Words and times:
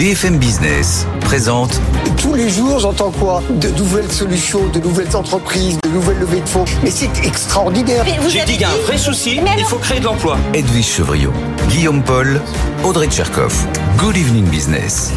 BFM 0.00 0.38
Business 0.38 1.06
présente 1.20 1.80
Tous 2.16 2.34
les 2.34 2.50
jours, 2.50 2.80
j'entends 2.80 3.12
quoi? 3.12 3.40
De 3.48 3.68
nouvelles 3.68 4.10
solutions, 4.10 4.66
de 4.66 4.80
nouvelles 4.80 5.14
entreprises, 5.14 5.78
de 5.84 5.88
nouvelles 5.88 6.18
levées 6.18 6.40
de 6.40 6.48
fonds. 6.48 6.64
Mais 6.82 6.90
c'est 6.90 7.24
extraordinaire. 7.24 8.04
J'ai 8.28 8.44
dit 8.44 8.54
qu'il 8.54 8.62
y 8.62 8.64
a 8.64 8.70
un 8.70 8.86
vrai 8.86 8.98
souci, 8.98 9.38
il 9.56 9.64
faut 9.64 9.78
créer 9.78 10.00
de 10.00 10.04
l'emploi. 10.06 10.36
Edwige 10.52 10.88
Chevriot, 10.88 11.32
Guillaume 11.68 12.02
Paul, 12.02 12.40
Audrey 12.82 13.06
Tcherkov. 13.06 13.54
Good 13.96 14.16
Evening 14.16 14.46
Business. 14.46 15.12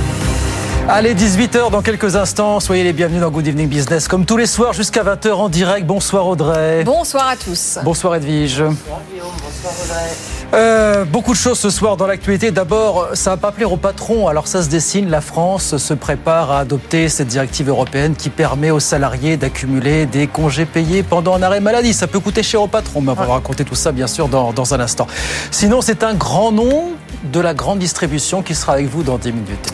Allez, 0.88 1.16
18h 1.16 1.72
dans 1.72 1.82
quelques 1.82 2.16
instants. 2.16 2.60
Soyez 2.60 2.84
les 2.84 2.94
bienvenus 2.94 3.22
dans 3.22 3.32
Good 3.32 3.48
Evening 3.48 3.68
Business. 3.68 4.08
Comme 4.08 4.26
tous 4.26 4.38
les 4.38 4.46
soirs 4.46 4.74
jusqu'à 4.74 5.04
20h 5.04 5.32
en 5.32 5.50
direct. 5.50 5.88
Bonsoir 5.88 6.28
Audrey. 6.28 6.84
Bonsoir 6.84 7.28
à 7.30 7.36
tous. 7.36 7.80
Bonsoir 7.84 8.14
Edwige. 8.14 8.62
Bonsoir 8.62 9.02
Guillaume, 9.12 9.28
bonsoir 9.32 9.57
Audrey. 9.66 10.38
Euh, 10.54 11.04
beaucoup 11.04 11.34
de 11.34 11.38
choses 11.38 11.60
ce 11.60 11.70
soir 11.70 11.98
dans 11.98 12.08
l'actualité. 12.08 12.52
D'abord, 12.52 13.10
ça 13.14 13.32
va 13.32 13.38
pas 13.38 13.52
plaire 13.52 13.72
au 13.72 13.78
patron. 13.78 14.28
Alors 14.28 14.48
ça 14.48 14.64
se 14.64 14.70
dessine, 14.70 15.10
la 15.10 15.22
France 15.22 15.78
se 15.78 15.94
prépare 15.94 16.52
à 16.52 16.60
adopter 16.60 17.10
cette 17.10 17.28
directive 17.28 17.68
européenne 17.68 18.16
qui 18.16 18.30
permet 18.30 18.72
aux 18.72 18.80
salariés 18.80 19.36
d'accumuler 19.36 20.06
des 20.06 20.28
congés 20.28 20.66
payés 20.66 21.04
pendant 21.04 21.36
un 21.36 21.42
arrêt 21.42 21.60
maladie. 21.60 21.94
Ça 21.94 22.08
peut 22.08 22.20
coûter 22.20 22.44
cher 22.44 22.62
au 22.62 22.68
patron, 22.68 23.02
mais 23.02 23.12
on 23.12 23.16
va 23.16 23.26
raconter 23.26 23.66
tout 23.66 23.76
ça 23.76 23.92
bien 23.92 24.08
sûr 24.08 24.30
dans, 24.30 24.54
dans 24.54 24.74
un 24.74 24.80
instant. 24.80 25.08
Sinon, 25.52 25.82
c'est 25.82 26.04
un 26.04 26.14
grand 26.14 26.52
nom 26.52 26.94
de 27.24 27.40
la 27.40 27.54
grande 27.54 27.80
distribution 27.80 28.42
qui 28.42 28.56
sera 28.56 28.74
avec 28.74 28.88
vous 28.88 29.04
dans 29.04 29.18
10 29.18 29.32
minutes. 29.34 29.72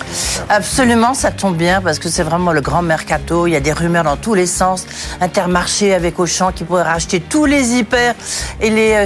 Absolument, 0.49 1.13
ça 1.13 1.31
tombe 1.31 1.55
bien 1.55 1.81
parce 1.81 1.99
que 1.99 2.09
c'est 2.09 2.23
vraiment 2.23 2.52
le 2.52 2.62
grand 2.62 2.81
mercato. 2.81 3.48
Il 3.48 3.52
y 3.52 3.55
a 3.55 3.59
des 3.59 3.73
rumeurs 3.73 4.04
dans 4.04 4.18
tous 4.18 4.34
les 4.34 4.45
sens. 4.45 4.85
Intermarché 5.21 5.93
avec 5.93 6.20
Auchan 6.20 6.52
qui 6.52 6.63
pourrait 6.63 6.84
racheter 6.84 7.20
tous 7.20 7.45
les 7.45 7.73
hyper 7.73 8.15
et 8.62 8.70
les 8.70 8.93
euh, 8.93 9.05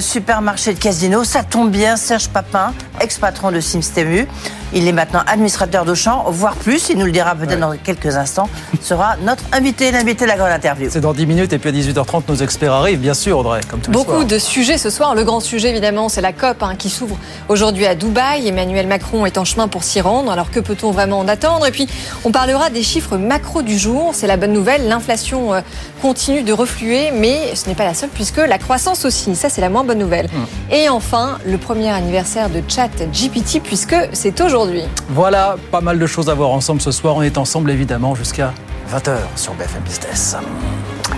de 0.74 0.80
Casino. 0.80 1.24
Ça 1.24 1.44
tombe 1.44 1.72
bien, 1.72 1.96
Serge 1.96 2.30
Papin, 2.30 2.74
ex-patron 3.00 3.52
de 3.52 3.60
Simstemu. 3.60 4.28
Il 4.74 4.86
est 4.86 4.92
maintenant 4.92 5.22
administrateur 5.26 5.86
d'Auchan, 5.86 6.26
voire 6.28 6.56
plus, 6.56 6.90
il 6.90 6.98
nous 6.98 7.06
le 7.06 7.12
dira 7.12 7.36
peut-être 7.36 7.60
dans 7.60 7.78
quelques 7.78 8.18
instants, 8.18 8.50
sera 8.82 9.16
notre 9.24 9.44
invité, 9.54 9.92
l'invité 9.92 10.26
de 10.26 10.30
la 10.30 10.36
grande 10.36 10.52
interview. 10.52 10.90
C'est 10.92 11.00
dans 11.00 11.14
10 11.14 11.26
minutes 11.26 11.54
et 11.54 11.58
puis 11.58 11.70
à 11.70 11.72
18h30, 11.72 12.24
nos 12.28 12.36
experts 12.36 12.74
arrivent, 12.74 13.00
bien 13.00 13.14
sûr, 13.14 13.40
Audrey, 13.40 13.62
comme 13.70 13.80
tous 13.80 13.92
Beaucoup 13.92 14.20
les 14.20 14.26
de 14.26 14.38
sujets 14.38 14.78
ce 14.78 14.90
soir. 14.90 15.16
Le 15.16 15.24
grand 15.24 15.40
sujet, 15.40 15.70
évidemment, 15.70 16.10
c'est 16.10 16.20
la 16.20 16.34
COP 16.34 16.64
hein, 16.64 16.76
qui 16.78 16.90
s'ouvre 16.90 17.18
aujourd'hui 17.48 17.86
à 17.86 17.96
Dubaï. 17.96 18.46
Emmanuel 18.50 18.88
Macron 18.88 19.26
est 19.26 19.38
en 19.38 19.46
chemin 19.46 19.70
pour 19.70 19.86
s'y 19.86 20.02
rendre. 20.02 20.30
Alors 20.32 20.52
que 20.52 20.60
peut-on 20.60 20.92
vraiment 20.92 21.20
en 21.20 21.30
attendre? 21.30 21.66
Et 21.66 21.72
puis, 21.72 21.88
on 22.26 22.32
parlera 22.32 22.70
des 22.70 22.84
chiffres 22.84 23.16
macro 23.18 23.62
du 23.62 23.78
jour. 23.78 24.12
C'est 24.14 24.28
la 24.28 24.36
bonne 24.36 24.54
nouvelle. 24.54 24.90
L'inflation 24.90 25.54
euh, 25.54 25.62
continue 26.02 26.44
de 26.44 26.52
refluer, 26.52 27.12
mais 27.14 27.56
ce 27.56 27.70
n'est 27.70 27.76
pas 27.76 27.86
la 27.86 27.94
seule 27.94 28.10
puisque 28.10 28.38
la 28.38 28.58
croissance 28.58 29.06
aussi. 29.06 29.34
Ça, 29.38 29.48
c'est 29.48 29.62
la 29.62 29.70
moins 29.70 29.86
bonne 29.86 30.00
nouvelle. 30.00 30.28
Et 30.72 30.90
enfin, 30.90 31.38
le 31.46 31.58
premier 31.58 31.90
anniversaire 31.90 32.50
de 32.50 32.62
Chat 32.68 32.90
GPT 33.12 33.62
puisque 33.64 33.96
c'est 34.14 34.42
aujourd'hui. 34.42 34.84
Voilà, 35.10 35.56
pas 35.72 35.82
mal 35.82 35.98
de 36.00 36.06
choses 36.06 36.30
à 36.30 36.34
voir 36.34 36.50
ensemble 36.50 36.82
ce 36.82 36.92
soir. 36.92 37.16
On 37.16 37.22
est 37.22 37.38
ensemble 37.38 37.72
évidemment 37.72 38.16
jusqu'à 38.16 38.54
20h 38.92 39.16
sur 39.36 39.54
BFM 39.54 39.82
Business. 39.84 40.36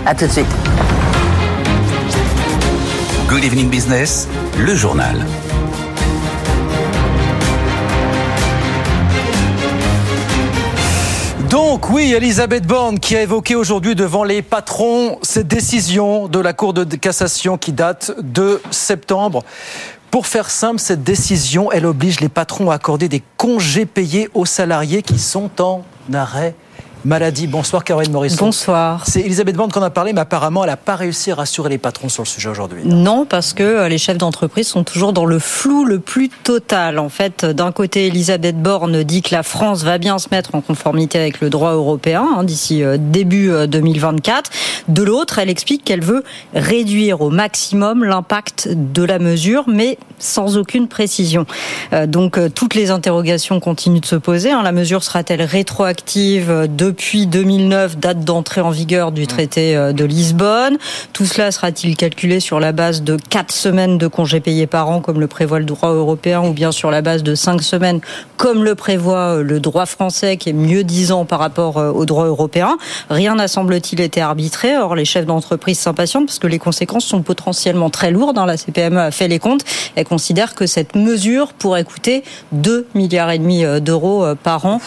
À 0.06 0.14
tout 0.14 0.26
de 0.26 0.30
suite. 0.30 0.46
Good 3.28 3.44
Evening 3.44 3.68
Business, 3.68 4.28
le 4.58 4.74
journal. 4.74 5.24
Donc 11.50 11.90
oui, 11.90 12.12
Elisabeth 12.12 12.64
Borne 12.64 13.00
qui 13.00 13.16
a 13.16 13.22
évoqué 13.22 13.56
aujourd'hui 13.56 13.96
devant 13.96 14.22
les 14.22 14.40
patrons 14.40 15.18
cette 15.22 15.48
décision 15.48 16.28
de 16.28 16.38
la 16.38 16.52
Cour 16.52 16.72
de 16.72 16.84
cassation 16.84 17.58
qui 17.58 17.72
date 17.72 18.12
de 18.20 18.62
septembre. 18.70 19.42
Pour 20.12 20.28
faire 20.28 20.48
simple, 20.48 20.78
cette 20.78 21.02
décision, 21.02 21.72
elle 21.72 21.86
oblige 21.86 22.20
les 22.20 22.28
patrons 22.28 22.70
à 22.70 22.74
accorder 22.74 23.08
des 23.08 23.20
congés 23.36 23.84
payés 23.84 24.28
aux 24.32 24.46
salariés 24.46 25.02
qui 25.02 25.18
sont 25.18 25.50
en 25.60 25.82
arrêt 26.12 26.54
maladie. 27.04 27.46
Bonsoir 27.46 27.84
Caroline 27.84 28.12
Morisson. 28.12 28.46
Bonsoir. 28.46 29.04
C'est 29.06 29.20
Elisabeth 29.20 29.56
Borne 29.56 29.70
qu'on 29.70 29.82
a 29.82 29.90
parlé, 29.90 30.12
mais 30.12 30.20
apparemment, 30.20 30.64
elle 30.64 30.70
n'a 30.70 30.76
pas 30.76 30.96
réussi 30.96 31.30
à 31.30 31.34
rassurer 31.36 31.68
les 31.68 31.78
patrons 31.78 32.08
sur 32.08 32.22
le 32.22 32.28
sujet 32.28 32.48
aujourd'hui. 32.48 32.82
Non, 32.84 33.24
parce 33.24 33.52
que 33.52 33.62
euh, 33.62 33.88
les 33.88 33.98
chefs 33.98 34.18
d'entreprise 34.18 34.66
sont 34.68 34.84
toujours 34.84 35.12
dans 35.12 35.24
le 35.24 35.38
flou 35.38 35.84
le 35.84 35.98
plus 35.98 36.28
total. 36.28 36.98
En 36.98 37.08
fait, 37.08 37.44
d'un 37.44 37.72
côté, 37.72 38.06
Elisabeth 38.06 38.60
Borne 38.60 39.02
dit 39.02 39.22
que 39.22 39.34
la 39.34 39.42
France 39.42 39.82
va 39.82 39.98
bien 39.98 40.18
se 40.18 40.28
mettre 40.30 40.54
en 40.54 40.60
conformité 40.60 41.18
avec 41.18 41.40
le 41.40 41.50
droit 41.50 41.72
européen 41.72 42.26
hein, 42.36 42.44
d'ici 42.44 42.82
euh, 42.82 42.96
début 42.98 43.50
euh, 43.50 43.66
2024. 43.66 44.50
De 44.88 45.02
l'autre, 45.02 45.38
elle 45.38 45.50
explique 45.50 45.84
qu'elle 45.84 46.02
veut 46.02 46.24
réduire 46.54 47.20
au 47.20 47.30
maximum 47.30 48.04
l'impact 48.04 48.68
de 48.70 49.02
la 49.04 49.18
mesure, 49.18 49.64
mais 49.66 49.98
sans 50.18 50.56
aucune 50.58 50.88
précision. 50.88 51.46
Euh, 51.92 52.06
donc, 52.06 52.38
euh, 52.38 52.48
toutes 52.48 52.74
les 52.74 52.90
interrogations 52.90 53.60
continuent 53.60 54.00
de 54.00 54.06
se 54.06 54.16
poser. 54.16 54.50
hein. 54.50 54.62
La 54.62 54.72
mesure 54.72 55.02
sera-t-elle 55.02 55.42
rétroactive 55.42 56.50
euh, 56.50 56.66
depuis 56.90 57.28
2009, 57.28 57.98
date 57.98 58.24
d'entrée 58.24 58.60
en 58.60 58.70
vigueur 58.70 59.12
du 59.12 59.28
traité 59.28 59.76
euh, 59.76 59.92
de 59.92 60.04
Lisbonne 60.04 60.76
Tout 61.12 61.24
cela 61.24 61.52
sera-t-il 61.52 61.96
calculé 61.96 62.40
sur 62.40 62.58
la 62.58 62.72
base 62.72 63.02
de 63.02 63.16
quatre 63.16 63.52
semaines 63.52 63.96
de 63.96 64.08
congés 64.08 64.40
payés 64.40 64.66
par 64.66 64.90
an, 64.90 65.00
comme 65.00 65.20
le 65.20 65.28
prévoit 65.28 65.60
le 65.60 65.66
droit 65.66 65.90
européen, 65.90 66.42
ou 66.44 66.52
bien 66.52 66.72
sur 66.72 66.90
la 66.90 67.00
base 67.00 67.22
de 67.22 67.36
cinq 67.36 67.62
semaines, 67.62 68.00
comme 68.36 68.64
le 68.64 68.74
prévoit 68.74 69.36
euh, 69.36 69.42
le 69.44 69.60
droit 69.60 69.86
français, 69.86 70.36
qui 70.36 70.48
est 70.48 70.52
mieux 70.52 70.82
disant 70.82 71.24
par 71.24 71.38
rapport 71.38 71.78
euh, 71.78 71.92
au 71.92 72.06
droit 72.06 72.26
européen? 72.26 72.76
Rien 73.08 73.36
n'a 73.36 73.46
semble-t-il 73.46 74.00
été 74.00 74.20
arbitré. 74.20 74.76
Or, 74.76 74.96
les 74.96 75.04
chefs 75.04 75.26
d'entreprise 75.26 75.78
s'impatientent 75.78 76.26
parce 76.26 76.40
que 76.40 76.48
les 76.48 76.58
conséquences 76.58 77.04
sont 77.04 77.22
potentiellement 77.22 77.90
très 77.90 78.10
lourdes. 78.10 78.36
hein. 78.36 78.46
La 78.46 78.56
CPME 78.56 78.98
a 78.98 79.10
fait 79.12 79.28
les 79.28 79.38
comptes. 79.38 79.62
Elle 79.94 80.06
considère 80.06 80.56
que 80.56 80.66
cette 80.66 80.96
mesure 80.96 81.52
pourrait 81.52 81.84
coûter 81.84 82.24
2 82.50 82.88
milliards 82.96 83.30
et 83.30 83.38
demi 83.38 83.62
d'euros 83.80 84.24
par 84.42 84.66
an 84.66 84.80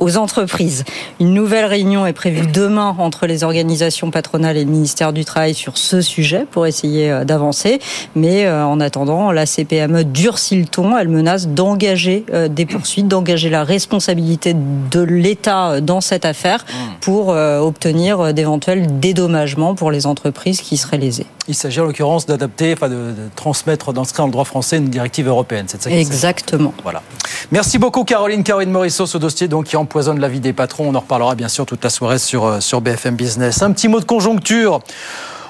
aux 0.00 0.16
entreprises. 0.16 0.84
Une 1.20 1.34
nouvelle 1.34 1.66
réunion 1.66 2.06
est 2.06 2.12
prévue 2.12 2.46
demain 2.46 2.96
entre 2.98 3.26
les 3.26 3.44
organisations 3.44 4.10
patronales 4.10 4.56
et 4.56 4.64
le 4.64 4.70
ministère 4.70 5.12
du 5.12 5.24
Travail 5.24 5.54
sur 5.54 5.78
ce 5.78 6.00
sujet 6.00 6.46
pour 6.50 6.66
essayer 6.66 7.10
euh, 7.10 7.24
d'avancer. 7.24 7.78
Mais 8.14 8.46
euh, 8.46 8.64
en 8.66 8.80
attendant, 8.80 9.30
la 9.30 9.46
CPME 9.46 10.04
durcit 10.04 10.56
le 10.56 10.66
ton. 10.66 10.96
Elle 10.96 11.08
menace 11.08 11.48
d'engager 11.48 12.24
euh, 12.32 12.48
des 12.48 12.66
poursuites, 12.66 13.08
d'engager 13.08 13.50
la 13.50 13.62
responsabilité 13.62 14.54
de 14.54 15.00
l'État 15.00 15.80
dans 15.80 16.00
cette 16.00 16.24
affaire 16.24 16.64
pour 17.00 17.30
euh, 17.30 17.58
obtenir 17.58 18.32
d'éventuels 18.34 18.98
dédommagements 19.00 19.74
pour 19.74 19.90
les 19.90 20.06
entreprises 20.06 20.60
qui 20.60 20.76
seraient 20.76 20.98
lésées. 20.98 21.26
Il 21.48 21.54
s'agit 21.54 21.80
en 21.80 21.84
l'occurrence 21.84 22.26
d'adapter, 22.26 22.72
enfin 22.72 22.88
de, 22.88 22.94
de 22.94 23.28
transmettre 23.36 23.92
dans 23.92 24.04
ce 24.04 24.12
cas 24.12 24.18
dans 24.18 24.26
le 24.26 24.32
droit 24.32 24.44
français 24.44 24.78
une 24.78 24.88
directive 24.88 25.28
européenne. 25.28 25.66
C'est 25.68 25.82
ça. 25.82 25.90
Exactement. 25.90 26.72
Voilà. 26.82 27.02
Merci 27.50 27.78
beaucoup 27.78 28.04
Caroline, 28.04 28.44
Caroline 28.44 28.70
Morisseau, 28.70 29.06
ce 29.06 29.18
dossier 29.18 29.48
donc 29.48 29.64
qui 29.66 29.76
empoisonne 29.90 30.20
la 30.20 30.28
vie 30.28 30.38
des 30.38 30.52
patrons. 30.52 30.88
On 30.88 30.94
en 30.94 31.00
reparlera 31.00 31.34
bien 31.34 31.48
sûr 31.48 31.66
toute 31.66 31.82
la 31.82 31.90
soirée 31.90 32.20
sur, 32.20 32.44
euh, 32.44 32.60
sur 32.60 32.80
BFM 32.80 33.16
Business. 33.16 33.60
Un 33.60 33.72
petit 33.72 33.88
mot 33.88 33.98
de 33.98 34.04
conjoncture. 34.04 34.78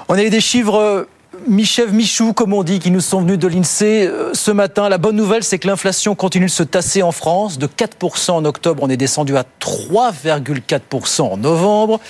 On 0.08 0.14
a 0.14 0.22
eu 0.22 0.30
des 0.30 0.40
chiffres 0.40 0.76
euh, 0.76 1.04
mi-chèvre, 1.46 1.92
mi-chou, 1.92 2.32
comme 2.32 2.54
on 2.54 2.62
dit, 2.62 2.78
qui 2.78 2.90
nous 2.90 3.02
sont 3.02 3.20
venus 3.20 3.38
de 3.38 3.46
l'INSEE 3.46 4.06
euh, 4.06 4.30
ce 4.32 4.50
matin. 4.50 4.88
La 4.88 4.96
bonne 4.96 5.16
nouvelle, 5.16 5.44
c'est 5.44 5.58
que 5.58 5.66
l'inflation 5.68 6.14
continue 6.14 6.46
de 6.46 6.50
se 6.50 6.62
tasser 6.62 7.02
en 7.02 7.12
France. 7.12 7.58
De 7.58 7.66
4% 7.66 8.30
en 8.30 8.46
octobre, 8.46 8.82
on 8.82 8.88
est 8.88 8.96
descendu 8.96 9.36
à 9.36 9.44
3,4% 9.60 11.20
en 11.20 11.36
novembre. 11.36 12.00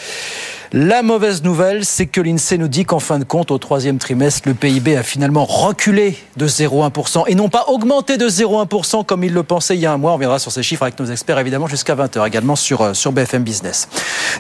La 0.73 1.03
mauvaise 1.03 1.43
nouvelle, 1.43 1.85
c'est 1.85 2.07
que 2.07 2.21
l'INSEE 2.21 2.57
nous 2.57 2.69
dit 2.69 2.85
qu'en 2.85 3.01
fin 3.01 3.19
de 3.19 3.25
compte, 3.25 3.51
au 3.51 3.59
troisième 3.59 3.99
trimestre, 3.99 4.43
le 4.47 4.55
PIB 4.55 4.97
a 4.97 5.03
finalement 5.03 5.45
reculé 5.45 6.17
de 6.37 6.47
0,1% 6.47 7.25
et 7.27 7.35
non 7.35 7.49
pas 7.49 7.65
augmenté 7.67 8.17
de 8.17 8.29
0,1% 8.29 9.05
comme 9.05 9.25
il 9.25 9.33
le 9.33 9.43
pensait 9.43 9.75
il 9.75 9.81
y 9.81 9.87
a 9.87 9.93
un 9.93 9.97
mois. 9.97 10.13
On 10.13 10.17
viendra 10.17 10.39
sur 10.39 10.53
ces 10.53 10.63
chiffres 10.63 10.85
avec 10.85 10.97
nos 11.01 11.07
experts 11.07 11.41
évidemment 11.41 11.67
jusqu'à 11.67 11.97
20h 11.97 12.25
également 12.25 12.55
sur, 12.55 12.83
euh, 12.83 12.95
sur 12.95 13.11
BFM 13.11 13.43
Business. 13.43 13.89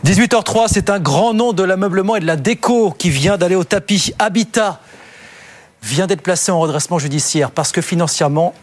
18h03, 0.05 0.69
c'est 0.69 0.89
un 0.89 1.01
grand 1.01 1.35
nom 1.35 1.53
de 1.53 1.65
l'ameublement 1.65 2.15
et 2.15 2.21
de 2.21 2.27
la 2.27 2.37
déco 2.37 2.93
qui 2.93 3.11
vient 3.11 3.37
d'aller 3.37 3.57
au 3.57 3.65
tapis. 3.65 4.15
Habitat 4.21 4.81
vient 5.83 6.07
d'être 6.07 6.23
placé 6.23 6.53
en 6.53 6.61
redressement 6.61 7.01
judiciaire 7.01 7.51
parce 7.51 7.73
que 7.73 7.81
financièrement, 7.81 8.55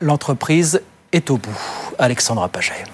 l'entreprise 0.00 0.80
est 1.12 1.28
au 1.30 1.38
bout. 1.38 1.58
Alexandra 1.98 2.48
Paget. 2.48 2.84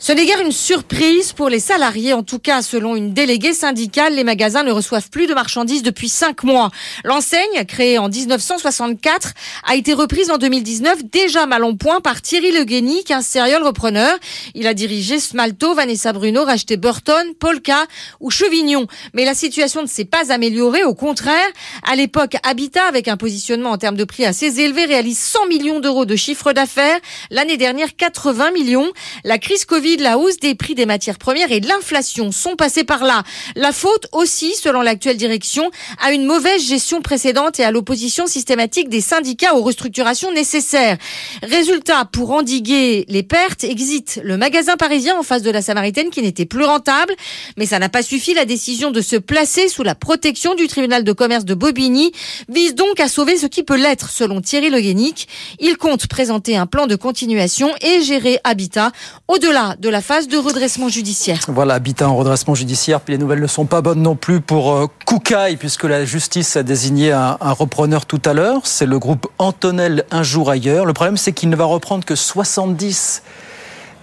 Ce 0.00 0.12
n'est 0.12 0.26
guère 0.26 0.40
une 0.40 0.52
surprise 0.52 1.32
pour 1.32 1.48
les 1.48 1.58
salariés. 1.58 2.12
En 2.12 2.22
tout 2.22 2.38
cas, 2.38 2.62
selon 2.62 2.94
une 2.94 3.12
déléguée 3.12 3.52
syndicale, 3.52 4.14
les 4.14 4.22
magasins 4.22 4.62
ne 4.62 4.70
reçoivent 4.70 5.10
plus 5.10 5.26
de 5.26 5.34
marchandises 5.34 5.82
depuis 5.82 6.08
cinq 6.08 6.44
mois. 6.44 6.70
L'enseigne, 7.02 7.64
créée 7.66 7.98
en 7.98 8.08
1964, 8.08 9.32
a 9.66 9.74
été 9.74 9.94
reprise 9.94 10.30
en 10.30 10.38
2019, 10.38 11.06
déjà 11.10 11.46
mal 11.46 11.64
en 11.64 11.74
point 11.74 12.00
par 12.00 12.22
Thierry 12.22 12.52
Le 12.52 12.62
Guénic, 12.62 13.10
un 13.10 13.22
serial 13.22 13.64
repreneur. 13.64 14.16
Il 14.54 14.68
a 14.68 14.74
dirigé 14.74 15.18
Smalto, 15.18 15.74
Vanessa 15.74 16.12
Bruno, 16.12 16.44
racheté 16.44 16.76
Burton, 16.76 17.34
Polka 17.40 17.84
ou 18.20 18.30
Chevignon. 18.30 18.86
Mais 19.14 19.24
la 19.24 19.34
situation 19.34 19.82
ne 19.82 19.88
s'est 19.88 20.04
pas 20.04 20.30
améliorée. 20.30 20.84
Au 20.84 20.94
contraire, 20.94 21.48
à 21.82 21.96
l'époque, 21.96 22.36
Habitat, 22.44 22.84
avec 22.84 23.08
un 23.08 23.16
positionnement 23.16 23.70
en 23.72 23.78
termes 23.78 23.96
de 23.96 24.04
prix 24.04 24.24
assez 24.24 24.60
élevé, 24.60 24.84
réalise 24.84 25.18
100 25.18 25.46
millions 25.48 25.80
d'euros 25.80 26.04
de 26.04 26.14
chiffre 26.14 26.52
d'affaires. 26.52 27.00
L'année 27.30 27.56
dernière, 27.56 27.96
80 27.96 28.52
millions. 28.52 28.86
La 29.24 29.38
crise 29.38 29.64
Covid 29.64 29.87
La 29.96 30.18
hausse 30.18 30.38
des 30.38 30.54
prix 30.54 30.74
des 30.74 30.86
matières 30.86 31.18
premières 31.18 31.50
et 31.50 31.60
l'inflation 31.60 32.30
sont 32.30 32.56
passés 32.56 32.84
par 32.84 33.04
là. 33.04 33.22
La 33.56 33.72
faute 33.72 34.06
aussi, 34.12 34.54
selon 34.54 34.82
l'actuelle 34.82 35.16
direction, 35.16 35.70
à 36.00 36.12
une 36.12 36.24
mauvaise 36.24 36.62
gestion 36.62 37.00
précédente 37.00 37.58
et 37.58 37.64
à 37.64 37.70
l'opposition 37.70 38.26
systématique 38.26 38.88
des 38.88 39.00
syndicats 39.00 39.54
aux 39.54 39.62
restructurations 39.62 40.32
nécessaires. 40.32 40.98
Résultat, 41.42 42.04
pour 42.04 42.32
endiguer 42.32 43.06
les 43.08 43.22
pertes, 43.22 43.64
exit 43.64 44.20
le 44.22 44.36
magasin 44.36 44.76
parisien 44.76 45.18
en 45.18 45.22
face 45.22 45.42
de 45.42 45.50
la 45.50 45.62
Samaritaine 45.62 46.10
qui 46.10 46.22
n'était 46.22 46.46
plus 46.46 46.64
rentable, 46.64 47.14
mais 47.56 47.66
ça 47.66 47.78
n'a 47.78 47.88
pas 47.88 48.02
suffi. 48.02 48.34
La 48.34 48.44
décision 48.44 48.90
de 48.90 49.00
se 49.00 49.16
placer 49.16 49.68
sous 49.68 49.82
la 49.82 49.94
protection 49.94 50.54
du 50.54 50.66
tribunal 50.68 51.04
de 51.04 51.12
commerce 51.12 51.44
de 51.44 51.54
Bobigny 51.54 52.12
vise 52.48 52.74
donc 52.74 53.00
à 53.00 53.08
sauver 53.08 53.36
ce 53.36 53.46
qui 53.46 53.62
peut 53.62 53.76
l'être, 53.76 54.10
selon 54.10 54.40
Thierry 54.40 54.70
Le 54.70 54.80
Guénic. 54.80 55.28
Il 55.60 55.76
compte 55.76 56.06
présenter 56.08 56.56
un 56.56 56.66
plan 56.66 56.86
de 56.86 56.96
continuation 56.96 57.70
et 57.80 58.02
gérer 58.02 58.38
Habitat 58.44 58.92
au-delà 59.28 59.76
de 59.78 59.88
la 59.88 60.00
phase 60.00 60.26
de 60.26 60.36
redressement 60.36 60.88
judiciaire. 60.88 61.38
Voilà, 61.46 61.74
Habitat 61.74 62.08
en 62.08 62.16
redressement 62.16 62.54
judiciaire. 62.54 63.00
Puis 63.00 63.14
les 63.14 63.18
nouvelles 63.18 63.40
ne 63.40 63.46
sont 63.46 63.66
pas 63.66 63.80
bonnes 63.80 64.02
non 64.02 64.16
plus 64.16 64.40
pour 64.40 64.72
euh, 64.72 64.86
Koukaï, 65.06 65.56
puisque 65.56 65.84
la 65.84 66.04
justice 66.04 66.56
a 66.56 66.64
désigné 66.64 67.12
un, 67.12 67.38
un 67.40 67.52
repreneur 67.52 68.04
tout 68.04 68.20
à 68.24 68.34
l'heure. 68.34 68.62
C'est 68.64 68.86
le 68.86 68.98
groupe 68.98 69.28
Antonel 69.38 70.04
Un 70.10 70.24
jour 70.24 70.50
ailleurs. 70.50 70.84
Le 70.84 70.92
problème, 70.92 71.16
c'est 71.16 71.32
qu'il 71.32 71.48
ne 71.48 71.56
va 71.56 71.64
reprendre 71.64 72.04
que 72.04 72.16
70 72.16 73.22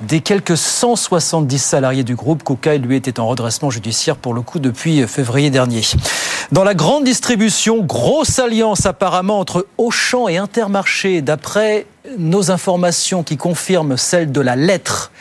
des 0.01 0.19
quelques 0.19 0.57
170 0.57 1.57
salariés 1.57 2.03
du 2.03 2.15
groupe, 2.15 2.43
Koukaï, 2.43 2.79
lui, 2.79 2.97
était 2.97 3.19
en 3.19 3.27
redressement 3.27 3.69
judiciaire 3.69 4.17
pour 4.17 4.33
le 4.33 4.41
coup 4.41 4.59
depuis 4.59 5.07
février 5.07 5.49
dernier. 5.49 5.81
Dans 6.51 6.63
la 6.63 6.73
grande 6.73 7.05
distribution, 7.05 7.81
grosse 7.81 8.39
alliance 8.39 8.85
apparemment 8.85 9.39
entre 9.39 9.67
Auchan 9.77 10.27
et 10.27 10.37
Intermarché, 10.37 11.21
d'après 11.21 11.85
nos 12.17 12.51
informations 12.51 13.23
qui 13.23 13.37
confirment 13.37 13.97
celle 13.97 14.31
de 14.31 14.41
la 14.41 14.55
lettre. 14.55 15.11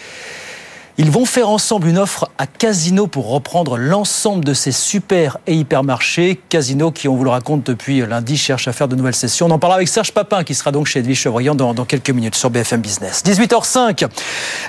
Ils 0.97 1.11
vont 1.11 1.25
faire 1.25 1.49
ensemble 1.49 1.89
une 1.89 1.99
offre 1.99 2.31
à 2.39 2.47
Casino 2.47 3.09
pour 3.09 3.29
reprendre 3.29 3.77
l'ensemble 3.77 4.45
de 4.45 4.55
ces 4.55 4.71
super 4.71 5.39
et 5.49 5.55
hypermarchés. 5.55 6.41
Casino 6.49 6.93
qui, 6.93 7.09
on 7.09 7.17
vous 7.17 7.25
le 7.25 7.31
raconte 7.31 7.67
depuis 7.67 8.07
lundi, 8.07 8.37
cherche 8.37 8.69
à 8.69 8.73
faire 8.73 8.87
de 8.87 8.95
nouvelles 8.95 9.17
sessions. 9.17 9.47
On 9.47 9.51
en 9.51 9.59
parlera 9.59 9.79
avec 9.79 9.89
Serge 9.89 10.13
Papin 10.13 10.45
qui 10.45 10.55
sera 10.55 10.71
donc 10.71 10.87
chez 10.87 11.01
Edwige 11.01 11.19
Chevrillon 11.19 11.57
dans, 11.57 11.75
dans, 11.75 11.85
quelques 11.85 12.11
minutes 12.11 12.37
sur 12.37 12.49
BFM 12.49 12.81
Business. 12.81 13.25
18h05, 13.27 14.07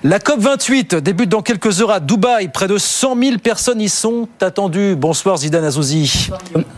la 0.04 0.18
COP28 0.18 0.96
débute 0.96 1.30
dans 1.30 1.44
quelques 1.44 1.80
heures 1.82 1.92
à 1.92 2.00
Dubaï. 2.00 2.48
Près 2.48 2.68
de 2.68 2.80
100 2.80 3.22
000 3.22 3.38
personnes 3.38 3.80
y 3.80 3.88
sont 3.88 4.28
attendues. 4.42 4.96
Bonsoir 4.96 5.38
Zidane 5.38 5.66
Azouzi. 5.66 6.32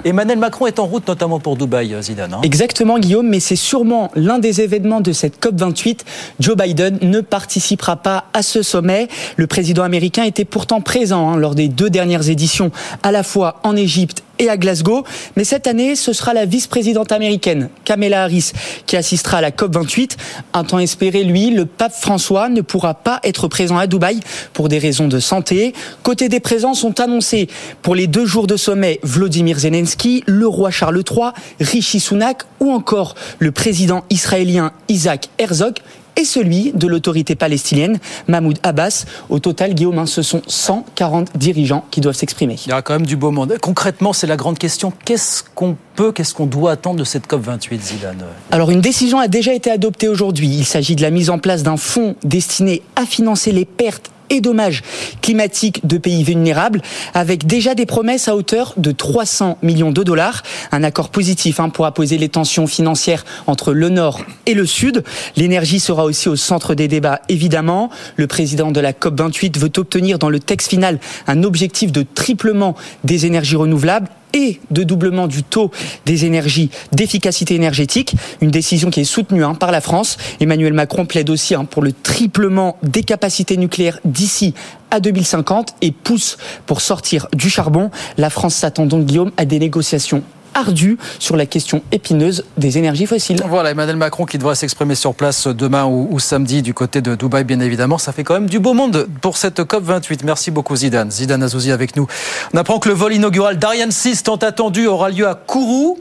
Emmanuel 0.03 0.39
Macron 0.39 0.67
est 0.67 0.77
en 0.77 0.88
route 0.88 1.07
notamment 1.07 1.39
pour 1.39 1.55
Dubaï, 1.55 1.95
Zidane. 2.01 2.33
Hein 2.33 2.41
Exactement 2.44 2.99
Guillaume, 2.99 3.29
mais 3.29 3.39
c'est 3.39 3.55
sûrement 3.55 4.11
l'un 4.13 4.39
des 4.39 4.59
événements 4.59 4.99
de 4.99 5.13
cette 5.13 5.41
COP28. 5.41 5.99
Joe 6.41 6.57
Biden 6.57 6.99
ne 7.01 7.21
participera 7.21 7.95
pas 7.95 8.25
à 8.33 8.41
ce 8.41 8.61
sommet. 8.61 9.07
Le 9.38 9.48
président 9.48 9.84
américain 9.84 10.24
était 10.24 10.45
pourtant 10.45 10.81
présent 10.81 11.30
hein, 11.30 11.38
lors 11.38 11.56
des 11.56 11.68
deux 11.68 11.89
dernières 11.89 12.30
éditions, 12.30 12.72
à 13.04 13.12
la 13.12 13.24
fois 13.24 13.60
en 13.63 13.75
Égypte 13.75 14.24
et 14.39 14.50
à 14.50 14.57
Glasgow. 14.57 15.04
Mais 15.36 15.44
cette 15.44 15.68
année, 15.68 15.95
ce 15.95 16.13
sera 16.13 16.34
la 16.34 16.45
vice-présidente 16.45 17.12
américaine, 17.12 17.69
Kamala 17.86 18.24
Harris, 18.24 18.51
qui 18.86 18.98
assistera 18.98 19.38
à 19.38 19.42
la 19.42 19.51
COP28. 19.51 20.18
Un 20.54 20.63
temps 20.63 20.80
espéré, 20.80 21.24
lui, 21.24 21.51
le 21.51 21.66
pape 21.66 21.94
François 21.94 22.50
ne 22.50 22.62
pourra 22.62 22.95
pas 22.95 23.19
être 23.24 23.48
présent 23.48 23.78
à 23.78 23.88
Dubaï 23.88 24.19
pour 24.54 24.69
des 24.69 24.80
raisons 24.80 25.07
de 25.07 25.19
santé. 25.19 25.74
Côté 26.04 26.30
des 26.30 26.40
présents 26.40 26.74
sont 26.74 27.00
annoncés 27.00 27.48
pour 27.81 27.95
les 27.95 28.07
deux 28.07 28.25
jours 28.25 28.48
de 28.48 28.57
sommet 28.57 29.00
Vladimir 29.04 29.60
Zelensky, 29.60 30.24
le 30.25 30.48
roi 30.48 30.72
Charles 30.72 31.04
III, 31.10 31.30
Rishi 31.60 32.00
Sunak 32.00 32.44
ou 32.60 32.72
encore 32.72 33.16
le 33.40 33.51
président 33.51 34.04
israélien 34.10 34.72
Isaac 34.90 35.30
Herzog 35.38 35.75
et 36.18 36.25
celui 36.25 36.72
de 36.74 36.88
l'autorité 36.88 37.36
palestinienne, 37.36 38.00
Mahmoud 38.28 38.60
Abbas. 38.64 39.06
Au 39.30 39.40
total, 39.40 39.74
Guillaume, 39.74 40.06
ce 40.06 40.22
sont 40.22 40.42
140 40.48 41.38
dirigeants 41.38 41.86
qui 41.92 42.02
doivent 42.02 42.16
s'exprimer. 42.16 42.58
Il 42.66 42.69
y 42.69 42.72
aura 42.74 42.81
quand 42.81 42.94
même 42.94 43.06
du 43.06 43.16
beau 43.16 43.31
monde. 43.31 43.56
Concrètement, 43.62 44.14
c'est 44.14 44.28
la 44.28 44.36
grande 44.36 44.58
question. 44.58 44.92
Qu'est-ce 45.06 45.44
qu'on 45.56 45.78
peut, 45.96 46.12
qu'est-ce 46.12 46.34
qu'on 46.34 46.46
doit 46.46 46.72
attendre 46.72 47.00
de 47.00 47.04
cette 47.04 47.28
COP28, 47.28 47.80
Zidane? 47.80 48.24
Alors, 48.52 48.72
une 48.72 48.81
décision 48.81 49.19
a 49.19 49.28
déjà 49.28 49.54
été 49.54 49.72
adoptée 49.72 50.08
aujourd'hui. 50.08 50.48
Il 50.48 50.66
s'agit 50.66 50.96
de 50.96 51.02
la 51.02 51.12
mise 51.12 51.30
en 51.30 51.40
place 51.40 51.64
d'un 51.64 51.78
fonds 51.78 52.16
destiné 52.24 52.81
à 52.96 53.06
financer 53.06 53.52
les 53.52 53.66
pertes 53.66 54.12
et 54.29 54.41
dommages 54.41 54.83
climatiques 55.21 55.85
de 55.85 55.97
pays 55.97 56.24
vulnérables, 56.24 56.81
avec 57.13 57.45
déjà 57.45 57.75
des 57.75 57.85
promesses 57.85 58.27
à 58.27 58.35
hauteur 58.35 58.74
de 58.77 58.91
300 58.91 59.57
millions 59.62 59.91
de 59.91 60.03
dollars. 60.03 60.44
Un 60.71 60.83
accord 60.83 61.09
positif 61.09 61.59
hein, 61.59 61.69
pour 61.69 61.85
apposer 61.85 62.18
les 62.18 62.29
tensions 62.29 62.68
financières 62.68 63.25
entre 63.47 63.74
le 63.74 63.89
Nord 63.89 64.21
et 64.45 64.53
le 64.53 64.65
Sud. 64.65 65.03
L'énergie 65.35 65.79
sera 65.79 66.06
aussi 66.06 66.29
au 66.29 66.35
centre 66.35 66.75
des 66.75 66.88
débats, 66.88 67.21
évidemment. 67.29 67.89
Le 68.15 68.27
président 68.27 68.71
de 68.71 68.79
la 68.79 68.94
COP28 68.94 69.59
veut 69.59 69.71
obtenir 69.77 70.19
dans 70.19 70.30
le 70.30 70.39
texte 70.39 70.69
final 70.69 71.00
un 71.27 71.44
objectif 71.44 71.91
de 71.91 72.03
triplement 72.03 72.75
des 73.03 73.25
énergies 73.25 73.56
renouvelables 73.56 74.07
et 74.33 74.59
de 74.71 74.83
doublement 74.83 75.27
du 75.27 75.44
taux 75.44 75.71
des 76.06 76.25
énergies 76.25 76.69
d'efficacité 76.91 77.56
énergétique, 77.56 78.15
une 78.41 78.51
décision 78.51 78.89
qui 78.89 79.01
est 79.01 79.06
soutenue 79.06 79.44
hein, 79.44 79.56
par 79.56 79.71
la 79.71 79.81
France. 79.81 80.18
Emmanuel 80.39 80.74
Macron 80.74 81.06
plaide 81.06 81.29
aussi 81.29 81.56
hein, 81.56 81.65
pour 81.65 81.81
le 81.81 81.91
triplement 81.91 82.77
des 82.83 83.03
capacités 83.03 83.57
nucléaires 83.57 84.00
d'ici 84.06 84.53
à 84.91 85.00
2050 85.00 85.75
et 85.81 85.91
pousse 85.91 86.38
pour 86.65 86.81
sortir 86.81 87.27
du 87.33 87.50
charbon. 87.50 87.91
La 88.18 88.29
France 88.29 88.56
s'attend 88.56 88.85
donc, 88.85 89.06
Guillaume, 89.06 89.31
à 89.38 89.45
des 89.45 89.59
négociations 89.59 90.24
ardues 90.57 90.98
sur 91.19 91.36
la 91.36 91.45
question 91.45 91.81
épineuse 91.92 92.44
des 92.57 92.77
énergies 92.77 93.06
fossiles. 93.06 93.42
Voilà, 93.48 93.71
Emmanuel 93.71 93.95
Macron 93.95 94.25
qui 94.25 94.38
devra 94.38 94.56
s'exprimer 94.56 94.95
sur 94.95 95.13
place 95.13 95.48
demain 95.48 95.86
ou, 95.86 96.07
ou, 96.12 96.19
samedi 96.19 96.62
du 96.62 96.74
côté 96.74 97.01
de 97.01 97.15
Dubaï, 97.15 97.44
bien 97.44 97.59
évidemment. 97.59 97.98
Ça 97.98 98.12
fait 98.12 98.24
quand 98.24 98.33
même 98.33 98.50
du 98.50 98.59
beau 98.59 98.74
monde 98.74 99.07
pour 99.21 99.38
cette 99.38 99.59
COP28. 99.59 100.19
Merci 100.24 100.51
beaucoup 100.51 100.75
Zidane. 100.75 101.12
Zidane 101.12 101.44
Azouzi 101.44 101.71
avec 101.71 101.95
nous. 101.95 102.07
On 102.54 102.57
apprend 102.57 102.80
que 102.80 102.89
le 102.89 102.95
vol 102.95 103.13
inaugural 103.13 103.57
d'Ariane 103.57 103.92
6 103.92 104.24
tant 104.24 104.36
attendu 104.36 104.88
aura 104.88 105.09
lieu 105.09 105.27
à 105.27 105.36
Kourou 105.36 106.00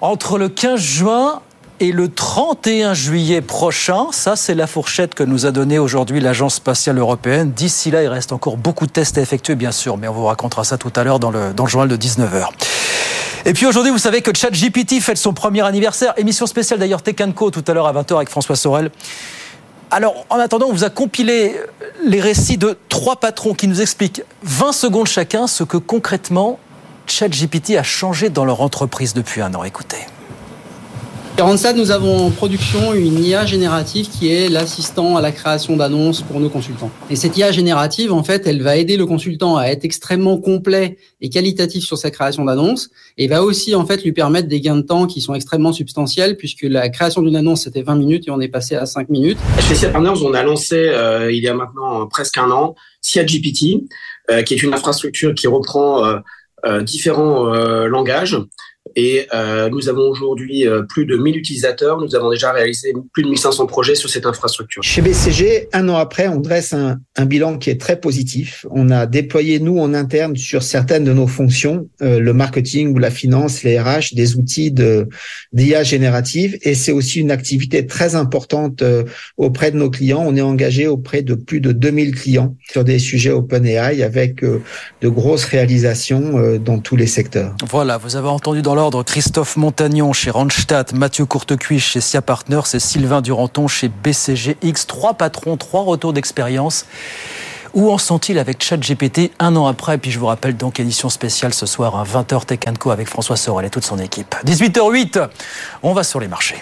entre 0.00 0.38
le 0.38 0.48
15 0.48 0.80
juin 0.80 1.40
et 1.80 1.92
le 1.92 2.08
31 2.08 2.94
juillet 2.94 3.42
prochain, 3.42 4.06
ça 4.10 4.34
c'est 4.34 4.54
la 4.54 4.66
fourchette 4.66 5.14
que 5.14 5.22
nous 5.22 5.44
a 5.44 5.50
donnée 5.50 5.78
aujourd'hui 5.78 6.20
l'Agence 6.20 6.54
spatiale 6.54 6.98
européenne. 6.98 7.52
D'ici 7.52 7.90
là, 7.90 8.02
il 8.02 8.08
reste 8.08 8.32
encore 8.32 8.56
beaucoup 8.56 8.86
de 8.86 8.92
tests 8.92 9.18
à 9.18 9.20
effectuer, 9.20 9.56
bien 9.56 9.72
sûr, 9.72 9.98
mais 9.98 10.08
on 10.08 10.12
vous 10.12 10.24
racontera 10.24 10.64
ça 10.64 10.78
tout 10.78 10.92
à 10.96 11.04
l'heure 11.04 11.18
dans 11.18 11.30
le, 11.30 11.52
dans 11.52 11.64
le 11.64 11.70
journal 11.70 11.88
de 11.88 11.96
19h. 11.96 12.48
Et 13.46 13.52
puis 13.52 13.64
aujourd'hui, 13.64 13.92
vous 13.92 13.98
savez 13.98 14.22
que 14.22 14.36
ChatGPT 14.36 15.00
fête 15.00 15.18
son 15.18 15.32
premier 15.32 15.60
anniversaire. 15.64 16.14
Émission 16.16 16.48
spéciale 16.48 16.80
d'ailleurs 16.80 17.02
Tech 17.02 17.14
Co 17.32 17.52
tout 17.52 17.62
à 17.68 17.74
l'heure 17.74 17.86
à 17.86 17.92
20h 17.92 18.16
avec 18.16 18.28
François 18.28 18.56
Sorel. 18.56 18.90
Alors, 19.92 20.26
en 20.30 20.40
attendant, 20.40 20.66
on 20.66 20.72
vous 20.72 20.82
a 20.82 20.90
compilé 20.90 21.54
les 22.04 22.20
récits 22.20 22.58
de 22.58 22.76
trois 22.88 23.20
patrons 23.20 23.54
qui 23.54 23.68
nous 23.68 23.80
expliquent 23.80 24.22
20 24.42 24.72
secondes 24.72 25.06
chacun 25.06 25.46
ce 25.46 25.62
que 25.62 25.76
concrètement 25.76 26.58
ChatGPT 27.06 27.76
a 27.76 27.84
changé 27.84 28.30
dans 28.30 28.44
leur 28.44 28.62
entreprise 28.62 29.14
depuis 29.14 29.42
un 29.42 29.54
an. 29.54 29.62
Écoutez. 29.62 29.98
Randstad, 31.38 31.76
nous 31.76 31.90
avons 31.90 32.16
en 32.16 32.30
production 32.30 32.94
une 32.94 33.22
IA 33.22 33.44
générative 33.44 34.08
qui 34.08 34.32
est 34.32 34.48
l'assistant 34.48 35.18
à 35.18 35.20
la 35.20 35.32
création 35.32 35.76
d'annonces 35.76 36.22
pour 36.22 36.40
nos 36.40 36.48
consultants. 36.48 36.90
Et 37.10 37.16
cette 37.16 37.36
IA 37.36 37.52
générative, 37.52 38.10
en 38.10 38.24
fait, 38.24 38.46
elle 38.46 38.62
va 38.62 38.76
aider 38.76 38.96
le 38.96 39.04
consultant 39.04 39.58
à 39.58 39.66
être 39.66 39.84
extrêmement 39.84 40.38
complet 40.38 40.96
et 41.20 41.28
qualitatif 41.28 41.84
sur 41.84 41.98
sa 41.98 42.10
création 42.10 42.46
d'annonces 42.46 42.88
et 43.18 43.28
va 43.28 43.42
aussi, 43.44 43.74
en 43.74 43.84
fait, 43.84 44.02
lui 44.02 44.12
permettre 44.12 44.48
des 44.48 44.62
gains 44.62 44.76
de 44.76 44.82
temps 44.82 45.06
qui 45.06 45.20
sont 45.20 45.34
extrêmement 45.34 45.74
substantiels 45.74 46.38
puisque 46.38 46.62
la 46.62 46.88
création 46.88 47.20
d'une 47.20 47.36
annonce, 47.36 47.64
c'était 47.64 47.82
20 47.82 47.96
minutes 47.96 48.28
et 48.28 48.30
on 48.30 48.40
est 48.40 48.48
passé 48.48 48.74
à 48.74 48.86
5 48.86 49.10
minutes. 49.10 49.38
Cia 49.60 49.90
Partners, 49.90 50.22
on 50.24 50.32
a 50.32 50.42
lancé, 50.42 50.88
euh, 50.88 51.30
il 51.30 51.42
y 51.42 51.48
a 51.48 51.54
maintenant 51.54 52.06
presque 52.06 52.38
un 52.38 52.50
an, 52.50 52.74
CiaGPT, 53.02 53.84
euh, 54.30 54.42
qui 54.42 54.54
est 54.54 54.62
une 54.62 54.72
infrastructure 54.72 55.34
qui 55.34 55.48
reprend 55.48 56.02
euh, 56.02 56.16
euh, 56.64 56.82
différents 56.82 57.54
euh, 57.54 57.86
langages. 57.86 58.36
Et 58.96 59.26
euh, 59.34 59.68
nous 59.68 59.88
avons 59.88 60.08
aujourd'hui 60.08 60.66
euh, 60.66 60.82
plus 60.82 61.04
de 61.04 61.16
1000 61.16 61.36
utilisateurs. 61.36 62.00
Nous 62.00 62.14
avons 62.14 62.30
déjà 62.30 62.50
réalisé 62.52 62.94
plus 63.12 63.22
de 63.22 63.28
1500 63.28 63.66
projets 63.66 63.94
sur 63.94 64.08
cette 64.08 64.24
infrastructure. 64.24 64.82
Chez 64.82 65.02
BCG, 65.02 65.68
un 65.74 65.88
an 65.90 65.96
après, 65.96 66.28
on 66.28 66.40
dresse 66.40 66.72
un, 66.72 66.96
un 67.16 67.26
bilan 67.26 67.58
qui 67.58 67.68
est 67.68 67.80
très 67.80 68.00
positif. 68.00 68.64
On 68.70 68.90
a 68.90 69.06
déployé, 69.06 69.60
nous, 69.60 69.78
en 69.78 69.92
interne, 69.92 70.34
sur 70.36 70.62
certaines 70.62 71.04
de 71.04 71.12
nos 71.12 71.26
fonctions, 71.26 71.88
euh, 72.00 72.20
le 72.20 72.32
marketing 72.32 72.94
ou 72.94 72.98
la 72.98 73.10
finance, 73.10 73.62
les 73.62 73.78
RH, 73.78 74.14
des 74.14 74.36
outils 74.36 74.70
de 74.70 75.08
d'IA 75.52 75.82
générative. 75.82 76.58
Et 76.62 76.74
c'est 76.74 76.92
aussi 76.92 77.20
une 77.20 77.30
activité 77.30 77.86
très 77.86 78.14
importante 78.14 78.82
euh, 78.82 79.04
auprès 79.36 79.70
de 79.70 79.76
nos 79.76 79.90
clients. 79.90 80.22
On 80.26 80.36
est 80.36 80.42
engagé 80.42 80.86
auprès 80.86 81.22
de 81.22 81.34
plus 81.34 81.60
de 81.60 81.72
2000 81.72 82.14
clients 82.14 82.56
sur 82.68 82.84
des 82.84 82.98
sujets 82.98 83.30
OpenAI 83.30 84.02
avec 84.02 84.42
euh, 84.42 84.62
de 85.00 85.08
grosses 85.08 85.44
réalisations 85.44 86.38
euh, 86.38 86.58
dans 86.58 86.78
tous 86.78 86.96
les 86.96 87.06
secteurs. 87.06 87.54
Voilà, 87.68 87.98
vous 87.98 88.16
avez 88.16 88.28
entendu 88.28 88.62
dans 88.62 88.74
Christophe 88.90 89.56
Montagnon 89.56 90.12
chez 90.12 90.30
Randstad, 90.30 90.94
Mathieu 90.94 91.26
Courtecuisse 91.26 91.82
chez 91.82 92.00
Cia 92.00 92.22
Partners 92.22 92.74
et 92.74 92.78
Sylvain 92.78 93.20
Duranton 93.20 93.66
chez 93.66 93.88
BCGX. 93.88 94.86
Trois 94.86 95.14
patrons, 95.14 95.56
trois 95.56 95.82
retours 95.82 96.12
d'expérience. 96.12 96.86
Où 97.74 97.90
en 97.90 97.98
sont-ils 97.98 98.38
avec 98.38 98.62
ChatGPT 98.62 99.32
un 99.40 99.56
an 99.56 99.66
après? 99.66 99.96
Et 99.96 99.98
puis 99.98 100.10
je 100.12 100.18
vous 100.18 100.26
rappelle 100.26 100.56
donc 100.56 100.78
édition 100.78 101.08
spéciale 101.08 101.52
ce 101.52 101.66
soir 101.66 101.96
à 101.96 102.04
20h 102.04 102.44
Tech 102.44 102.60
Co 102.78 102.90
avec 102.90 103.08
François 103.08 103.36
Sorel 103.36 103.66
et 103.66 103.70
toute 103.70 103.84
son 103.84 103.98
équipe. 103.98 104.36
18h08, 104.46 105.28
on 105.82 105.92
va 105.92 106.04
sur 106.04 106.20
les 106.20 106.28
marchés. 106.28 106.60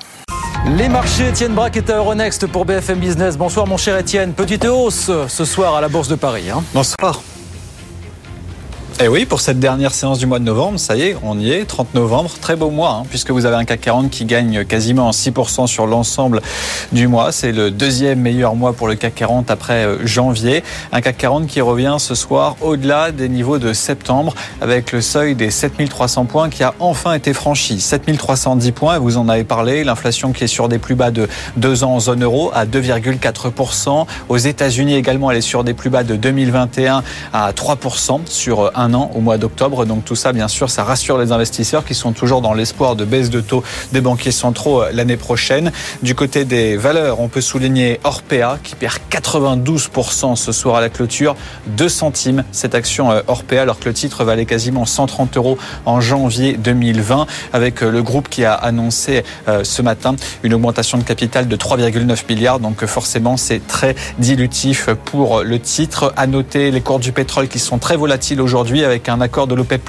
Les 0.66 0.88
marchés, 0.88 1.28
Étienne 1.28 1.52
Braque 1.52 1.76
est 1.76 1.90
à 1.90 1.99
Euronext 1.99 2.47
pour 2.47 2.64
BFM 2.64 3.00
Business. 3.00 3.37
Bonsoir 3.37 3.66
mon 3.66 3.76
cher 3.76 3.99
Étienne. 3.99 4.33
Petite 4.33 4.64
hausse 4.64 5.11
ce 5.28 5.45
soir 5.45 5.75
à 5.75 5.83
la 5.83 5.88
Bourse 5.88 6.09
de 6.09 6.14
Paris. 6.14 6.50
Hein. 6.50 6.62
Bonsoir. 6.73 7.21
Et 9.00 9.06
eh 9.06 9.08
oui, 9.08 9.24
pour 9.24 9.40
cette 9.40 9.58
dernière 9.58 9.92
séance 9.92 10.20
du 10.20 10.26
mois 10.26 10.38
de 10.38 10.44
novembre, 10.44 10.78
ça 10.78 10.94
y 10.94 11.02
est, 11.02 11.16
on 11.24 11.36
y 11.36 11.50
est, 11.50 11.64
30 11.64 11.94
novembre, 11.94 12.30
très 12.40 12.54
beau 12.54 12.70
mois, 12.70 13.00
hein, 13.00 13.06
puisque 13.10 13.32
vous 13.32 13.44
avez 13.44 13.56
un 13.56 13.64
CAC 13.64 13.80
40 13.80 14.08
qui 14.08 14.24
gagne 14.24 14.64
quasiment 14.64 15.10
6% 15.10 15.66
sur 15.66 15.88
l'ensemble 15.88 16.40
du 16.92 17.08
mois. 17.08 17.32
C'est 17.32 17.50
le 17.50 17.72
deuxième 17.72 18.20
meilleur 18.20 18.54
mois 18.54 18.72
pour 18.72 18.86
le 18.86 18.94
CAC 18.94 19.16
40 19.16 19.50
après 19.50 19.84
euh, 19.84 20.06
janvier. 20.06 20.62
Un 20.92 21.00
CAC 21.00 21.18
40 21.18 21.48
qui 21.48 21.60
revient 21.60 21.96
ce 21.98 22.14
soir 22.14 22.54
au-delà 22.60 23.10
des 23.10 23.28
niveaux 23.28 23.58
de 23.58 23.72
septembre, 23.72 24.32
avec 24.60 24.92
le 24.92 25.00
seuil 25.00 25.34
des 25.34 25.50
7300 25.50 26.26
points 26.26 26.48
qui 26.48 26.62
a 26.62 26.72
enfin 26.78 27.14
été 27.14 27.34
franchi. 27.34 27.80
7310 27.80 28.70
points, 28.70 28.98
vous 29.00 29.16
en 29.16 29.28
avez 29.28 29.42
parlé, 29.42 29.82
l'inflation 29.82 30.32
qui 30.32 30.44
est 30.44 30.46
sur 30.46 30.68
des 30.68 30.78
plus 30.78 30.94
bas 30.94 31.10
de 31.10 31.28
deux 31.56 31.82
ans 31.82 31.94
en 31.94 32.00
zone 32.00 32.22
euro 32.22 32.52
à 32.54 32.64
2,4%. 32.64 34.06
Aux 34.28 34.36
États-Unis 34.36 34.94
également, 34.94 35.32
elle 35.32 35.38
est 35.38 35.40
sur 35.40 35.64
des 35.64 35.74
plus 35.74 35.90
bas 35.90 36.04
de 36.04 36.14
2021 36.14 37.02
à 37.32 37.50
3% 37.50 38.20
sur 38.26 38.70
un 38.76 38.84
an 38.93 39.11
au 39.14 39.21
mois 39.21 39.38
d'octobre. 39.38 39.87
Donc 39.87 40.05
tout 40.05 40.17
ça, 40.17 40.33
bien 40.33 40.49
sûr, 40.49 40.71
ça 40.71 40.85
rassure 40.85 41.19
les 41.19 41.33
investisseurs 41.33 41.85
qui 41.85 41.95
sont 41.95 42.12
toujours 42.12 42.41
dans 42.41 42.55
l'espoir 42.55 42.97
de 42.97 43.05
baisse 43.05 43.31
de 43.31 43.41
taux 43.41 43.62
des 43.93 44.00
banquiers 44.00 44.33
centraux 44.33 44.83
euh, 44.83 44.91
l'année 44.93 45.17
prochaine. 45.17 45.73
Du 46.03 46.14
côté 46.14 46.45
des 46.45 46.76
valeurs, 46.76 47.21
on 47.21 47.29
peut 47.29 47.41
souligner 47.41 48.00
Orpea 48.05 48.59
qui 48.62 48.75
perd 48.75 48.99
92% 49.11 50.37
ce 50.37 50.53
soir 50.53 50.76
à 50.76 50.81
la 50.81 50.88
clôture, 50.88 51.37
2 51.69 51.88
centimes 51.88 52.45
cette 52.53 52.75
action 52.75 53.11
euh, 53.11 53.23
Orpea 53.26 53.61
alors 53.62 53.79
que 53.79 53.88
le 53.88 53.95
titre 53.95 54.25
valait 54.25 54.47
quasiment 54.47 54.85
130 54.85 55.37
euros 55.37 55.59
en 55.87 56.00
janvier 56.00 56.55
2020 56.55 57.26
avec 57.53 57.83
euh, 57.83 57.91
le 57.91 58.03
groupe 58.03 58.29
qui 58.29 58.45
a 58.45 58.55
annoncé 58.55 59.25
ce 59.62 59.83
matin 59.83 60.17
une 60.43 60.55
augmentation 60.55 60.99
de 60.99 61.03
capital 61.03 61.49
de 61.49 61.57
3,9 61.57 62.25
milliards. 62.29 62.61
Donc 62.61 62.85
forcément, 62.87 63.37
c'est 63.37 63.67
très 63.67 63.95
dilutif 64.19 64.88
pour 65.05 65.43
le 65.43 65.59
titre. 65.59 66.12
À 66.17 66.26
noter 66.26 66.71
les 66.71 66.81
cours 66.81 66.99
du 66.99 67.12
pétrole 67.12 67.49
qui 67.49 67.59
sont 67.59 67.79
très 67.79 67.97
volatiles 67.97 68.41
aujourd'hui 68.41 68.74
avec 68.83 69.09
un 69.09 69.21
accord 69.21 69.47
de 69.47 69.54
l'OPEP+, 69.54 69.83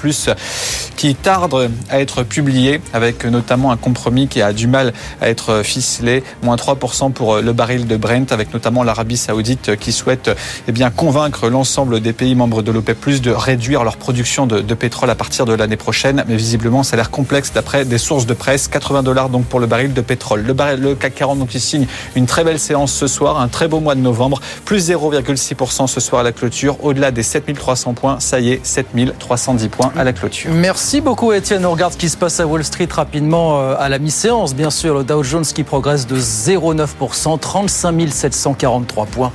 qui 0.96 1.14
tarde 1.14 1.70
à 1.90 2.00
être 2.00 2.22
publié, 2.22 2.80
avec 2.92 3.24
notamment 3.24 3.72
un 3.72 3.76
compromis 3.76 4.28
qui 4.28 4.42
a 4.42 4.52
du 4.52 4.66
mal 4.66 4.92
à 5.20 5.28
être 5.28 5.62
ficelé, 5.62 6.22
moins 6.42 6.56
3% 6.56 7.12
pour 7.12 7.38
le 7.38 7.52
baril 7.52 7.86
de 7.86 7.96
Brent, 7.96 8.30
avec 8.30 8.52
notamment 8.52 8.82
l'Arabie 8.82 9.16
Saoudite 9.16 9.76
qui 9.76 9.92
souhaite 9.92 10.30
eh 10.68 10.72
bien, 10.72 10.90
convaincre 10.90 11.48
l'ensemble 11.48 12.00
des 12.00 12.12
pays 12.12 12.34
membres 12.34 12.62
de 12.62 12.70
l'OPEP+, 12.70 13.20
de 13.20 13.30
réduire 13.30 13.84
leur 13.84 13.96
production 13.96 14.46
de, 14.46 14.74
pétrole 14.74 15.10
à 15.10 15.14
partir 15.14 15.46
de 15.46 15.54
l'année 15.54 15.76
prochaine. 15.76 16.24
Mais 16.28 16.36
visiblement, 16.36 16.82
ça 16.82 16.94
a 16.94 16.96
l'air 16.98 17.10
complexe 17.10 17.52
d'après 17.52 17.84
des 17.84 17.98
sources 17.98 18.26
de 18.26 18.34
presse. 18.34 18.68
80 18.68 19.02
dollars 19.02 19.28
donc 19.28 19.46
pour 19.46 19.60
le 19.60 19.66
baril 19.66 19.94
de 19.94 20.00
pétrole. 20.00 20.44
Le 20.46 20.94
CAC 20.94 21.14
40 21.14 21.38
donc 21.38 21.54
il 21.54 21.60
signe 21.60 21.86
une 22.14 22.26
très 22.26 22.44
belle 22.44 22.58
séance 22.58 22.92
ce 22.92 23.06
soir, 23.06 23.40
un 23.40 23.48
très 23.48 23.68
beau 23.68 23.80
mois 23.80 23.94
de 23.94 24.00
novembre, 24.00 24.40
plus 24.64 24.90
0,6% 24.90 25.86
ce 25.86 26.00
soir 26.00 26.20
à 26.20 26.24
la 26.24 26.32
clôture, 26.32 26.84
au-delà 26.84 27.10
des 27.10 27.22
7300 27.22 27.94
points. 27.94 28.20
Ça 28.20 28.40
y 28.40 28.50
est, 28.50 28.60
7310 28.76 29.68
points 29.68 29.92
à 29.96 30.04
la 30.04 30.12
clôture. 30.12 30.50
Merci 30.52 31.00
beaucoup 31.00 31.32
Étienne. 31.32 31.64
On 31.66 31.72
regarde 31.72 31.92
ce 31.92 31.98
qui 31.98 32.08
se 32.08 32.16
passe 32.16 32.40
à 32.40 32.46
Wall 32.46 32.64
Street 32.64 32.88
rapidement 32.90 33.60
euh, 33.60 33.74
à 33.78 33.88
la 33.88 33.98
mi-séance. 33.98 34.54
Bien 34.54 34.70
sûr, 34.70 34.94
le 34.96 35.04
Dow 35.04 35.22
Jones 35.22 35.44
qui 35.44 35.62
progresse 35.62 36.06
de 36.06 36.16
0,9%, 36.16 37.38
35 37.38 38.08
743 38.10 39.06
points. 39.06 39.32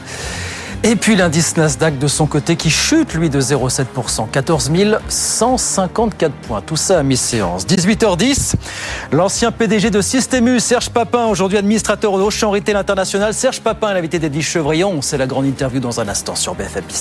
Et 0.83 0.95
puis 0.95 1.15
l'indice 1.15 1.57
Nasdaq 1.57 1.99
de 1.99 2.07
son 2.07 2.25
côté 2.25 2.55
qui 2.55 2.71
chute, 2.71 3.13
lui, 3.13 3.29
de 3.29 3.39
0,7%, 3.39 4.27
14 4.31 4.71
154 5.07 6.33
points. 6.33 6.61
Tout 6.61 6.75
ça 6.75 6.99
à 6.99 7.03
mi-séance. 7.03 7.67
18h10, 7.67 8.55
l'ancien 9.11 9.51
PDG 9.51 9.91
de 9.91 10.01
Systémus, 10.01 10.59
Serge 10.59 10.89
Papin, 10.89 11.27
aujourd'hui 11.27 11.59
administrateur 11.59 12.13
au 12.13 12.19
Auchan 12.19 12.49
Retail 12.49 12.75
International. 12.75 13.31
Serge 13.35 13.61
Papin, 13.61 13.93
l'invité 13.93 14.17
d'Edwige 14.17 14.47
Chevrillon. 14.47 15.03
C'est 15.03 15.19
la 15.19 15.27
grande 15.27 15.45
interview 15.45 15.79
dans 15.79 15.99
un 15.99 16.07
instant 16.07 16.35
sur 16.35 16.55
BFM. 16.55 17.00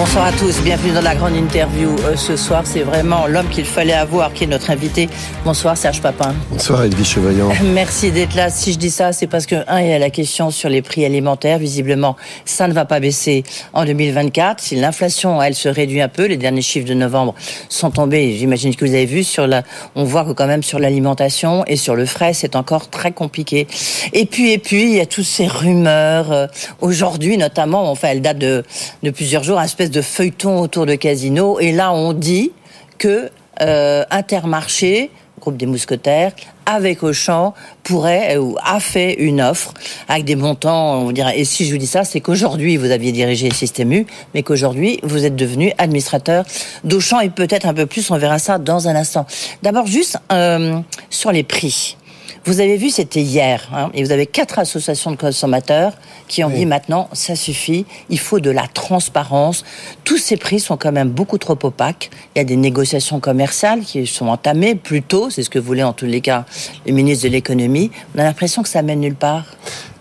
Bonsoir 0.00 0.24
à 0.24 0.32
tous, 0.32 0.62
bienvenue 0.62 0.94
dans 0.94 1.02
la 1.02 1.14
grande 1.14 1.36
interview. 1.36 1.94
Euh, 2.06 2.16
ce 2.16 2.34
soir, 2.34 2.62
c'est 2.64 2.80
vraiment 2.80 3.26
l'homme 3.26 3.50
qu'il 3.50 3.66
fallait 3.66 3.92
avoir 3.92 4.32
qui 4.32 4.44
est 4.44 4.46
notre 4.46 4.70
invité. 4.70 5.10
Bonsoir 5.44 5.76
Serge 5.76 6.00
Papin. 6.00 6.34
Bonsoir 6.50 6.84
Edwige 6.84 7.06
Chevaillant. 7.06 7.50
Merci 7.74 8.10
d'être 8.10 8.34
là. 8.34 8.48
Si 8.48 8.72
je 8.72 8.78
dis 8.78 8.88
ça, 8.88 9.12
c'est 9.12 9.26
parce 9.26 9.44
que, 9.44 9.56
un, 9.68 9.82
il 9.82 9.88
y 9.88 9.92
a 9.92 9.98
la 9.98 10.08
question 10.08 10.50
sur 10.50 10.70
les 10.70 10.80
prix 10.80 11.04
alimentaires. 11.04 11.58
Visiblement, 11.58 12.16
ça 12.46 12.66
ne 12.66 12.72
va 12.72 12.86
pas 12.86 12.98
baisser 12.98 13.44
en 13.74 13.84
2024. 13.84 14.62
Si 14.62 14.74
l'inflation, 14.76 15.42
elle, 15.42 15.54
se 15.54 15.68
réduit 15.68 16.00
un 16.00 16.08
peu, 16.08 16.24
les 16.24 16.38
derniers 16.38 16.62
chiffres 16.62 16.88
de 16.88 16.94
novembre 16.94 17.34
sont 17.68 17.90
tombés. 17.90 18.38
J'imagine 18.38 18.74
que 18.74 18.86
vous 18.86 18.94
avez 18.94 19.04
vu 19.04 19.22
sur 19.22 19.46
la, 19.46 19.64
on 19.96 20.04
voit 20.04 20.24
que 20.24 20.32
quand 20.32 20.46
même 20.46 20.62
sur 20.62 20.78
l'alimentation 20.78 21.62
et 21.66 21.76
sur 21.76 21.94
le 21.94 22.06
frais, 22.06 22.32
c'est 22.32 22.56
encore 22.56 22.88
très 22.88 23.12
compliqué. 23.12 23.66
Et 24.14 24.24
puis, 24.24 24.52
et 24.52 24.58
puis, 24.58 24.82
il 24.84 24.96
y 24.96 25.00
a 25.00 25.06
toutes 25.06 25.26
ces 25.26 25.46
rumeurs. 25.46 26.32
Euh, 26.32 26.46
aujourd'hui, 26.80 27.36
notamment, 27.36 27.90
enfin, 27.90 28.08
elle 28.12 28.22
date 28.22 28.38
de, 28.38 28.64
de 29.02 29.10
plusieurs 29.10 29.44
jours, 29.44 29.60
espèce 29.60 29.89
de 29.90 30.02
feuilleton 30.02 30.60
autour 30.60 30.86
de 30.86 30.94
Casino. 30.94 31.58
Et 31.60 31.72
là, 31.72 31.92
on 31.92 32.12
dit 32.12 32.52
que 32.98 33.30
euh, 33.60 34.04
Intermarché, 34.10 35.10
groupe 35.40 35.56
des 35.56 35.66
mousquetaires, 35.66 36.32
avec 36.66 37.02
Auchan, 37.02 37.54
pourrait 37.82 38.36
ou 38.36 38.56
a 38.62 38.78
fait 38.78 39.14
une 39.14 39.40
offre 39.40 39.74
avec 40.08 40.24
des 40.24 40.36
montants, 40.36 41.00
on 41.00 41.12
dirait. 41.12 41.38
Et 41.38 41.44
si 41.44 41.64
je 41.64 41.72
vous 41.72 41.78
dis 41.78 41.86
ça, 41.86 42.04
c'est 42.04 42.20
qu'aujourd'hui, 42.20 42.76
vous 42.76 42.90
aviez 42.90 43.10
dirigé 43.10 43.48
le 43.48 43.54
système 43.54 43.92
U, 43.92 44.06
mais 44.34 44.42
qu'aujourd'hui, 44.42 45.00
vous 45.02 45.24
êtes 45.24 45.34
devenu 45.34 45.72
administrateur 45.78 46.44
d'Auchan 46.84 47.20
et 47.20 47.30
peut-être 47.30 47.66
un 47.66 47.74
peu 47.74 47.86
plus, 47.86 48.10
on 48.10 48.18
verra 48.18 48.38
ça 48.38 48.58
dans 48.58 48.86
un 48.88 48.94
instant. 48.94 49.26
D'abord, 49.62 49.86
juste 49.86 50.18
euh, 50.30 50.78
sur 51.08 51.32
les 51.32 51.42
prix. 51.42 51.96
Vous 52.44 52.60
avez 52.60 52.76
vu, 52.76 52.90
c'était 52.90 53.22
hier, 53.22 53.68
hein, 53.74 53.90
et 53.94 54.04
vous 54.04 54.12
avez 54.12 54.26
quatre 54.26 54.58
associations 54.58 55.10
de 55.10 55.16
consommateurs 55.16 55.92
qui 56.28 56.44
ont 56.44 56.50
dit 56.50 56.66
maintenant, 56.66 57.08
ça 57.12 57.34
suffit, 57.34 57.86
il 58.08 58.18
faut 58.18 58.40
de 58.40 58.50
la 58.50 58.66
transparence. 58.68 59.64
Tous 60.04 60.18
ces 60.18 60.36
prix 60.36 60.60
sont 60.60 60.76
quand 60.76 60.92
même 60.92 61.10
beaucoup 61.10 61.38
trop 61.38 61.58
opaques. 61.62 62.10
Il 62.34 62.38
y 62.38 62.42
a 62.42 62.44
des 62.44 62.56
négociations 62.56 63.20
commerciales 63.20 63.80
qui 63.80 64.06
sont 64.06 64.28
entamées 64.28 64.74
plus 64.74 65.02
tôt, 65.02 65.30
c'est 65.30 65.42
ce 65.42 65.50
que 65.50 65.58
voulait 65.58 65.82
en 65.82 65.92
tous 65.92 66.06
les 66.06 66.20
cas 66.20 66.44
le 66.86 66.92
ministre 66.92 67.24
de 67.24 67.32
l'économie. 67.32 67.90
On 68.14 68.20
a 68.20 68.24
l'impression 68.24 68.62
que 68.62 68.68
ça 68.68 68.82
mène 68.82 69.00
nulle 69.00 69.14
part. 69.14 69.44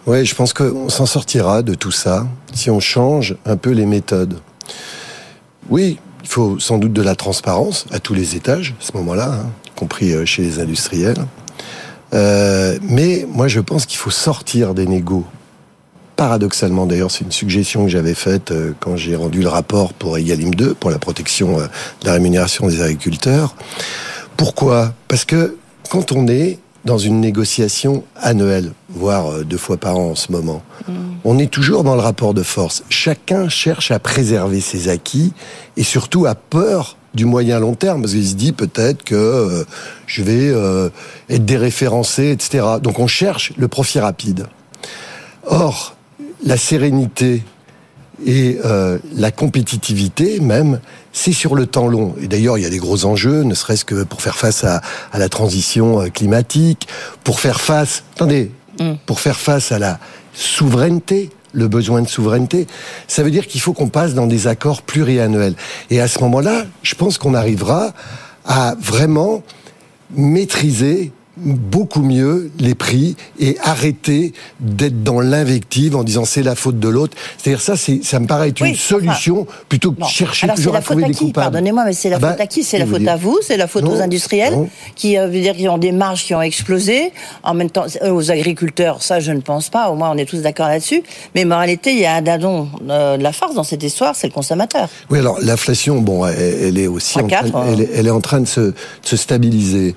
Oui, 0.05 0.25
je 0.25 0.33
pense 0.33 0.53
qu'on 0.53 0.89
s'en 0.89 1.05
sortira 1.05 1.61
de 1.61 1.73
tout 1.73 1.91
ça 1.91 2.25
si 2.53 2.69
on 2.69 2.79
change 2.79 3.35
un 3.45 3.57
peu 3.57 3.71
les 3.71 3.85
méthodes. 3.85 4.39
Oui, 5.69 5.99
il 6.23 6.27
faut 6.27 6.59
sans 6.59 6.77
doute 6.77 6.93
de 6.93 7.01
la 7.01 7.15
transparence 7.15 7.85
à 7.91 7.99
tous 7.99 8.13
les 8.13 8.35
étages, 8.35 8.75
à 8.79 8.85
ce 8.85 8.97
moment-là, 8.97 9.31
hein, 9.33 9.51
y 9.67 9.79
compris 9.79 10.13
euh, 10.13 10.25
chez 10.25 10.41
les 10.41 10.59
industriels. 10.59 11.25
Euh, 12.13 12.77
mais 12.81 13.25
moi, 13.27 13.47
je 13.47 13.59
pense 13.59 13.85
qu'il 13.85 13.97
faut 13.97 14.09
sortir 14.09 14.73
des 14.73 14.87
négos. 14.87 15.25
Paradoxalement, 16.15 16.85
d'ailleurs, 16.85 17.11
c'est 17.11 17.23
une 17.23 17.31
suggestion 17.31 17.83
que 17.83 17.89
j'avais 17.89 18.13
faite 18.13 18.51
euh, 18.51 18.73
quand 18.79 18.97
j'ai 18.97 19.15
rendu 19.15 19.41
le 19.41 19.47
rapport 19.47 19.93
pour 19.93 20.17
Egalim 20.17 20.53
2, 20.53 20.73
pour 20.73 20.89
la 20.89 20.99
protection 20.99 21.59
euh, 21.59 21.67
de 22.01 22.07
la 22.07 22.13
rémunération 22.13 22.67
des 22.67 22.81
agriculteurs. 22.81 23.55
Pourquoi? 24.35 24.93
Parce 25.07 25.23
que 25.23 25.57
quand 25.89 26.11
on 26.11 26.27
est 26.27 26.59
dans 26.85 26.97
une 26.97 27.19
négociation 27.19 28.03
annuelle, 28.15 28.71
voire 28.89 29.43
deux 29.43 29.57
fois 29.57 29.77
par 29.77 29.97
an 29.97 30.11
en 30.11 30.15
ce 30.15 30.31
moment, 30.31 30.61
mm. 30.87 30.93
on 31.23 31.37
est 31.37 31.51
toujours 31.51 31.83
dans 31.83 31.95
le 31.95 32.01
rapport 32.01 32.33
de 32.33 32.43
force. 32.43 32.83
Chacun 32.89 33.49
cherche 33.49 33.91
à 33.91 33.99
préserver 33.99 34.61
ses 34.61 34.89
acquis 34.89 35.33
et 35.77 35.83
surtout 35.83 36.25
a 36.25 36.35
peur 36.35 36.97
du 37.13 37.25
moyen 37.25 37.59
long 37.59 37.75
terme, 37.75 38.01
parce 38.01 38.13
qu'il 38.13 38.27
se 38.27 38.35
dit 38.35 38.51
peut-être 38.51 39.03
que 39.03 39.15
euh, 39.15 39.63
je 40.05 40.23
vais 40.23 40.49
euh, 40.49 40.89
être 41.29 41.45
déréférencé, 41.45 42.31
etc. 42.31 42.65
Donc 42.81 42.99
on 42.99 43.07
cherche 43.07 43.53
le 43.57 43.67
profit 43.67 43.99
rapide. 43.99 44.47
Or, 45.45 45.95
la 46.45 46.57
sérénité 46.57 47.43
et 48.25 48.59
euh, 48.65 48.99
la 49.15 49.31
compétitivité 49.31 50.39
même, 50.39 50.79
c'est 51.13 51.31
sur 51.31 51.55
le 51.55 51.65
temps 51.65 51.87
long. 51.87 52.15
Et 52.21 52.27
d'ailleurs, 52.27 52.57
il 52.57 52.61
y 52.61 52.67
a 52.67 52.69
des 52.69 52.77
gros 52.77 53.05
enjeux, 53.05 53.43
ne 53.43 53.55
serait-ce 53.55 53.85
que 53.85 54.03
pour 54.03 54.21
faire 54.21 54.35
face 54.35 54.63
à, 54.63 54.81
à, 55.11 55.19
la 55.19 55.29
transition 55.29 56.09
climatique, 56.09 56.87
pour 57.23 57.39
faire 57.39 57.61
face, 57.61 58.03
attendez, 58.15 58.51
mm. 58.79 58.93
pour 59.05 59.19
faire 59.19 59.39
face 59.39 59.71
à 59.71 59.79
la 59.79 59.99
souveraineté 60.33 61.31
le 61.51 61.67
besoin 61.67 62.01
de 62.01 62.07
souveraineté. 62.07 62.67
Ça 63.07 63.23
veut 63.23 63.31
dire 63.31 63.47
qu'il 63.47 63.61
faut 63.61 63.73
qu'on 63.73 63.89
passe 63.89 64.13
dans 64.13 64.27
des 64.27 64.47
accords 64.47 64.81
pluriannuels. 64.81 65.55
Et 65.89 65.99
à 65.99 66.07
ce 66.07 66.19
moment-là, 66.21 66.65
je 66.83 66.95
pense 66.95 67.17
qu'on 67.17 67.33
arrivera 67.33 67.93
à 68.45 68.75
vraiment 68.79 69.43
maîtriser 70.15 71.11
beaucoup 71.43 72.01
mieux 72.01 72.51
les 72.59 72.75
prix 72.75 73.15
et 73.39 73.57
arrêter 73.63 74.33
d'être 74.59 75.03
dans 75.03 75.19
l'invective 75.21 75.95
en 75.95 76.03
disant 76.03 76.25
c'est 76.25 76.43
la 76.43 76.55
faute 76.55 76.79
de 76.79 76.87
l'autre. 76.89 77.15
C'est-à-dire 77.37 77.61
ça, 77.61 77.75
c'est, 77.77 78.03
ça 78.03 78.19
me 78.19 78.27
paraît 78.27 78.49
être 78.49 78.61
Oui, 78.61 78.69
une 78.69 78.75
solution 78.75 79.47
plutôt 79.67 79.91
que 79.91 80.01
de 80.01 80.05
chercher 80.05 80.45
Alors 80.45 80.55
toujours 80.57 80.73
la 80.73 80.79
à 80.79 80.81
faute 80.81 80.97
trouver 80.97 81.07
des 81.07 81.13
qui? 81.17 81.25
coupables. 81.25 81.45
Pardonnez-moi, 81.51 81.85
mais 81.85 81.93
c'est 81.93 82.09
la 82.09 82.17
Ah 82.17 82.19
bah, 82.19 82.31
faute 82.31 82.41
à 82.41 82.47
qui? 82.47 82.63
C'est 82.63 82.77
la 82.79 82.85
faute 82.85 83.07
à 83.07 83.15
vous 83.15 83.37
C'est 83.41 83.57
la 83.57 83.67
faute 83.67 83.83
Non, 83.83 83.93
aux 83.95 84.01
industriels 84.01 84.53
non. 84.53 84.69
qui 84.95 85.17
euh, 85.17 85.27
veut 85.27 85.39
dire 85.41 85.55
qu'ils 85.55 85.69
ont 85.69 85.77
des 85.77 85.91
marges 85.91 86.23
qui 86.25 86.33
ont 86.35 86.41
explosé. 86.41 87.11
En 87.43 87.53
même 87.53 87.69
temps, 87.69 87.85
euh, 88.03 88.11
aux 88.11 88.31
agriculteurs, 88.31 89.01
ça 89.03 89.19
je 89.19 89.31
ne 89.31 89.41
pense 89.41 89.69
pas. 89.69 89.89
Au 89.89 89.95
moins 89.95 90.11
on 90.11 90.17
est 90.17 90.25
tous 90.25 90.41
d'accord 90.41 90.67
là-dessus. 90.67 91.03
Mais 91.35 91.45
en 91.45 91.57
réalité, 91.57 91.91
il 91.93 91.99
y 91.99 92.05
a 92.05 92.13
un 92.15 92.21
dadon 92.21 92.67
euh, 92.89 93.17
de 93.17 93.23
la 93.23 93.31
farce 93.31 93.55
dans 93.55 93.63
cette 93.63 93.83
histoire, 93.83 94.15
c'est 94.15 94.27
le 94.27 94.33
consommateur. 94.33 94.89
Oui, 95.09 95.19
alors 95.19 95.39
l'inflation, 95.41 96.01
bon, 96.01 96.25
elle, 96.25 96.37
elle 96.39 96.77
est 96.77 96.87
aussi 96.87 97.19
en 97.19 97.27
train, 97.27 97.41
3-4, 97.43 97.55
hein. 97.55 97.63
elle, 97.71 97.81
est- 97.81 97.89
elle 97.95 98.07
est 98.07 98.11
en 98.11 98.21
train 98.21 98.39
de 98.41 98.47
se, 98.47 98.59
de 98.61 98.73
se 99.03 99.15
stabiliser. 99.17 99.95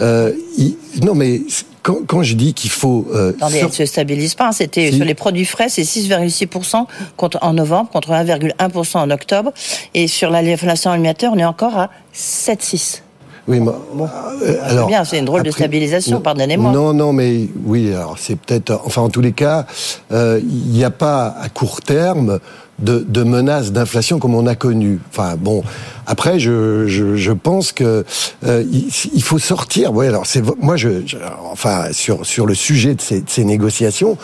Euh, 0.00 0.32
il- 0.56 0.76
non, 1.02 1.14
mais 1.14 1.42
quand, 1.82 1.98
quand 2.06 2.22
je 2.22 2.34
dis 2.34 2.54
qu'il 2.54 2.70
faut 2.70 3.06
euh, 3.14 3.30
Attendez, 3.36 3.54
sor- 3.54 3.62
elle 3.62 3.66
ne 3.68 3.72
se 3.72 3.86
stabilise 3.86 4.34
pas. 4.34 4.48
hein. 4.48 4.52
C'était 4.52 4.90
Si. 4.90 4.96
sur 4.96 5.04
les 5.04 5.14
produits 5.14 5.44
frais, 5.44 5.68
c'est 5.68 5.82
6,6% 5.84 6.86
contre, 7.16 7.38
en 7.42 7.52
novembre 7.54 7.90
contre 7.90 8.10
1,1% 8.12 8.98
en 8.98 9.10
octobre. 9.10 9.52
Et 9.94 10.06
sur 10.08 10.30
la- 10.30 10.42
l'inflation 10.42 10.90
alimentaire, 10.90 11.30
on 11.34 11.38
est 11.38 11.44
encore 11.44 11.76
à 11.76 11.90
7,6%. 12.12 13.00
Oui, 13.48 13.60
mais, 13.60 13.70
euh, 13.70 14.54
c'est 14.68 14.86
bien, 14.86 15.04
c'est 15.04 15.18
une 15.18 15.24
drôle 15.24 15.42
de 15.42 15.50
stabilisation, 15.50 16.20
pardonnez-moi. 16.20 16.70
Non, 16.70 16.92
non, 16.92 17.12
mais 17.14 17.48
oui, 17.64 17.92
alors 17.94 18.16
c'est 18.18 18.36
peut-être. 18.38 18.78
Enfin, 18.84 19.00
en 19.02 19.08
tous 19.08 19.22
les 19.22 19.32
cas, 19.32 19.64
euh, 20.12 20.38
il 20.42 20.70
n'y 20.70 20.84
a 20.84 20.90
pas 20.90 21.34
à 21.40 21.48
court 21.48 21.80
terme 21.80 22.38
de, 22.78 23.04
de 23.08 23.22
menaces 23.24 23.72
d'inflation 23.72 24.18
comme 24.18 24.34
on 24.34 24.46
a 24.46 24.54
connu. 24.54 25.00
Enfin, 25.10 25.34
bon. 25.36 25.62
Après, 26.06 26.38
je, 26.38 26.86
je, 26.86 27.16
je 27.16 27.32
pense 27.32 27.72
que 27.72 28.04
euh, 28.46 28.62
il, 28.70 28.88
il 29.14 29.22
faut 29.22 29.38
sortir. 29.38 29.92
Oui, 29.94 30.06
alors 30.06 30.26
c'est 30.26 30.42
moi, 30.60 30.76
je, 30.76 31.06
je- 31.06 31.16
enfin, 31.50 31.86
sur 31.92 32.24
sur 32.26 32.46
le 32.46 32.54
sujet 32.54 32.94
de 32.94 33.00
ces, 33.00 33.22
de 33.22 33.30
ces 33.30 33.44
négociations 33.44 34.16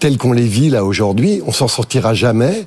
telles 0.00 0.18
qu'on 0.18 0.32
les 0.32 0.42
vit 0.42 0.68
là 0.70 0.84
aujourd'hui, 0.84 1.40
on 1.46 1.52
s'en 1.52 1.68
sortira 1.68 2.12
jamais 2.14 2.66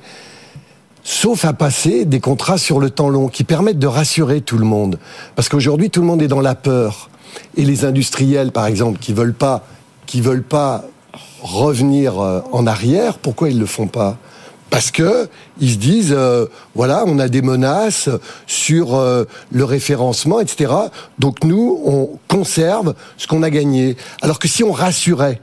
sauf 1.03 1.45
à 1.45 1.53
passer 1.53 2.05
des 2.05 2.19
contrats 2.19 2.57
sur 2.57 2.79
le 2.79 2.89
temps 2.89 3.09
long 3.09 3.27
qui 3.27 3.43
permettent 3.43 3.79
de 3.79 3.87
rassurer 3.87 4.41
tout 4.41 4.57
le 4.57 4.65
monde. 4.65 4.99
Parce 5.35 5.49
qu'aujourd'hui, 5.49 5.89
tout 5.89 6.01
le 6.01 6.07
monde 6.07 6.21
est 6.21 6.27
dans 6.27 6.41
la 6.41 6.55
peur. 6.55 7.09
Et 7.55 7.63
les 7.63 7.85
industriels, 7.85 8.51
par 8.51 8.65
exemple, 8.65 8.99
qui 8.99 9.13
veulent 9.13 9.35
veulent 10.15 10.43
pas 10.43 10.83
revenir 11.41 12.19
euh, 12.19 12.41
en 12.51 12.67
arrière, 12.67 13.17
pourquoi 13.17 13.49
ils 13.49 13.59
le 13.59 13.65
font 13.65 13.87
pas? 13.87 14.17
Parce 14.69 14.91
que 14.91 15.29
ils 15.59 15.71
se 15.71 15.77
disent 15.77 16.13
euh, 16.15 16.45
voilà 16.75 17.03
on 17.07 17.17
a 17.17 17.27
des 17.27 17.41
menaces 17.41 18.09
sur 18.45 18.95
euh, 18.95 19.25
le 19.51 19.63
référencement 19.63 20.39
etc 20.39 20.71
donc 21.17 21.43
nous 21.43 21.81
on 21.85 22.19
conserve 22.27 22.93
ce 23.17 23.25
qu'on 23.25 23.41
a 23.41 23.49
gagné 23.49 23.97
alors 24.21 24.37
que 24.37 24.47
si 24.47 24.63
on 24.63 24.71
rassurait 24.71 25.41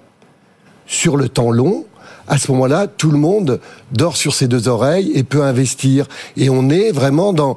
sur 0.87 1.17
le 1.17 1.29
temps 1.29 1.51
long, 1.51 1.85
à 2.29 2.39
ce 2.39 2.51
moment-là, 2.53 2.87
tout 2.87 3.11
le 3.11 3.19
monde 3.19 3.61
dort 3.93 4.17
sur 4.17 4.35
ses 4.35 4.49
deux 4.49 4.69
oreilles 4.69 5.13
et 5.15 5.23
peut 5.23 5.43
investir. 5.43 6.07
Et 6.37 6.51
on 6.51 6.69
est 6.71 6.91
vraiment 6.93 7.33
dans, 7.33 7.57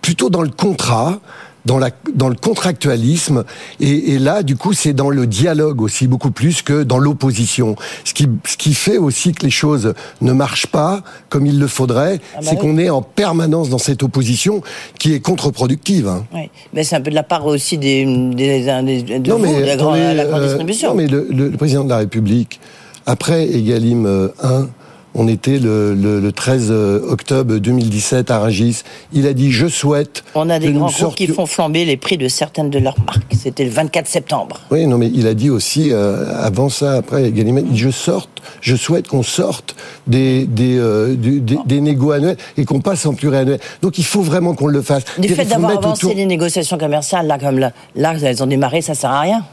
plutôt 0.00 0.30
dans 0.30 0.42
le 0.42 0.50
contrat, 0.50 1.20
dans, 1.64 1.78
la, 1.78 1.90
dans 2.14 2.28
le 2.28 2.34
contractualisme. 2.34 3.44
Et, 3.80 4.12
et 4.14 4.18
là, 4.18 4.42
du 4.42 4.56
coup, 4.56 4.72
c'est 4.72 4.92
dans 4.92 5.10
le 5.10 5.26
dialogue 5.28 5.80
aussi, 5.80 6.08
beaucoup 6.08 6.32
plus 6.32 6.62
que 6.62 6.82
dans 6.82 6.98
l'opposition. 6.98 7.76
Ce 8.04 8.12
qui, 8.14 8.26
ce 8.46 8.56
qui 8.56 8.74
fait 8.74 8.98
aussi 8.98 9.32
que 9.32 9.44
les 9.44 9.50
choses 9.50 9.94
ne 10.20 10.32
marchent 10.32 10.66
pas 10.66 11.02
comme 11.28 11.46
il 11.46 11.58
le 11.60 11.66
faudrait, 11.68 12.20
Ah 12.34 12.38
bah 12.38 12.42
c'est 12.42 12.50
oui. 12.56 12.58
qu'on 12.60 12.78
est 12.78 12.90
en 12.90 13.00
permanence 13.02 13.68
dans 13.68 13.78
cette 13.78 14.02
opposition 14.02 14.60
qui 14.98 15.14
est 15.14 15.20
contre-productive. 15.20 16.08
hein. 16.08 16.24
Oui, 16.34 16.50
mais 16.72 16.82
c'est 16.84 16.96
un 16.96 17.00
peu 17.00 17.10
de 17.10 17.14
la 17.14 17.22
part 17.22 17.46
aussi 17.46 17.78
des, 17.78 18.04
des, 18.34 18.64
des- 18.82 19.18
de 19.20 19.30
Non, 19.30 19.38
vous, 19.38 19.54
de 19.60 19.64
la, 19.64 19.76
grande, 19.76 19.94
attendez, 19.96 20.14
la 20.14 20.24
grande 20.24 20.40
euh, 20.42 20.46
distribution. 20.48 20.88
non, 20.90 20.94
mais 20.96 21.06
le, 21.06 21.28
le- 21.30 21.48
le 21.48 21.56
président 21.56 21.84
de 21.84 21.90
la 21.90 21.98
République, 21.98 22.60
après 23.06 23.44
Egalim 23.48 24.06
euh, 24.06 24.28
1, 24.42 24.68
on 25.14 25.28
était 25.28 25.58
le, 25.58 25.92
le- 25.94 26.20
le 26.20 26.32
13 26.32 26.70
octobre 26.70 27.56
2017 27.58 28.30
à 28.30 28.38
Rungis. 28.38 28.80
Il 29.12 29.26
a 29.26 29.34
dit 29.34 29.52
Je 29.52 29.66
souhaite. 29.66 30.24
On 30.34 30.48
a 30.48 30.58
des 30.58 30.68
que 30.68 30.78
grands 30.78 30.86
groupes 30.86 31.14
qui 31.14 31.26
font 31.26 31.44
flamber 31.44 31.84
les 31.84 31.98
prix 31.98 32.16
de 32.16 32.28
certaines 32.28 32.70
de 32.70 32.78
leurs 32.78 32.96
marques. 33.04 33.20
C'était 33.38 33.64
le 33.64 33.70
24 33.70 34.06
septembre. 34.06 34.60
Oui, 34.70 34.86
non, 34.86 34.96
mais 34.96 35.10
il 35.14 35.26
a 35.26 35.34
dit 35.34 35.50
aussi, 35.50 35.88
euh, 35.92 36.24
avant 36.42 36.70
ça, 36.70 36.94
après 36.94 37.24
Egalim 37.24 37.58
1, 37.58 37.60
il 37.60 37.68
dit, 37.72 37.78
je 37.78 37.90
sorte, 37.90 38.30
je 38.62 38.74
souhaite 38.74 39.06
qu'on 39.06 39.22
sorte 39.22 39.76
des, 40.06 40.46
des, 40.46 40.78
euh, 40.78 41.14
du- 41.14 41.40
des, 41.42 41.58
des 41.66 41.80
négos 41.82 42.12
annuels 42.12 42.38
et 42.56 42.64
qu'on 42.64 42.80
passe 42.80 43.04
en 43.04 43.12
pluriannuel. 43.12 43.60
Donc 43.82 43.98
il 43.98 44.04
faut 44.06 44.22
vraiment 44.22 44.54
qu'on 44.54 44.68
le 44.68 44.80
fasse. 44.80 45.02
Du 45.18 45.28
fait 45.28 45.44
d'avoir 45.44 45.72
avancé 45.72 46.06
autour- 46.06 46.16
les 46.16 46.24
négociations 46.24 46.78
commerciales, 46.78 47.26
là, 47.26 47.38
comme 47.38 47.58
là, 47.58 47.72
là, 47.96 48.14
elles 48.22 48.42
ont 48.42 48.46
démarré, 48.46 48.80
ça 48.80 48.94
sert 48.94 49.10
à 49.10 49.20
rien. 49.20 49.44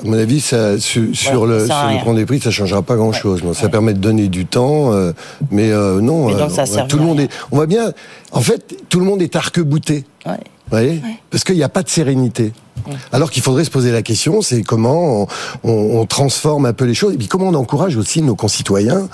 À 0.00 0.04
mon 0.06 0.14
avis, 0.14 0.40
ça, 0.40 0.78
sur, 0.80 1.02
le, 1.46 1.66
ça 1.66 1.82
sur 1.82 1.98
le 1.98 2.04
point 2.04 2.14
des 2.14 2.26
prix, 2.26 2.40
ça 2.40 2.50
changera 2.50 2.82
pas 2.82 2.96
grand-chose. 2.96 3.42
Ça 3.54 3.68
permet 3.68 3.94
de 3.94 3.98
donner 3.98 4.28
du 4.28 4.46
temps, 4.46 4.92
euh, 4.92 5.12
mais 5.50 5.70
euh, 5.70 6.00
non. 6.00 6.26
Mais 6.28 6.32
donc, 6.34 6.50
euh, 6.50 6.54
ça 6.54 6.64
va- 6.64 6.82
tout 6.88 6.98
le 6.98 7.04
monde 7.04 7.20
est. 7.20 7.28
On 7.52 7.58
va 7.58 7.66
bien. 7.66 7.92
En 8.32 8.40
fait, 8.40 8.76
tout 8.88 8.98
le 8.98 9.04
monde 9.06 9.22
est 9.22 9.36
arc-bouté. 9.36 10.04
Vous 10.70 10.78
voyez 10.78 11.00
Parce 11.30 11.44
qu'il 11.44 11.54
n'y 11.56 11.62
a 11.62 11.68
pas 11.68 11.82
de 11.82 11.88
sérénité. 11.90 12.52
Alors 13.12 13.30
qu'il 13.30 13.42
faudrait 13.42 13.64
se 13.64 13.70
poser 13.70 13.92
la 13.92 14.02
question, 14.02 14.42
c'est 14.42 14.62
comment 14.62 15.22
on, 15.22 15.26
on- 15.62 16.00
on 16.00 16.06
transforme 16.06 16.66
un 16.66 16.72
peu 16.72 16.84
les 16.86 16.94
choses, 16.94 17.14
et 17.14 17.18
puis 17.18 17.28
comment 17.28 17.48
on 17.48 17.54
encourage 17.54 17.96
aussi 17.96 18.22
nos 18.22 18.34
concitoyens 18.34 19.08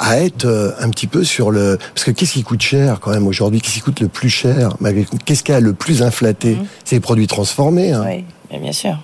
à 0.00 0.20
être 0.20 0.44
euh, 0.44 0.72
un 0.80 0.90
petit 0.90 1.06
peu 1.06 1.24
sur 1.24 1.50
le... 1.50 1.78
Parce 1.94 2.04
que 2.04 2.10
qu'est-ce 2.10 2.32
qui 2.34 2.42
coûte 2.42 2.60
cher 2.62 3.00
quand 3.00 3.10
même 3.12 3.26
aujourd'hui? 3.26 3.60
Qu'est-ce 3.60 3.74
qui 3.74 3.80
coûte 3.80 4.00
le 4.00 4.08
plus 4.08 4.28
cher 4.28 4.76
Qu'est-ce 5.24 5.42
qui 5.42 5.52
a 5.52 5.60
le 5.60 5.72
plus 5.72 6.02
inflaté? 6.02 6.58
C'est 6.84 6.96
les 6.96 7.00
produits 7.00 7.26
transformés. 7.28 7.92
hein. 7.92 8.04
Oui, 8.06 8.58
bien 8.60 8.72
sûr. 8.72 8.98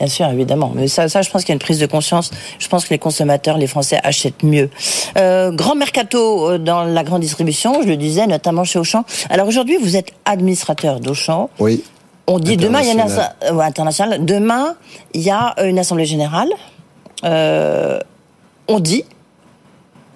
Bien 0.00 0.08
sûr, 0.08 0.26
évidemment. 0.30 0.72
Mais 0.74 0.88
ça, 0.88 1.10
ça, 1.10 1.20
je 1.20 1.28
pense 1.28 1.42
qu'il 1.42 1.50
y 1.50 1.52
a 1.52 1.56
une 1.56 1.60
prise 1.60 1.78
de 1.78 1.84
conscience. 1.84 2.30
Je 2.58 2.66
pense 2.68 2.84
que 2.86 2.90
les 2.90 2.98
consommateurs, 2.98 3.58
les 3.58 3.66
Français, 3.66 3.98
achètent 4.02 4.42
mieux. 4.42 4.70
Euh, 5.18 5.52
grand 5.52 5.74
mercato 5.74 6.48
euh, 6.52 6.58
dans 6.58 6.84
la 6.84 7.04
grande 7.04 7.20
distribution, 7.20 7.82
je 7.82 7.86
le 7.86 7.98
disais, 7.98 8.26
notamment 8.26 8.64
chez 8.64 8.78
Auchan. 8.78 9.04
Alors 9.28 9.46
aujourd'hui, 9.46 9.76
vous 9.76 9.96
êtes 9.96 10.12
administrateur 10.24 11.00
d'Auchan. 11.00 11.50
Oui. 11.58 11.84
On 12.26 12.38
dit 12.38 12.56
demain, 12.56 12.80
il 12.80 12.86
y 12.86 12.90
a 12.90 12.94
une 12.94 13.00
euh, 13.10 13.52
ouais, 13.52 13.64
international. 13.66 14.24
Demain, 14.24 14.74
il 15.12 15.20
y 15.20 15.30
a 15.30 15.54
une 15.62 15.78
assemblée 15.78 16.06
générale. 16.06 16.48
Euh, 17.24 17.98
on 18.68 18.80
dit 18.80 19.04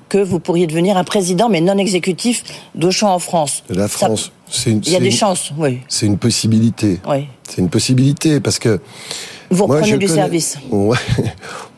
que 0.09 0.17
vous 0.17 0.39
pourriez 0.39 0.67
devenir 0.67 0.97
un 0.97 1.05
président, 1.05 1.51
mais 1.51 1.61
non 1.61 1.77
exécutif 1.77 2.43
d'Auchan 2.75 3.13
en 3.13 3.19
France. 3.19 3.65
De 3.69 3.75
la 3.75 3.89
Ça- 3.89 4.07
France. 4.07 4.33
c'est 4.49 4.71
une- 4.71 4.81
Il 4.87 4.93
y 4.93 4.97
a 4.97 5.01
des 5.01 5.07
une- 5.07 5.13
chances, 5.13 5.51
oui. 5.59 5.81
C'est 5.89 6.07
une 6.07 6.17
possibilité. 6.17 7.01
Oui. 7.07 7.27
C'est 7.47 7.59
une 7.61 7.69
possibilité 7.69 8.41
parce 8.41 8.59
que. 8.59 8.81
Vous 9.51 9.65
reprenez 9.67 9.97
du 9.99 10.07
connais- 10.07 10.21
service. 10.21 10.59
Ouais. 10.71 10.97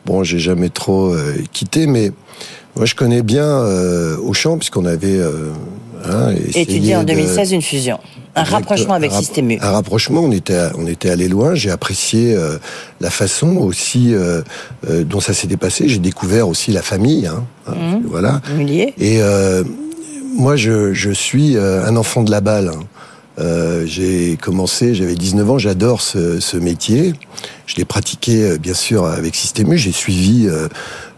Bon, 0.05 0.23
j'ai 0.23 0.39
jamais 0.39 0.69
trop 0.69 1.13
euh, 1.13 1.35
quitté, 1.51 1.85
mais 1.87 2.11
moi 2.75 2.85
je 2.85 2.95
connais 2.95 3.21
bien 3.23 3.45
euh, 3.45 4.15
Auchan 4.17 4.57
puisqu'on 4.57 4.85
avait 4.85 5.17
euh, 5.19 5.51
hein, 6.05 6.33
Étudié 6.55 6.95
en 6.95 7.01
de- 7.01 7.07
2016 7.07 7.51
une 7.51 7.61
fusion. 7.61 7.99
Un 8.35 8.43
rapprochement 8.43 8.93
avec 8.93 9.11
un 9.11 9.15
rap- 9.15 9.23
Système 9.23 9.49
U. 9.51 9.57
Un 9.59 9.71
rapprochement, 9.71 10.21
on 10.21 10.31
était, 10.31 10.67
on 10.77 10.85
était 10.85 11.09
allé 11.09 11.27
loin. 11.27 11.55
J'ai 11.55 11.71
apprécié 11.71 12.35
euh, 12.35 12.57
la 13.01 13.09
façon 13.09 13.57
aussi 13.57 14.13
euh, 14.13 14.43
euh, 14.89 15.03
dont 15.03 15.19
ça 15.19 15.33
s'était 15.33 15.57
passé. 15.57 15.87
J'ai 15.89 15.97
découvert 15.97 16.47
aussi 16.47 16.71
la 16.71 16.83
famille. 16.83 17.25
Hein, 17.27 17.43
hein, 17.67 17.73
Mhm. 17.75 18.03
Voilà. 18.05 18.41
Mullier. 18.55 18.93
Et 18.99 19.21
euh, 19.23 19.63
moi, 20.35 20.55
je, 20.55 20.93
je 20.93 21.09
suis 21.09 21.57
euh, 21.57 21.83
un 21.85 21.95
enfant 21.97 22.21
de 22.23 22.29
la 22.29 22.39
balle. 22.41 22.69
hein. 22.73 22.79
Euh, 23.39 23.83
j'ai 23.85 24.35
commencé, 24.37 24.95
j'avais 24.95 25.13
19 25.15 25.51
ans, 25.51 25.57
j'adore 25.57 26.01
ce, 26.01 26.39
ce 26.39 26.57
métier. 26.57 27.13
Je 27.67 27.75
l'ai 27.75 27.85
pratiqué 27.85 28.43
euh, 28.43 28.57
bien 28.57 28.73
sûr 28.73 29.05
avec 29.05 29.35
Système 29.35 29.71
U. 29.71 29.77
J'ai 29.77 29.91
suivi 29.91 30.47
euh, 30.47 30.67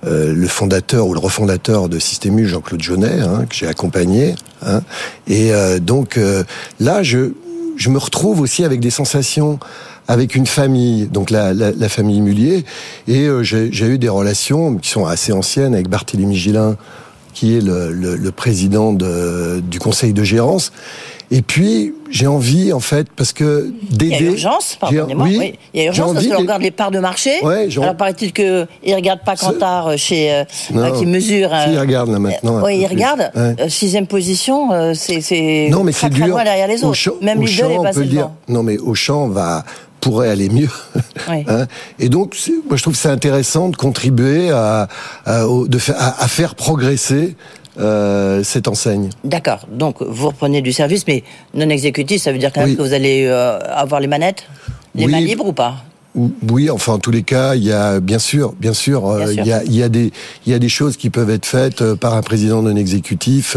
euh, 0.06 0.34
le 0.34 0.48
fondateur 0.48 1.08
ou 1.08 1.14
le 1.14 1.20
refondateur 1.20 1.88
de 1.88 1.98
Système 1.98 2.38
U, 2.40 2.48
Jean-Claude 2.48 2.82
Jaunet, 2.82 3.22
hein, 3.22 3.46
que 3.50 3.56
j'ai 3.56 3.68
accompagné. 3.68 4.36
hein. 4.66 4.82
Et 5.28 5.54
euh, 5.54 5.80
donc 5.80 6.20
là, 6.80 7.04
je, 7.04 7.32
je 7.78 7.90
me 7.90 7.98
retrouve 7.98 8.42
aussi 8.42 8.66
avec 8.66 8.80
des 8.82 8.90
sensations 8.92 9.60
avec 10.10 10.34
une 10.36 10.48
famille, 10.48 11.06
donc 11.06 11.30
la, 11.30 11.54
la, 11.54 11.72
la 11.72 11.88
famille 11.88 12.20
Mullier, 12.20 12.66
et 13.08 13.28
j'ai 13.44 13.86
eu 13.86 14.00
des 14.00 14.10
relations 14.10 14.76
qui 14.78 14.90
sont 14.90 15.06
assez 15.06 15.32
anciennes 15.32 15.76
avec 15.76 15.88
Barthélémy 15.88 16.36
Gillin, 16.36 16.78
qui 17.36 17.56
est 17.56 17.62
le, 17.62 17.92
le, 17.92 18.16
le 18.16 18.32
président 18.32 18.92
de, 18.92 19.62
du 19.62 19.78
conseil 19.78 20.14
de 20.14 20.24
gérance. 20.24 20.72
Et 21.32 21.44
puis, 21.44 21.94
j'ai 22.10 22.26
envie, 22.26 22.74
en 22.74 22.80
fait, 22.80 23.06
parce 23.16 23.34
que 23.34 23.72
Il 23.92 24.04
y 24.08 24.16
a 24.16 24.18
d'aider... 24.18 24.32
urgence, 24.32 24.76
pardonnez-moi. 24.80 25.26
oui, 25.28 25.38
Oui, 25.38 25.60
Il 25.76 25.80
y 25.82 25.84
a 25.84 25.88
urgence 25.88 26.14
parce 26.14 26.26
qu'on 26.26 26.34
de- 26.34 26.38
regarde 26.38 26.62
les 26.64 26.72
parts 26.72 26.90
de 26.90 26.98
marché. 27.00 27.32
Ouais, 27.44 27.68
j'ai- 27.70 27.82
Alors 27.84 27.96
paraît-il 27.96 28.34
qu'ils 28.34 28.68
ne 28.88 28.96
regardent 28.96 29.24
pas 29.24 29.36
Cantar 29.36 29.96
chez, 29.98 30.32
euh, 30.34 30.44
Non. 30.74 30.82
euh, 30.86 30.92
qui 30.98 31.06
mesure. 31.06 31.50
Si, 31.50 31.56
euh, 31.70 31.74
il 31.74 31.80
regarde, 31.80 32.10
là, 32.10 32.18
maintenant, 32.18 32.58
un 32.58 32.64
Oui, 32.64 32.78
peu 32.78 32.82
il 32.82 32.86
plus. 32.88 32.96
regarde. 32.96 33.32
Ouais. 33.36 33.56
Euh, 33.60 33.70
sixième 33.70 34.08
position, 34.08 34.72
euh, 34.74 34.94
c'est 34.96 35.22
c'est 35.22 35.68
Non, 35.70 35.84
mais 35.84 35.92
c'est 35.92 36.10
dur. 36.10 36.36
derrière 36.36 36.68
les 36.68 36.84
autres. 36.84 36.94
Auchan- 36.94 37.14
Même 37.22 37.44
Lidl 37.44 37.62
est 37.74 37.78
on 37.78 37.84
passé 37.84 38.06
dire. 38.06 38.32
Non, 38.48 38.64
mais 38.64 38.80
Auchan 38.80 39.28
va 39.28 39.64
pourrait 40.02 40.30
aller 40.30 40.50
mieux. 40.50 40.70
Oui. 41.30 41.44
Hein 41.48 41.68
et 42.00 42.08
donc, 42.10 42.36
moi, 42.70 42.78
je 42.78 42.82
trouve 42.82 42.94
que 42.94 43.00
c'est 43.00 43.10
intéressant 43.10 43.68
de 43.70 43.76
contribuer 43.76 44.50
à, 44.50 44.88
à, 45.26 45.42
de 45.44 45.78
à- 45.94 46.24
à 46.24 46.28
faire 46.28 46.56
progresser 46.56 47.36
euh, 47.80 48.44
cette 48.44 48.68
enseigne. 48.68 49.10
D'accord. 49.24 49.66
Donc 49.72 50.02
vous 50.02 50.28
reprenez 50.28 50.62
du 50.62 50.72
service, 50.74 51.06
mais 51.08 51.24
non 51.54 51.70
exécutif, 51.70 52.22
ça 52.22 52.32
veut 52.32 52.38
dire 52.38 52.52
quand 52.54 52.62
même 52.62 52.70
Oui. 52.72 52.78
que 52.78 52.82
vous 52.82 52.94
allez 52.94 53.26
euh, 53.26 53.60
avoir 53.74 54.02
les 54.02 54.08
manettes, 54.08 54.44
les 54.96 55.06
Oui. 55.06 55.12
mains 55.12 55.20
libres 55.22 55.46
ou 55.48 55.54
pas? 55.54 55.76
Oui, 56.50 56.70
enfin 56.72 56.94
en 56.94 57.00
tous 57.00 57.12
les 57.12 57.22
cas, 57.24 57.54
il 57.56 57.64
y 57.64 57.72
a 57.72 58.00
bien 58.00 58.18
sûr, 58.20 58.54
bien 58.54 58.74
sûr, 58.74 59.02
Bien 59.16 59.28
sûr. 59.28 59.36
il 59.44 59.48
y 59.48 59.54
a, 59.54 59.64
il 59.64 59.76
y 59.76 59.84
a 59.84 59.90
des, 59.90 60.12
il 60.46 60.52
y 60.52 60.56
a 60.56 60.60
des 60.60 60.68
choses 60.68 60.98
qui 60.98 61.10
peuvent 61.12 61.30
être 61.30 61.46
faites 61.46 61.82
euh, 61.84 61.96
par 61.96 62.16
un 62.16 62.22
président 62.24 62.62
non 62.64 62.76
exécutif, 62.76 63.56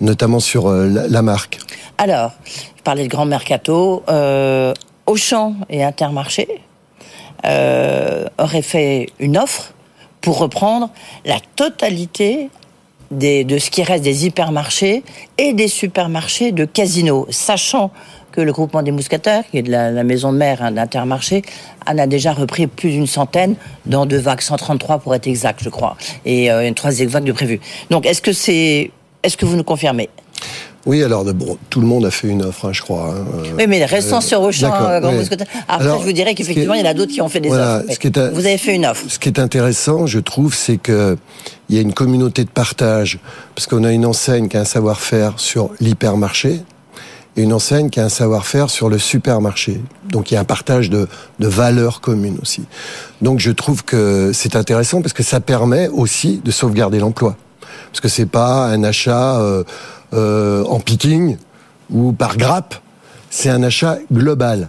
notamment 0.00 0.40
sur 0.40 0.70
la, 0.70 1.06
la 1.06 1.22
marque. 1.22 1.58
Alors, 1.98 2.32
je 2.46 2.82
parlais 2.82 3.04
de 3.04 3.08
grand 3.08 3.26
mercato. 3.26 4.02
Euh, 4.08 4.72
Auchan 5.06 5.54
et 5.68 5.84
Intermarché 5.84 6.48
euh, 7.44 8.24
auraient 8.38 8.62
fait 8.62 9.08
une 9.18 9.36
offre 9.36 9.72
pour 10.20 10.38
reprendre 10.38 10.90
la 11.24 11.38
totalité 11.56 12.48
de 13.12 13.58
ce 13.58 13.70
qui 13.70 13.82
reste 13.82 14.02
des 14.02 14.26
hypermarchés 14.26 15.02
et 15.38 15.52
des 15.52 15.68
supermarchés 15.68 16.52
de 16.52 16.64
casinos, 16.64 17.26
sachant 17.30 17.90
que 18.32 18.40
le 18.40 18.52
groupement 18.52 18.82
des 18.82 18.90
mousquetaires, 18.90 19.44
qui 19.50 19.58
est 19.58 19.62
de 19.62 19.70
la, 19.70 20.02
maison 20.04 20.32
mère 20.32 20.62
hein, 20.62 20.72
d'Intermarché, 20.72 21.42
en 21.86 21.98
a 21.98 22.06
déjà 22.06 22.32
repris 22.32 22.66
plus 22.66 22.90
d'une 22.90 23.06
centaine 23.06 23.54
dans 23.86 24.06
deux 24.06 24.18
vagues, 24.18 24.40
133 24.40 24.98
pour 24.98 25.14
être 25.14 25.26
exact, 25.26 25.60
je 25.62 25.68
crois, 25.68 25.96
et 26.24 26.50
euh, 26.50 26.66
une 26.66 26.74
troisième 26.74 27.08
vague 27.08 27.24
de 27.24 27.32
prévu. 27.32 27.60
Donc, 27.90 28.06
est-ce 28.06 28.22
que 28.22 28.32
c'est, 28.32 28.90
est-ce 29.22 29.36
que 29.36 29.44
vous 29.44 29.56
nous 29.56 29.64
confirmez? 29.64 30.08
Oui, 30.84 31.02
alors 31.04 31.24
bon, 31.32 31.56
tout 31.70 31.80
le 31.80 31.86
monde 31.86 32.04
a 32.04 32.10
fait 32.10 32.26
une 32.28 32.42
offre, 32.42 32.66
hein, 32.66 32.72
je 32.72 32.82
crois. 32.82 33.14
hein, 33.14 33.24
euh, 33.44 33.50
Oui, 33.56 33.66
mais 33.68 33.84
restons 33.84 34.16
euh, 34.18 34.20
sur 34.20 34.40
Auchan, 34.42 34.66
euh. 34.74 34.98
Après, 34.98 35.36
Alors, 35.68 36.00
je 36.00 36.04
vous 36.06 36.12
dirais 36.12 36.34
qu'effectivement, 36.34 36.74
il 36.74 36.80
y 36.80 36.82
en 36.86 36.90
a 36.90 36.94
d'autres 36.94 37.12
qui 37.12 37.20
ont 37.20 37.28
fait 37.28 37.40
des 37.40 37.48
Voilà, 37.48 37.78
offres. 37.78 37.92
ce 37.94 37.98
qui 38.00 38.08
est 38.08 38.18
Vous 38.32 38.46
avez 38.46 38.58
fait 38.58 38.74
une 38.74 38.86
offre. 38.86 39.04
Ce 39.08 39.18
qui 39.18 39.28
est 39.28 39.38
intéressant, 39.38 40.06
je 40.06 40.18
trouve, 40.18 40.54
c'est 40.54 40.78
que 40.78 41.16
il 41.68 41.76
y 41.76 41.78
a 41.78 41.82
une 41.82 41.94
communauté 41.94 42.42
de 42.44 42.50
partage, 42.50 43.20
parce 43.54 43.66
qu'on 43.68 43.84
a 43.84 43.92
une 43.92 44.04
enseigne 44.04 44.48
qui 44.48 44.56
a 44.56 44.60
un 44.60 44.64
savoir-faire 44.64 45.34
sur 45.36 45.70
l'hypermarché 45.80 46.60
et 47.36 47.42
une 47.42 47.52
enseigne 47.54 47.88
qui 47.88 47.98
a 48.00 48.04
un 48.04 48.08
savoir-faire 48.10 48.68
sur 48.68 48.88
le 48.90 48.98
supermarché. 48.98 49.80
Donc 50.10 50.30
il 50.30 50.34
y 50.34 50.36
a 50.36 50.40
un 50.40 50.44
partage 50.44 50.90
de, 50.90 51.08
de 51.38 51.46
valeurs 51.46 52.00
communes 52.00 52.36
aussi. 52.42 52.64
Donc 53.22 53.38
je 53.38 53.50
trouve 53.52 53.84
que 53.84 54.32
c'est 54.34 54.54
intéressant 54.56 55.00
parce 55.00 55.14
que 55.14 55.22
ça 55.22 55.40
permet 55.40 55.88
aussi 55.88 56.42
de 56.44 56.50
sauvegarder 56.50 56.98
l'emploi. 56.98 57.36
Parce 57.90 58.00
que 58.00 58.08
c'est 58.08 58.26
pas 58.26 58.66
un 58.66 58.82
achat 58.84 59.38
euh, 59.40 59.64
euh, 60.14 60.64
en 60.64 60.80
picking 60.80 61.36
ou 61.90 62.12
par 62.12 62.36
grappe, 62.36 62.74
c'est 63.30 63.48
un 63.50 63.62
achat 63.62 63.98
global. 64.12 64.68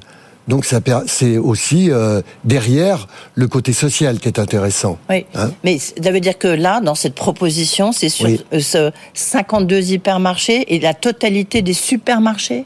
Donc 0.50 0.66
ça 0.66 0.80
c'est 1.08 1.38
aussi 1.38 1.90
euh, 1.90 2.22
derrière 2.44 3.08
le 3.36 3.48
côté 3.48 3.72
social 3.72 4.20
qui 4.20 4.28
est 4.28 4.40
intéressant. 4.40 4.98
Oui. 5.10 5.26
Hein 5.36 5.52
Mais 5.64 5.78
ça 5.80 6.12
veut 6.12 6.20
dire 6.20 6.38
que 6.38 6.50
là, 6.50 6.82
dans 6.82 6.96
cette 6.96 7.16
proposition, 7.16 7.94
c'est 7.94 8.10
sur 8.10 8.26
Oui. 8.26 8.44
ce 8.62 8.92
52 9.14 9.92
hypermarchés 9.94 10.76
et 10.76 10.80
la 10.82 10.94
totalité 10.94 11.62
des 11.62 11.74
supermarchés? 11.74 12.66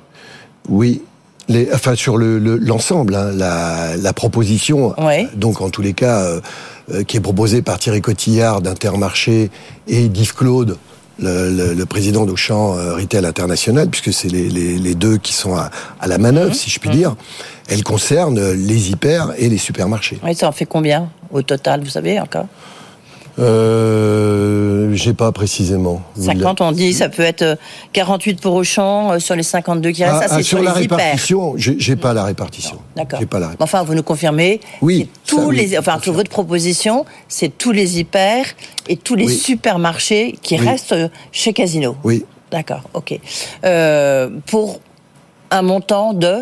Oui. 0.70 1.04
Les, 1.50 1.70
enfin 1.72 1.96
sur 1.96 2.18
le 2.18 2.40
le- 2.40 2.58
l'ensemble, 2.58 3.14
hein, 3.16 3.32
la, 3.34 3.96
la 3.96 4.12
proposition. 4.12 4.94
Ouais. 5.00 5.28
Donc 5.36 5.62
en 5.62 5.70
tous 5.70 5.82
les 5.84 5.94
cas, 5.94 6.20
euh, 6.24 6.42
euh, 6.92 7.04
qui 7.04 7.18
est 7.18 7.22
proposée 7.22 7.62
par 7.62 7.78
Thierry 7.80 8.02
Cotillard 8.02 8.62
d'Intermarché 8.62 9.50
et 9.88 10.08
d'Yves 10.10 10.34
Claude, 10.34 10.78
le, 11.20 11.50
le- 11.52 11.74
le 11.74 11.86
président 11.86 12.26
d'Auchan 12.26 12.78
euh, 12.78 12.96
Retail 12.96 13.26
International, 13.26 13.90
puisque 13.90 14.14
c'est 14.14 14.28
les, 14.30 14.50
les- 14.50 14.78
les 14.78 14.96
deux 14.96 15.18
qui 15.18 15.34
sont 15.34 15.56
à, 15.56 15.70
à 16.00 16.08
la 16.08 16.18
manœuvre, 16.18 16.54
si 16.54 16.70
je 16.70 16.80
puis 16.80 16.90
dire. 16.92 17.16
Elle 17.70 17.84
concerne 17.84 18.52
les 18.54 18.92
hyper 18.92 19.34
et 19.38 19.50
les 19.50 19.58
supermarchés. 19.58 20.20
Oui, 20.24 20.34
ça 20.36 20.48
en 20.48 20.52
fait 20.52 20.66
combien 20.66 21.10
au 21.32 21.42
total, 21.42 21.84
vous 21.84 21.90
savez 21.90 22.20
encore? 22.20 22.46
Euh, 23.40 24.94
J'ai 24.94 25.14
pas 25.14 25.32
précisément. 25.32 26.02
Vous 26.16 26.26
50, 26.26 26.62
on 26.62 26.72
dit, 26.72 26.94
ça 26.94 27.10
peut 27.10 27.24
être 27.24 27.42
euh, 27.44 27.56
48 27.94 28.42
pour 28.42 28.56
Auchan 28.56 29.12
euh, 29.14 29.20
sur 29.20 29.36
les 29.36 29.44
52 29.44 29.92
qui 29.92 30.04
restent. 30.04 30.18
Ah, 30.24 30.28
ça, 30.28 30.36
ah, 30.36 30.44
sur 30.44 30.58
sur, 30.58 30.64
la 30.64 30.74
les 30.74 30.82
répartition, 30.82 31.54
j'ai 31.58 31.96
pas 31.96 32.14
la 32.14 32.24
répartition. 32.24 32.78
D'accord. 32.96 33.20
J'ai 33.20 33.26
pas 33.26 33.40
la 33.40 33.48
Mais 33.50 33.56
Enfin, 33.60 33.84
vous 33.84 33.94
nous 33.96 34.04
confirmez. 34.04 34.60
Oui, 34.82 35.10
tous 35.26 35.38
ça, 35.38 35.46
oui, 35.48 35.56
les, 35.58 35.78
enfin, 35.78 36.00
sur 36.02 36.14
votre 36.14 36.30
proposition, 36.30 37.06
c'est 37.28 37.56
tous 37.58 37.72
les 37.72 38.00
hyper 38.00 38.46
et 38.88 38.98
tous 38.98 39.16
les 39.16 39.26
Oui. 39.28 39.36
supermarchés 39.38 40.38
qui 40.42 40.56
Oui. 40.60 40.68
restent 40.68 40.94
euh, 40.94 41.08
chez 41.32 41.54
Casino. 41.54 41.96
Oui. 42.04 42.26
D'accord, 42.52 42.84
ok. 42.94 43.20
Euh, 43.66 44.30
pour 44.48 44.80
un 45.52 45.62
montant 45.62 46.14
de. 46.14 46.38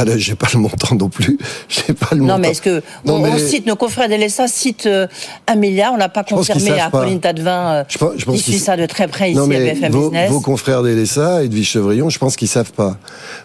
Ah 0.00 0.04
là, 0.04 0.16
j'ai 0.16 0.36
pas 0.36 0.46
le 0.54 0.60
montant 0.60 0.94
non 0.94 1.08
plus. 1.08 1.36
J'ai 1.68 1.92
pas 1.92 2.10
le 2.12 2.18
montant. 2.18 2.34
Non, 2.34 2.38
mais 2.38 2.50
est-ce 2.50 2.62
que 2.62 2.82
Non, 3.04 3.14
on, 3.14 3.18
mais- 3.18 3.30
on 3.30 3.38
cite 3.38 3.66
nos 3.66 3.74
confrères 3.74 4.08
d'Elessa 4.08 4.46
citent 4.46 4.86
euh, 4.86 5.08
un 5.48 5.56
milliard, 5.56 5.92
on 5.92 5.96
n'a 5.96 6.08
pas 6.08 6.22
confirmé 6.22 6.78
à 6.78 6.88
pas. 6.88 7.00
Pauline 7.00 7.18
Tadevin. 7.18 7.68
Euh, 7.72 7.84
Je 7.88 7.98
pense- 7.98 8.12
je 8.16 8.24
pense 8.24 8.36
suit 8.38 8.60
ça 8.60 8.76
de 8.76 8.86
très 8.86 9.08
près 9.08 9.30
ici 9.30 9.36
non, 9.38 9.44
à 9.44 9.46
mais 9.48 9.58
BFM 9.72 9.90
vos, 9.92 10.10
Business. 10.10 10.30
vos 10.30 10.40
confrères 10.40 10.84
d'Elessa 10.84 11.42
et 11.42 11.48
de 11.48 11.54
Vichevrillon, 11.54 12.10
je 12.10 12.18
pense 12.20 12.36
qu'ils 12.36 12.46
savent 12.48 12.72
pas. 12.72 12.96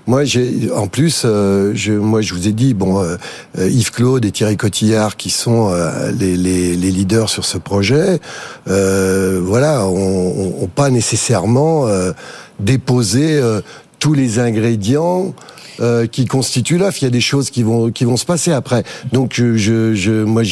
Moi, 0.05 0.25
j'ai, 0.25 0.69
en 0.75 0.87
plus, 0.87 1.23
euh, 1.25 1.71
je, 1.73 1.93
moi, 1.93 2.21
je 2.21 2.35
vous 2.35 2.47
ai 2.47 2.51
dit, 2.51 2.75
bon, 2.75 3.01
euh, 3.01 3.17
Yves 3.57 3.89
Claude 3.91 4.23
et 4.23 4.31
Thierry 4.31 4.55
Cotillard, 4.55 5.17
qui 5.17 5.31
sont 5.31 5.71
euh, 5.71 6.11
les, 6.11 6.37
les, 6.37 6.75
les 6.75 6.91
leaders 6.91 7.29
sur 7.29 7.45
ce 7.45 7.57
projet, 7.57 8.19
euh, 8.67 9.41
voilà, 9.43 9.87
ont, 9.87 10.61
ont 10.61 10.67
pas 10.67 10.91
nécessairement 10.91 11.87
euh, 11.87 12.11
déposé 12.59 13.37
euh, 13.37 13.61
tous 13.99 14.13
les 14.13 14.37
ingrédients. 14.39 15.33
Euh, 15.79 16.07
qui 16.07 16.25
constituent 16.25 16.77
l'offre. 16.77 16.97
Il 17.01 17.05
y 17.05 17.07
a 17.07 17.11
des 17.11 17.21
choses 17.21 17.49
qui 17.49 17.63
vont 17.63 17.91
qui 17.91 18.05
vont 18.05 18.17
se 18.17 18.25
passer 18.25 18.51
après. 18.51 18.83
Donc 19.11 19.33
je, 19.33 19.55
je, 19.57 19.93
je 19.93 20.23
moi 20.23 20.43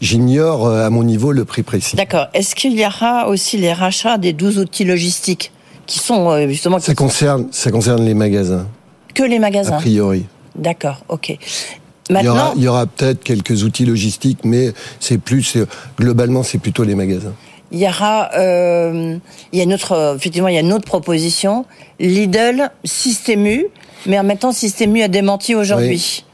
j'ignore 0.00 0.66
euh, 0.66 0.86
à 0.86 0.90
mon 0.90 1.04
niveau 1.04 1.32
le 1.32 1.44
prix 1.44 1.62
précis. 1.62 1.96
D'accord. 1.96 2.28
Est-ce 2.34 2.54
qu'il 2.54 2.78
y 2.78 2.84
aura 2.86 3.28
aussi 3.28 3.56
les 3.56 3.72
rachats 3.72 4.18
des 4.18 4.32
12 4.32 4.58
outils 4.58 4.84
logistiques 4.84 5.52
qui 5.86 5.98
sont 5.98 6.30
euh, 6.30 6.48
justement 6.48 6.78
Ça 6.78 6.94
concerne 6.94 7.48
ça 7.50 7.70
concerne 7.70 8.04
les 8.04 8.14
magasins 8.14 8.66
que 9.14 9.22
les 9.22 9.38
magasins 9.38 9.76
a 9.76 9.80
priori. 9.80 10.26
D'accord, 10.54 11.02
ok. 11.08 11.36
Il 12.08 12.22
y 12.22 12.28
aura, 12.28 12.44
Maintenant, 12.44 12.52
il 12.56 12.62
y 12.62 12.68
aura 12.68 12.86
peut-être 12.86 13.24
quelques 13.24 13.64
outils 13.64 13.84
logistiques, 13.84 14.40
mais 14.44 14.72
c'est 15.00 15.18
plus, 15.18 15.58
globalement, 15.98 16.42
c'est 16.42 16.58
plutôt 16.58 16.84
les 16.84 16.94
magasins. 16.94 17.32
il 17.72 17.80
y 17.80 17.86
aura, 17.88 18.30
euh, 18.34 19.16
il 19.52 19.58
y 19.58 19.60
a 19.60 19.64
une 19.64 19.74
autre, 19.74 19.92
euh, 19.92 20.14
effectivement, 20.14 20.48
il 20.48 20.54
y 20.54 20.58
a 20.58 20.60
une 20.60 20.72
autre 20.72 20.84
proposition. 20.84 21.64
Lidl, 21.98 22.70
Systému, 22.84 23.66
mais 24.06 24.18
en 24.18 24.24
même 24.24 24.38
temps, 24.38 24.52
Systému 24.52 25.02
a 25.02 25.08
démenti 25.08 25.54
aujourd'hui. 25.54 26.24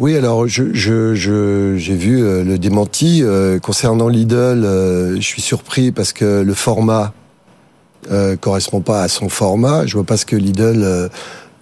Oui, 0.00 0.16
alors 0.16 0.48
je, 0.48 0.74
je, 0.74 1.14
je- 1.14 1.76
j'ai 1.76 1.94
vu 1.94 2.22
euh, 2.22 2.42
le 2.42 2.58
démenti 2.58 3.22
euh, 3.22 3.58
concernant 3.60 4.08
Lidl. 4.08 4.34
euh, 4.64 5.14
je 5.16 5.20
suis 5.20 5.40
surpris 5.42 5.92
parce 5.92 6.12
que 6.12 6.42
le 6.42 6.54
format 6.54 7.12
euh, 8.10 8.36
correspond 8.36 8.80
pas 8.80 9.02
à 9.02 9.08
son 9.08 9.28
format. 9.28 9.86
Je 9.86 9.94
vois 9.94 10.04
pas 10.04 10.16
ce 10.16 10.26
que 10.26 10.36
Lidl 10.36 10.82
euh, 10.82 11.08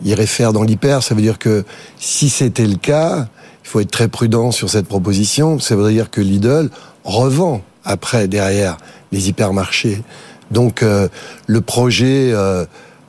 irait 0.05 0.27
faire 0.27 0.53
dans 0.53 0.63
l'hyper. 0.63 1.03
Ça 1.03 1.15
veut 1.15 1.21
dire 1.23 1.39
que 1.39 1.65
si 1.99 2.31
c'était 2.31 2.67
le 2.67 2.77
cas, 2.77 3.29
il 3.65 3.69
faut 3.69 3.81
être 3.81 3.91
très 3.91 4.09
prudent 4.09 4.51
sur 4.51 4.71
cette 4.71 4.87
proposition. 4.87 5.59
Ça 5.61 5.77
veut 5.77 5.93
dire 5.93 6.11
que 6.11 6.21
Lidl 6.23 6.71
revend 7.05 7.61
après 7.85 8.29
derrière 8.29 8.79
les 9.13 9.29
hypermarchés. 9.29 10.03
Donc 10.51 10.83
euh, 10.83 11.09
le 11.47 11.61
projet 11.61 12.31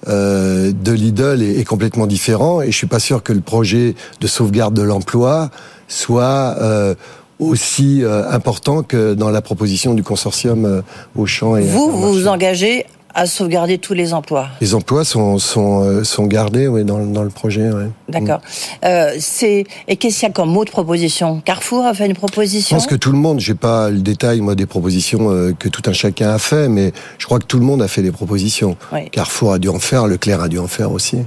euh, 0.07 0.71
de 0.71 0.91
Lidl 0.91 1.41
est, 1.41 1.59
est 1.59 1.63
complètement 1.65 2.07
différent 2.07 2.61
et 2.61 2.71
je 2.71 2.77
suis 2.77 2.87
pas 2.87 2.99
sûr 2.99 3.23
que 3.23 3.33
le 3.33 3.41
projet 3.41 3.95
de 4.19 4.27
sauvegarde 4.27 4.73
de 4.73 4.81
l'emploi 4.81 5.49
soit 5.87 6.55
euh, 6.59 6.95
aussi 7.39 8.03
euh, 8.03 8.29
important 8.29 8.83
que 8.83 9.13
dans 9.13 9.29
la 9.29 9.41
proposition 9.41 9.93
du 9.93 10.03
consortium 10.03 10.65
euh, 10.65 10.81
Auchan 11.15 11.57
et 11.57 11.63
Vous, 11.63 11.91
vous 11.91 12.13
vous 12.13 12.27
engagez 12.27 12.85
à 13.15 13.26
sauvegarder 13.28 13.78
tous 13.78 13.93
les 13.93 14.13
emplois. 14.13 14.47
les 14.62 14.73
emplois 14.73 15.06
sont 15.06 15.38
sont 15.38 15.84
euh, 15.84 16.04
sont 16.04 16.26
gardés 16.26 16.67
oui, 16.67 16.84
dans, 16.84 16.99
dans 17.06 17.23
le 17.23 17.30
projet. 17.30 17.69
Ouais. 17.71 17.88
D'accord. 18.10 18.39
Euh, 18.86 19.12
c'est 19.19 19.65
et 19.88 19.95
qu'est-ce 19.97 20.19
qu'il 20.19 20.28
y 20.28 20.32
a 20.32 20.34
comme 20.34 20.58
autre 20.58 20.71
proposition? 20.71 21.39
Carrefour 21.45 21.86
a 21.86 21.93
fait 21.93 22.06
une 22.06 22.13
Je 22.13 22.17
proposition? 22.17 22.78
pense 22.78 22.88
que 22.88 22.95
tout 22.95 23.12
le 23.12 23.17
monde, 23.17 23.39
j'ai 23.39 23.54
pas 23.56 23.89
le 23.89 23.99
détail 23.99 24.41
moi 24.41 24.56
des 24.56 24.65
propositions 24.65 25.30
euh, 25.32 25.54
que 25.58 25.69
tout 25.69 25.84
un 25.88 25.93
chacun 25.93 26.30
a 26.32 26.39
fait, 26.39 26.67
mais 26.69 26.91
je 27.19 27.26
crois 27.26 27.39
que 27.39 27.45
tout 27.45 27.60
le 27.60 27.65
monde 27.65 27.82
a 27.82 27.88
fait 27.88 28.02
des 28.02 28.12
propositions. 28.12 28.78
Oui. 28.91 29.10
Carrefour 29.12 29.54
a 29.54 29.60
dû 29.60 29.69
en 29.69 29.80
faire, 29.80 30.08
Leclerc 30.08 30.41
a 30.41 30.47
dû 30.47 30.58
en 30.60 30.67
faire 30.67 30.91
aussi. 30.91 31.17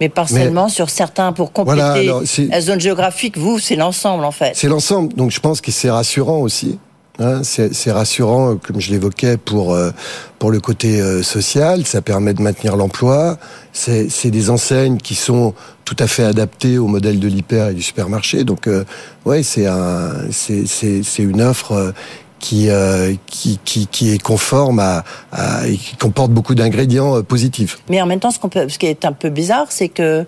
mais 0.00 0.08
partiellement 0.08 0.68
sur 0.68 0.88
certains 0.90 1.32
pour 1.32 1.52
compléter 1.52 1.76
Voilà, 1.82 1.92
alors, 1.92 2.22
c'est- 2.24 2.46
la 2.46 2.60
zone 2.60 2.80
géographique. 2.80 3.36
Vous, 3.38 3.58
c'est 3.58 3.76
l'ensemble 3.76 4.24
en 4.24 4.30
fait. 4.32 4.52
C'est 4.54 4.66
l'ensemble, 4.68 5.12
donc 5.14 5.30
je 5.30 5.38
pense 5.40 5.60
que 5.60 5.70
c'est 5.70 5.90
rassurant 5.90 6.38
aussi. 6.38 6.78
Hein, 7.18 7.42
c'est 7.42 7.92
rassurant, 7.92 8.52
euh, 8.52 8.54
comme 8.54 8.80
je 8.80 8.90
l'évoquais, 8.90 9.36
pour 9.36 9.74
euh, 9.74 9.90
pour 10.38 10.50
le 10.50 10.58
côté 10.58 11.00
euh, 11.00 11.22
social. 11.22 11.84
Ça 11.84 12.00
permet 12.00 12.32
de 12.32 12.40
maintenir 12.40 12.76
l'emploi. 12.76 13.36
C'est 13.72 14.30
des 14.30 14.48
enseignes 14.48 14.96
qui 14.96 15.14
sont 15.14 15.54
tout 15.84 15.96
à 15.98 16.06
fait 16.06 16.24
adaptées 16.24 16.78
au 16.78 16.86
modèle 16.86 17.20
de 17.20 17.28
l'hyper 17.28 17.68
et 17.68 17.74
du 17.74 17.82
supermarché. 17.82 18.44
Donc, 18.44 18.66
euh, 18.66 18.84
ouais, 19.26 19.42
c'est 19.42 19.66
un 19.66 20.12
une 21.18 21.42
offre. 21.42 21.92
qui, 22.38 22.70
qui, 23.26 23.60
qui, 23.62 23.86
qui 23.86 24.14
est 24.14 24.22
conforme 24.22 24.78
à, 24.78 25.04
et 25.66 25.76
qui 25.76 25.96
comporte 25.96 26.30
beaucoup 26.30 26.54
d'ingrédients 26.54 27.22
positifs. 27.22 27.76
Mais 27.90 28.00
en 28.00 28.06
même 28.06 28.18
temps, 28.18 28.30
ce, 28.30 28.78
qui 28.78 28.86
est 28.86 29.04
un 29.04 29.12
peu 29.12 29.28
bizarre, 29.28 29.66
c'est 29.68 29.90
que 29.90 30.24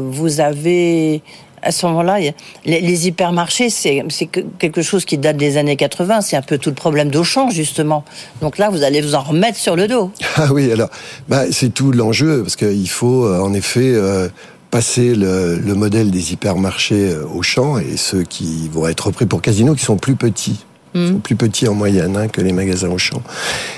vous 0.00 0.40
avez 0.40 1.22
à 1.62 1.72
ce 1.72 1.86
moment-là, 1.86 2.18
les, 2.20 2.80
les 2.80 3.06
hypermarchés, 3.08 3.70
c'est 3.70 4.02
c'est 4.08 4.26
que- 4.26 4.40
quelque 4.58 4.82
chose 4.82 5.04
qui 5.04 5.18
date 5.18 5.36
des 5.36 5.56
années 5.56 5.76
80. 5.76 6.20
C'est 6.22 6.36
un 6.36 6.42
peu 6.42 6.58
tout 6.58 6.70
le 6.70 6.74
problème 6.74 7.10
d'Auchan, 7.10 7.50
justement. 7.50 8.04
Donc 8.40 8.58
là, 8.58 8.70
vous 8.70 8.82
allez 8.82 9.00
vous 9.00 9.14
en 9.14 9.22
remettre 9.22 9.58
sur 9.58 9.76
le 9.76 9.88
dos. 9.88 10.10
Ah 10.36 10.52
oui, 10.52 10.70
alors, 10.72 10.88
bah, 11.28 11.44
c'est 11.50 11.72
tout 11.74 11.92
l'enjeu, 11.92 12.42
parce 12.42 12.56
qu'il 12.56 12.88
faut, 12.88 13.24
euh, 13.26 13.40
en 13.40 13.52
effet, 13.52 13.92
euh, 13.94 14.28
passer 14.70 15.14
le, 15.14 15.56
le 15.56 15.74
modèle 15.74 16.10
des 16.10 16.32
hypermarchés 16.32 17.10
euh, 17.10 17.24
au 17.34 17.42
champ 17.42 17.76
et 17.78 17.96
ceux 17.96 18.22
qui 18.22 18.68
vont 18.72 18.86
être 18.88 19.08
repris 19.08 19.26
pour 19.26 19.42
Casino 19.42 19.74
qui 19.74 19.84
sont 19.84 19.96
plus 19.96 20.14
petits. 20.16 20.64
Ils 20.94 21.08
sont 21.08 21.18
plus 21.20 21.36
petits 21.36 21.68
en 21.68 21.74
moyenne 21.74 22.16
hein, 22.16 22.26
que 22.26 22.40
les 22.40 22.52
magasins 22.52 22.88
au 22.90 22.98
champ. 22.98 23.22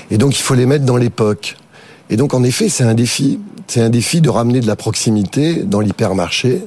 Et 0.09 0.17
donc 0.17 0.35
il 0.37 0.41
faut 0.41 0.55
les 0.55 0.65
mettre 0.65 0.83
dans 0.85 0.97
l'époque. 0.97 1.57
Et 2.09 2.15
donc 2.17 2.33
en 2.33 2.43
effet, 2.43 2.69
c'est 2.69 2.83
un 2.83 2.95
défi. 2.95 3.39
C'est 3.67 3.81
un 3.81 3.89
défi 3.89 4.21
de 4.21 4.29
ramener 4.29 4.59
de 4.59 4.67
la 4.67 4.75
proximité 4.75 5.63
dans 5.63 5.79
l'hypermarché. 5.79 6.61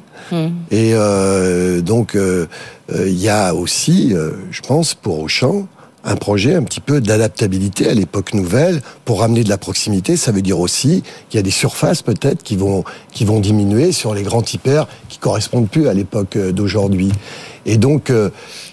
Et 0.70 0.90
euh, 0.94 1.80
donc 1.82 2.16
euh, 2.16 2.46
euh, 2.92 3.08
il 3.08 3.20
y 3.20 3.28
a 3.28 3.54
aussi, 3.54 4.12
euh, 4.12 4.32
je 4.50 4.60
pense, 4.62 4.94
pour 4.94 5.20
Auchan, 5.20 5.68
un 6.06 6.16
projet 6.16 6.54
un 6.54 6.62
petit 6.62 6.80
peu 6.80 7.00
d'adaptabilité 7.00 7.88
à 7.88 7.94
l'époque 7.94 8.32
nouvelle 8.32 8.80
pour 9.04 9.20
ramener 9.20 9.42
de 9.44 9.48
la 9.48 9.58
proximité. 9.58 10.16
Ça 10.16 10.32
veut 10.32 10.40
dire 10.40 10.60
aussi 10.60 11.02
qu'il 11.28 11.38
y 11.38 11.40
a 11.40 11.42
des 11.42 11.50
surfaces 11.50 12.02
peut-être 12.02 12.42
qui 12.42 12.56
vont 12.56 12.84
qui 13.12 13.24
vont 13.24 13.40
diminuer 13.40 13.92
sur 13.92 14.14
les 14.14 14.22
grands 14.22 14.44
hyper 14.44 14.86
qui 15.08 15.18
correspondent 15.18 15.68
plus 15.68 15.88
à 15.88 15.94
l'époque 15.94 16.36
euh, 16.36 16.52
d'aujourd'hui. 16.52 17.12
Et 17.66 17.76
donc 17.76 18.10
euh, 18.10 18.30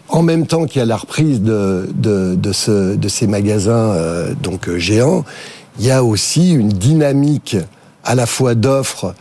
en 0.09 0.21
même 0.21 0.45
temps 0.45 0.65
qu'il 0.65 0.79
y 0.79 0.83
a 0.83 0.85
la 0.85 0.97
reprise 0.97 1.41
de 1.41 1.89
de, 1.95 2.35
de, 2.35 2.51
ce, 2.51 2.95
de 2.95 3.07
ces 3.07 3.25
magasins 3.25 3.73
euh, 3.73 4.33
donc 4.41 4.69
euh, 4.69 4.77
géants, 4.77 5.25
il 5.79 5.85
y 5.85 5.91
a 5.91 6.03
aussi 6.03 6.51
une 6.51 6.69
dynamique 6.69 7.57
à 8.03 8.15
la 8.15 8.25
fois 8.25 8.55
d'offres 8.55 9.13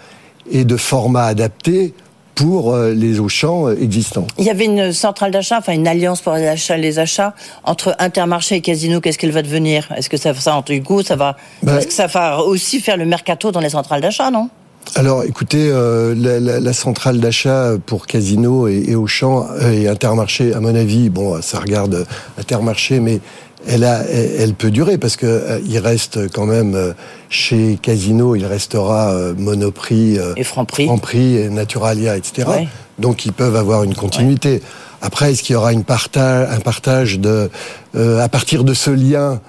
et 0.50 0.64
de 0.64 0.76
formats 0.76 1.26
adaptés 1.26 1.94
pour 2.34 2.72
euh, 2.74 2.92
les 2.92 3.20
Auchan 3.20 3.68
euh, 3.68 3.76
existants. 3.80 4.26
Il 4.38 4.44
y 4.46 4.50
avait 4.50 4.64
une 4.64 4.92
centrale 4.92 5.30
d'achat, 5.30 5.58
enfin 5.58 5.74
une 5.74 5.86
alliance 5.86 6.22
pour 6.22 6.32
les 6.32 6.48
achats, 6.48 6.78
les 6.78 6.98
achats 6.98 7.34
entre 7.64 7.94
Intermarché 7.98 8.56
et 8.56 8.60
Casino. 8.62 9.00
Qu'est-ce 9.02 9.18
qu'elle 9.18 9.32
va 9.32 9.42
devenir? 9.42 9.88
Est-ce 9.96 10.08
que 10.08 10.16
ça, 10.16 10.32
ça, 10.34 10.62
du 10.66 10.82
coup, 10.82 11.02
ça 11.02 11.14
va, 11.14 11.36
Ben- 11.62 11.76
est-ce 11.76 11.86
que 11.86 11.92
ça 11.92 12.06
va 12.06 12.38
aussi 12.40 12.80
faire 12.80 12.96
le 12.96 13.04
mercato 13.04 13.52
dans 13.52 13.60
les 13.60 13.68
centrales 13.68 14.00
d'achat, 14.00 14.30
non? 14.30 14.48
Alors, 14.96 15.22
écoutez, 15.24 15.68
euh, 15.70 16.14
la, 16.16 16.40
la- 16.40 16.58
la 16.58 16.72
centrale 16.72 17.20
d'achat 17.20 17.72
pour 17.86 18.06
Casino 18.06 18.66
et, 18.66 18.82
et 18.88 18.94
Auchan 18.96 19.46
et 19.70 19.86
Intermarché, 19.86 20.54
à 20.54 20.60
mon 20.60 20.74
avis, 20.74 21.08
bon, 21.10 21.40
ça 21.42 21.60
regarde 21.60 22.06
Intermarché, 22.38 22.98
mais 22.98 23.20
elle, 23.66 23.84
a, 23.84 24.02
elle, 24.04 24.54
peut 24.54 24.70
durer 24.70 24.98
parce 24.98 25.16
que 25.16 25.26
euh, 25.26 25.60
il 25.64 25.78
reste 25.78 26.30
quand 26.32 26.46
même 26.46 26.74
euh, 26.74 26.92
chez 27.28 27.78
Casino, 27.80 28.34
il 28.36 28.46
restera 28.46 29.10
euh, 29.10 29.34
Monoprix, 29.36 30.18
Et 30.36 30.44
Franprix. 30.44 30.86
Franprix, 30.86 31.36
et 31.36 31.50
Naturalia, 31.50 32.16
etc. 32.16 32.48
Ouais. 32.48 32.68
Donc, 32.98 33.24
ils 33.26 33.32
peuvent 33.32 33.56
avoir 33.56 33.84
une 33.84 33.94
continuité. 33.94 34.62
Après, 35.00 35.32
est-ce 35.32 35.42
qu'il 35.42 35.54
y 35.54 35.56
aura 35.56 35.72
une 35.72 35.84
partage, 35.84 36.48
un 36.50 36.60
partage 36.60 37.18
de, 37.18 37.50
à 37.94 38.28
partir 38.28 38.62
de 38.64 38.74
ce 38.74 38.90
lien 38.90 39.40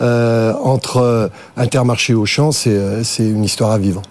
entre 0.00 1.30
Intermarché 1.56 2.12
et 2.12 2.16
Auchan, 2.16 2.52
c'est 2.52 3.02
c'est 3.02 3.24
une 3.24 3.42
histoire 3.42 3.72
à 3.72 3.78
vivre. 3.78 4.02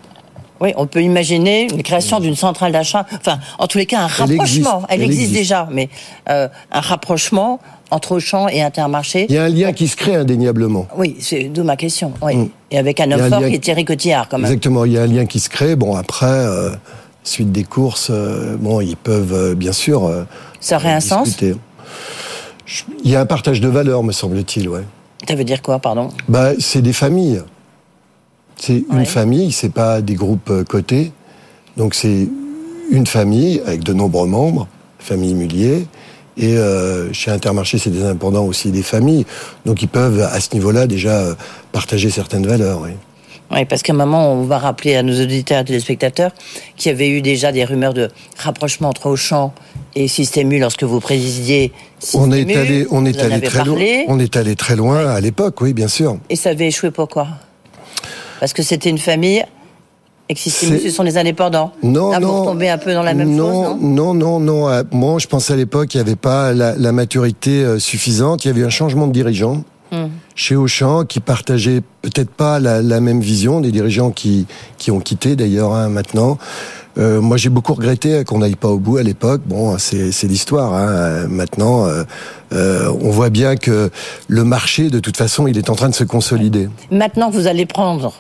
Oui, 0.62 0.74
on 0.76 0.88
peut 0.88 1.02
imaginer 1.02 1.68
une 1.74 1.84
création 1.84 2.20
d'une 2.20 2.36
centrale 2.36 2.72
d'achat. 2.72 3.06
Enfin, 3.14 3.40
en 3.60 3.68
tous 3.68 3.78
les 3.78 3.86
cas, 3.86 4.02
un 4.02 4.08
Elle 4.08 4.12
rapprochement. 4.12 4.42
existe. 4.44 4.86
Elle, 4.90 5.02
Elle 5.02 5.02
existe, 5.04 5.22
existe. 5.22 5.34
déjà, 5.34 5.68
mais 5.72 5.90
euh, 6.30 6.50
un 6.72 6.82
rapprochement 6.82 7.60
entre 7.92 8.14
Auchan 8.14 8.48
et 8.48 8.62
Intermarché. 8.62 9.26
Il 9.30 9.36
y 9.36 9.38
a 9.38 9.44
un 9.46 9.50
lien 9.50 9.74
qui 9.74 9.88
se 9.88 9.96
crée 9.96 10.16
indéniablement. 10.16 10.88
Oui, 10.98 11.16
c'est 11.20 11.46
d'où 11.46 11.64
ma 11.64 11.76
question. 11.76 12.14
Oui. 12.22 12.36
Mm. 12.36 12.50
Et 12.72 12.78
avec 12.78 13.00
un 13.00 13.12
homme 13.12 13.22
un 13.22 13.30
fort 13.30 13.42
lien- 13.42 13.50
qui 13.50 13.56
est 13.56 13.60
Thierry 13.60 13.86
Cotillard, 13.86 14.30
quand 14.30 14.38
même. 14.38 14.46
Exactement, 14.46 14.86
il 14.86 14.94
y 14.94 14.98
a 14.98 15.04
un 15.04 15.08
lien 15.08 15.26
qui 15.26 15.40
se 15.40 15.50
crée. 15.50 15.76
Bon, 15.76 15.96
après, 15.96 16.26
euh, 16.28 16.70
suite 17.24 17.52
des 17.52 17.64
courses, 17.64 18.10
euh, 18.12 18.56
bon, 18.60 18.80
ils 18.82 18.96
peuvent 18.98 19.34
euh, 19.34 19.56
bien 19.56 19.72
sûr. 19.72 20.10
Ça 20.60 20.76
aurait 20.78 20.92
un 20.94 21.00
sens? 21.00 21.38
Je- 22.66 22.84
Il 23.04 23.10
y 23.10 23.16
a 23.16 23.22
un 23.22 23.26
partage 23.26 23.62
de 23.62 23.68
valeurs, 23.68 24.04
me 24.04 24.12
semble-t-il, 24.12 24.70
ouais. 24.70 24.84
Ça 25.28 25.34
veut 25.36 25.44
dire 25.44 25.62
quoi, 25.62 25.80
pardon? 25.80 26.10
Bah, 26.28 26.52
c'est 26.60 26.82
des 26.84 26.94
familles. 26.94 27.42
C'est 28.58 28.74
Ouais. 28.92 29.00
une 29.00 29.06
famille, 29.06 29.52
c'est 29.52 29.72
pas 29.74 30.02
des 30.02 30.16
groupes 30.16 30.64
cotés. 30.68 31.12
Donc 31.78 31.96
c'est 31.96 32.28
une 32.92 33.08
famille 33.08 33.62
avec 33.66 33.84
de 33.84 33.94
nombreux 33.94 34.28
membres, 34.28 34.68
famille 35.00 35.34
Mullier. 35.34 35.88
Et 36.40 36.58
euh, 36.58 37.12
chez 37.12 37.32
Intermarché, 37.32 37.78
c'est 37.78 37.90
des 37.90 38.04
indépendants 38.04 38.46
aussi 38.46 38.72
des 38.72 38.82
familles. 38.84 39.26
Donc 39.66 39.82
ils 39.82 39.88
peuvent, 39.90 40.22
à 40.22 40.40
ce 40.40 40.54
niveau-là, 40.54 40.88
déjà 40.88 41.20
euh, 41.20 41.36
partager 41.74 42.10
certaines 42.10 42.48
valeurs. 42.48 42.80
Oui. 42.82 42.92
Oui, 43.52 43.66
parce 43.66 43.82
qu'à 43.82 43.94
un 43.94 43.96
moment, 43.96 44.32
on 44.34 44.44
va 44.44 44.60
rappeler 44.60 44.96
à 44.96 45.02
nos 45.04 45.20
auditeurs 45.22 45.60
et 45.62 45.66
téléspectateurs 45.66 46.32
qu'il 46.78 46.92
y 46.92 46.96
avait 46.96 47.10
eu 47.10 47.22
déjà 47.22 47.52
des 47.52 47.66
rumeurs 47.66 47.96
de 47.96 48.10
rapprochement 48.38 48.90
entre 48.90 49.08
Auchan 49.08 49.54
et 49.96 50.08
Système 50.08 50.52
U 50.52 50.60
lorsque 50.60 50.84
vous 50.84 51.00
présidiez 51.00 51.74
On 52.14 52.32
est 52.32 52.44
Système 52.46 52.50
U. 52.50 52.60
allé, 52.68 52.88
on 52.92 53.06
est 53.06 53.20
allé 53.20 53.40
loin. 53.40 53.50
parlé. 53.52 54.06
On 54.08 54.20
est 54.20 54.36
allé 54.38 54.56
très 54.56 54.76
loin 54.76 55.08
à 55.10 55.20
l'époque, 55.20 55.60
oui, 55.62 55.74
bien 55.74 55.88
sûr. 55.88 56.18
Et 56.30 56.36
ça 56.36 56.50
avait 56.52 56.68
échoué 56.68 56.92
pourquoi? 56.92 57.28
Parce 58.40 58.54
que 58.54 58.62
c'était 58.62 58.90
une 58.92 59.00
famille 59.00 59.44
ce 60.36 60.90
sont 60.92 61.04
des 61.04 61.18
indépendants. 61.18 61.72
Non, 61.82 62.12
Là, 62.12 62.20
non. 62.20 62.28
vous 62.28 62.40
retombez 62.42 62.70
un 62.70 62.78
peu 62.78 62.94
dans 62.94 63.04
la 63.04 63.14
même 63.14 63.34
non, 63.36 63.46
chose, 63.74 63.78
non 63.82 64.14
non, 64.14 64.14
non, 64.14 64.40
non. 64.40 64.70
Euh, 64.70 64.84
Moi, 64.92 65.18
je 65.20 65.28
pense 65.28 65.50
à 65.50 65.56
l'époque, 65.56 65.94
il 65.94 65.98
n'y 65.98 66.02
avait 66.02 66.16
pas 66.16 66.54
la, 66.54 66.76
la 66.76 66.92
maturité 66.92 67.64
euh, 67.64 67.80
suffisante. 67.80 68.46
Il 68.46 68.50
y 68.50 68.52
avait 68.52 68.62
eu 68.62 68.66
un 68.66 68.70
changement 68.70 69.08
de 69.08 69.12
dirigeant 69.14 69.64
Hmm. 69.92 70.10
chez 70.36 70.56
Auchan 70.56 71.04
qui 71.04 71.20
partageait 71.20 71.82
peut-être 72.04 72.30
pas 72.30 72.60
la, 72.60 72.84
la 72.84 73.02
même 73.02 73.22
vision, 73.22 73.60
des 73.60 73.72
dirigeants 73.72 74.12
qui, 74.12 74.46
qui 74.78 74.92
ont 74.92 75.00
quitté 75.00 75.36
d'ailleurs 75.36 75.74
hein, 75.74 75.90
maintenant. 75.90 76.38
Euh, 77.00 77.22
moi, 77.22 77.38
j'ai 77.38 77.50
beaucoup 77.50 77.74
regretté 77.74 78.24
qu'on 78.24 78.38
n'aille 78.38 78.56
pas 78.56 78.68
au 78.68 78.78
bout 78.78 78.98
à 78.98 79.04
l'époque. 79.04 79.42
Bon, 79.48 79.80
c'est 79.80 80.12
l'histoire. 80.28 80.74
Hein. 80.76 81.26
Maintenant, 81.28 81.88
euh, 81.88 82.04
euh, 82.54 82.94
on 83.02 83.10
voit 83.10 83.32
bien 83.32 83.56
que 83.56 83.90
le 84.28 84.44
marché, 84.44 84.92
de 84.92 85.00
toute 85.00 85.18
façon, 85.18 85.48
il 85.48 85.58
est 85.58 85.72
en 85.72 85.76
train 85.76 85.90
de 85.90 85.96
se 85.96 86.04
consolider. 86.04 86.70
Maintenant 86.92 87.32
vous 87.32 87.48
allez 87.48 87.66
prendre 87.66 88.14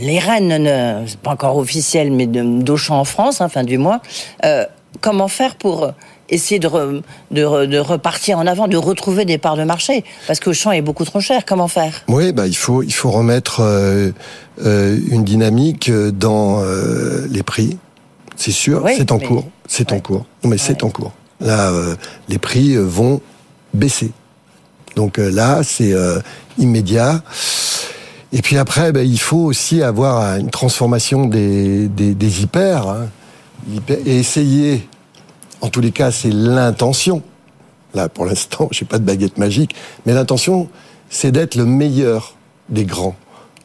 les 0.00 0.20
ne- 0.40 1.04
c'est 1.06 1.18
pas 1.18 1.30
encore 1.32 1.56
officiel, 1.56 2.10
mais 2.12 2.26
d'Auchan 2.26 2.98
en 3.00 3.04
France, 3.04 3.40
hein, 3.40 3.48
fin 3.48 3.64
du 3.64 3.78
mois, 3.78 4.00
euh, 4.44 4.64
comment 5.00 5.28
faire 5.28 5.56
pour 5.56 5.90
essayer 6.30 6.58
de, 6.58 6.68
re- 6.68 7.02
de, 7.30 7.42
re- 7.44 7.66
de 7.66 7.78
repartir 7.78 8.38
en 8.38 8.46
avant, 8.46 8.68
de 8.68 8.76
retrouver 8.76 9.24
des 9.24 9.38
parts 9.38 9.56
de 9.56 9.64
marché? 9.64 10.04
Parce 10.26 10.40
qu'Auchan 10.40 10.72
est 10.72 10.82
beaucoup 10.82 11.04
trop 11.04 11.20
cher, 11.20 11.44
comment 11.46 11.68
faire? 11.68 12.02
Oui, 12.08 12.32
bah, 12.32 12.46
il 12.46 12.56
faut 12.56 12.82
il 12.82 12.92
faut 12.92 13.10
remettre 13.10 13.60
euh, 13.60 14.10
euh, 14.64 14.98
une 15.10 15.24
dynamique 15.24 15.90
dans 15.90 16.60
euh, 16.62 17.26
les 17.30 17.42
prix. 17.42 17.78
C'est 18.36 18.52
sûr, 18.52 18.82
Oui, 18.84 18.92
c'est 18.96 19.10
en 19.10 19.18
mais- 19.18 19.26
cours, 19.26 19.44
c'est 19.66 19.92
en 19.92 20.00
cours. 20.00 20.24
Non, 20.44 20.50
mais 20.50 20.58
c'est 20.58 20.84
en 20.84 20.90
cours. 20.90 21.12
Là, 21.40 21.70
euh, 21.70 21.94
les 22.28 22.38
prix 22.38 22.74
euh, 22.74 22.82
vont 22.82 23.20
baisser. 23.74 24.12
Donc 24.96 25.18
là, 25.18 25.60
c'est 25.62 25.92
euh, 25.92 26.18
immédiat. 26.58 27.22
Et 28.32 28.42
puis 28.42 28.58
après, 28.58 28.92
bah, 28.92 29.02
il 29.02 29.18
faut 29.18 29.38
aussi 29.38 29.82
avoir 29.82 30.36
une 30.38 30.50
transformation 30.50 31.26
des, 31.26 31.88
des, 31.88 32.14
des 32.14 32.42
hyper, 32.42 32.88
hein. 32.88 33.06
Hyper- 33.70 33.98
et 34.06 34.18
essayer. 34.18 34.86
En 35.60 35.68
tous 35.68 35.80
les 35.80 35.90
cas, 35.90 36.10
c'est 36.10 36.30
l'intention. 36.30 37.22
Là, 37.94 38.08
pour 38.08 38.26
l'instant, 38.26 38.68
j'ai 38.72 38.84
pas 38.84 38.98
de 38.98 39.04
baguette 39.04 39.38
magique, 39.38 39.74
mais 40.06 40.12
l'intention, 40.12 40.68
c'est 41.10 41.32
d'être 41.32 41.54
le 41.54 41.64
meilleur 41.64 42.34
des 42.68 42.84
grands. 42.84 43.16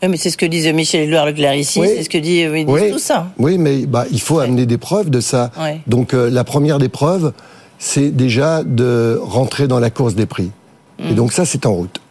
Oui, 0.02 0.10
mais 0.10 0.18
c'est 0.18 0.30
ce 0.30 0.38
que 0.38 0.46
disent 0.46 0.68
Michel 0.68 1.08
Édouard 1.08 1.26
Leclerc 1.26 1.56
ici, 1.56 1.80
Oui. 1.80 1.88
c'est 1.96 2.04
ce 2.04 2.10
que 2.10 2.18
dit, 2.18 2.46
Oui. 2.48 2.66
tout 2.92 3.00
ça. 3.00 3.28
Oui, 3.38 3.58
mais 3.58 3.86
bah, 3.86 4.06
il 4.12 4.20
faut 4.20 4.40
amener 4.40 4.66
des 4.66 4.78
preuves 4.78 5.10
de 5.10 5.20
ça. 5.22 5.52
Donc 5.88 6.14
euh, 6.14 6.30
la 6.30 6.44
première 6.44 6.78
des 6.80 6.90
preuves, 6.90 7.32
c'est 7.80 8.10
déjà 8.12 8.64
de 8.64 9.20
rentrer 9.22 9.68
dans 9.68 9.80
la 9.80 9.90
course 9.90 10.16
des 10.16 10.26
prix. 10.26 10.52
Mm. 11.00 11.10
Et 11.10 11.14
donc 11.14 11.32
ça, 11.32 11.46
c'est 11.46 11.66
en 11.66 11.74
route. 11.74 12.02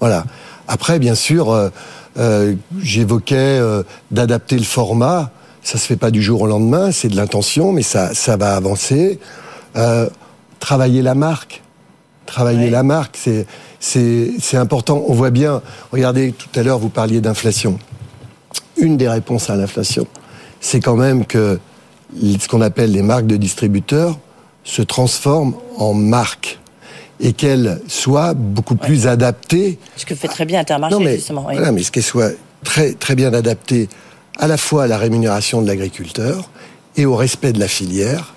Voilà. 0.00 0.24
Après, 0.68 0.98
bien 0.98 1.14
sûr, 1.14 1.50
euh, 1.52 1.68
j'évoquais 2.80 3.36
euh, 3.36 3.82
d'adapter 4.10 4.56
le 4.56 4.64
format. 4.64 5.30
Ça 5.62 5.78
se 5.78 5.86
fait 5.86 5.96
pas 5.96 6.10
du 6.10 6.22
jour 6.22 6.42
au 6.42 6.46
lendemain, 6.46 6.92
c'est 6.92 7.08
de 7.08 7.16
l'intention, 7.16 7.72
mais 7.72 7.82
ça, 7.82 8.14
ça 8.14 8.36
va 8.36 8.54
avancer. 8.54 9.18
Euh, 9.76 10.08
travailler 10.60 11.02
la 11.02 11.14
marque. 11.14 11.62
Travailler 12.24 12.70
la 12.70 12.82
marque, 12.82 13.16
c'est, 13.16 13.46
c'est, 13.78 14.32
c'est 14.40 14.56
important. 14.56 15.04
On 15.06 15.14
voit 15.14 15.30
bien, 15.30 15.62
regardez, 15.92 16.32
tout 16.32 16.48
à 16.58 16.62
l'heure, 16.62 16.78
vous 16.78 16.88
parliez 16.88 17.20
d'inflation. 17.20 17.78
Une 18.76 18.96
des 18.96 19.08
réponses 19.08 19.48
à 19.48 19.56
l'inflation, 19.56 20.06
c'est 20.60 20.80
quand 20.80 20.96
même 20.96 21.24
que 21.24 21.60
ce 22.20 22.48
qu'on 22.48 22.60
appelle 22.60 22.92
les 22.92 23.02
marques 23.02 23.26
de 23.26 23.36
distributeurs 23.36 24.18
se 24.64 24.82
transforment 24.82 25.54
en 25.78 25.94
marques 25.94 26.58
et 27.20 27.32
qu'elles 27.32 27.80
soient 27.88 28.34
beaucoup 28.34 28.76
plus 28.76 29.06
adaptées 29.06 29.78
Ce 29.96 30.04
que 30.04 30.14
fait 30.14 30.28
très 30.28 30.44
bien 30.44 30.60
Intermarché, 30.60 30.94
non, 30.96 31.00
mais, 31.02 31.16
justement. 31.16 31.46
oui. 31.48 31.54
voilà, 31.54 31.72
mais 31.72 31.82
ce 31.82 31.90
qu'elle 31.90 32.02
soit 32.02 32.32
très, 32.64 32.92
très 32.92 33.14
bien 33.14 33.32
adaptée 33.32 33.88
à 34.38 34.46
la 34.46 34.56
fois 34.56 34.84
à 34.84 34.86
la 34.86 34.98
rémunération 34.98 35.62
de 35.62 35.66
l'agriculteur 35.66 36.50
et 36.96 37.06
au 37.06 37.16
respect 37.16 37.52
de 37.52 37.60
la 37.60 37.68
filière, 37.68 38.34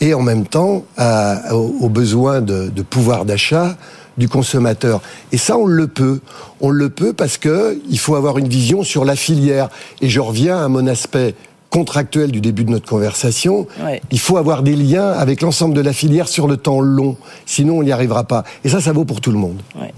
et 0.00 0.14
en 0.14 0.22
même 0.22 0.46
temps 0.46 0.84
à- 0.96 1.54
aux, 1.54 1.74
aux 1.80 1.88
besoins 1.88 2.40
de, 2.40 2.68
de 2.68 2.82
pouvoir 2.82 3.24
d'achat 3.24 3.76
du 4.16 4.28
consommateur. 4.28 5.00
Et 5.30 5.38
ça, 5.38 5.56
on 5.56 5.66
le 5.66 5.86
peut. 5.86 6.20
On 6.60 6.70
le 6.70 6.88
peut 6.88 7.12
parce 7.12 7.38
que 7.38 7.80
il 7.88 7.98
faut 8.00 8.16
avoir 8.16 8.38
une 8.38 8.48
vision 8.48 8.82
sur 8.82 9.04
la 9.04 9.14
filière. 9.14 9.68
Et 10.00 10.08
je 10.08 10.18
reviens 10.18 10.58
à 10.58 10.66
mon 10.68 10.86
aspect 10.88 11.36
contractuel 11.70 12.30
du 12.32 12.40
début 12.40 12.64
de 12.64 12.70
notre 12.70 12.88
conversation, 12.88 13.66
Ouais. 13.84 14.00
il 14.10 14.18
faut 14.18 14.36
avoir 14.38 14.62
des 14.62 14.74
liens 14.74 15.10
avec 15.10 15.42
l'ensemble 15.42 15.74
de 15.74 15.80
la 15.82 15.92
filière 15.92 16.28
sur 16.28 16.48
le 16.48 16.56
temps 16.56 16.80
long. 16.80 17.16
Sinon, 17.46 17.78
on 17.78 17.82
n'y 17.82 17.92
arrivera 17.92 18.24
pas. 18.24 18.44
Et 18.64 18.68
ça, 18.68 18.80
ça 18.80 18.92
vaut 18.92 19.04
pour 19.04 19.20
tout 19.20 19.30
le 19.32 19.38
monde. 19.38 19.60
Ouais. 19.78 19.92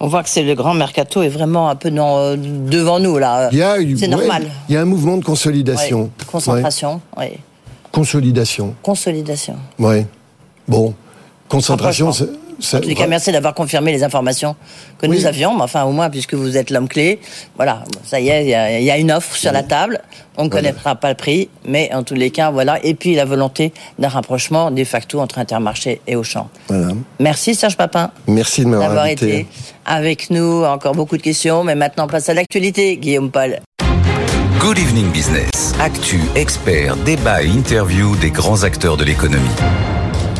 On 0.00 0.08
voit 0.08 0.22
que 0.22 0.28
c'est 0.28 0.42
le 0.42 0.54
grand 0.54 0.74
mercato 0.74 1.22
est 1.22 1.28
vraiment 1.28 1.68
un 1.68 1.76
peu 1.76 1.90
dans- 1.90 2.18
euh, 2.18 2.36
devant 2.36 2.98
nous 3.00 3.18
là. 3.18 3.50
C'est 3.96 4.08
normal. 4.08 4.50
Il 4.68 4.74
y 4.74 4.78
a 4.78 4.80
un 4.80 4.84
mouvement 4.86 5.16
de 5.18 5.24
consolidation. 5.24 6.10
Concentration, 6.30 7.00
oui. 7.18 7.26
Consolidation. 7.92 8.74
Consolidation. 8.82 9.56
Ouais. 9.78 10.06
Bon. 10.66 10.94
Concentration, 11.48 12.10
c'est. 12.60 12.76
En 12.76 12.80
tous 12.80 12.88
les 12.88 12.94
cas, 12.94 13.06
merci 13.06 13.32
d'avoir 13.32 13.54
confirmé 13.54 13.92
les 13.92 14.02
informations 14.02 14.56
que 14.98 15.06
nous 15.06 15.26
avions, 15.26 15.54
mais 15.56 15.62
enfin, 15.62 15.84
au 15.84 15.92
moins, 15.92 16.10
puisque 16.10 16.34
vous 16.34 16.56
êtes 16.56 16.70
l'homme 16.70 16.88
clé, 16.88 17.20
voilà, 17.56 17.84
ça 18.04 18.20
y 18.20 18.28
est, 18.28 18.44
il 18.44 18.48
y 18.50 18.54
a- 18.54 18.78
il 18.78 18.84
y, 18.84 18.90
a 18.90 18.98
une 18.98 19.12
offre 19.12 19.34
sur 19.36 19.52
la 19.52 19.62
table. 19.62 20.00
On 20.36 20.44
ne 20.44 20.48
connaîtra 20.48 20.94
pas 20.96 21.10
le 21.10 21.14
prix, 21.14 21.48
mais 21.66 21.90
en 21.94 22.02
tous 22.02 22.14
les 22.14 22.30
cas, 22.30 22.50
voilà. 22.50 22.84
Et 22.84 22.94
puis, 22.94 23.14
la 23.14 23.24
volonté 23.24 23.72
d'un 23.98 24.08
rapprochement 24.08 24.70
de 24.70 24.82
facto 24.84 25.20
entre 25.20 25.38
Intermarché 25.38 26.00
et 26.06 26.16
Auchan. 26.16 26.48
Voilà. 26.68 26.88
Merci, 27.20 27.54
Serge 27.54 27.76
Papin. 27.76 28.10
Merci 28.26 28.62
de 28.64 28.68
m'avoir 28.68 29.06
été 29.06 29.46
avec 29.86 30.30
nous. 30.30 30.64
Encore 30.64 30.94
beaucoup 30.94 31.16
de 31.16 31.22
questions, 31.22 31.62
mais 31.64 31.74
maintenant, 31.76 32.04
on 32.04 32.08
passe 32.08 32.28
à 32.28 32.34
l'actualité, 32.34 32.96
Guillaume 32.96 33.30
Paul. 33.30 33.60
Good 34.58 34.78
Evening 34.78 35.10
Business. 35.12 35.74
Actu, 35.78 36.20
expert, 36.34 36.96
débat 36.96 37.42
et 37.42 37.48
interview 37.48 38.16
des 38.16 38.30
grands 38.30 38.62
acteurs 38.64 38.96
de 38.96 39.04
l'économie. 39.04 39.50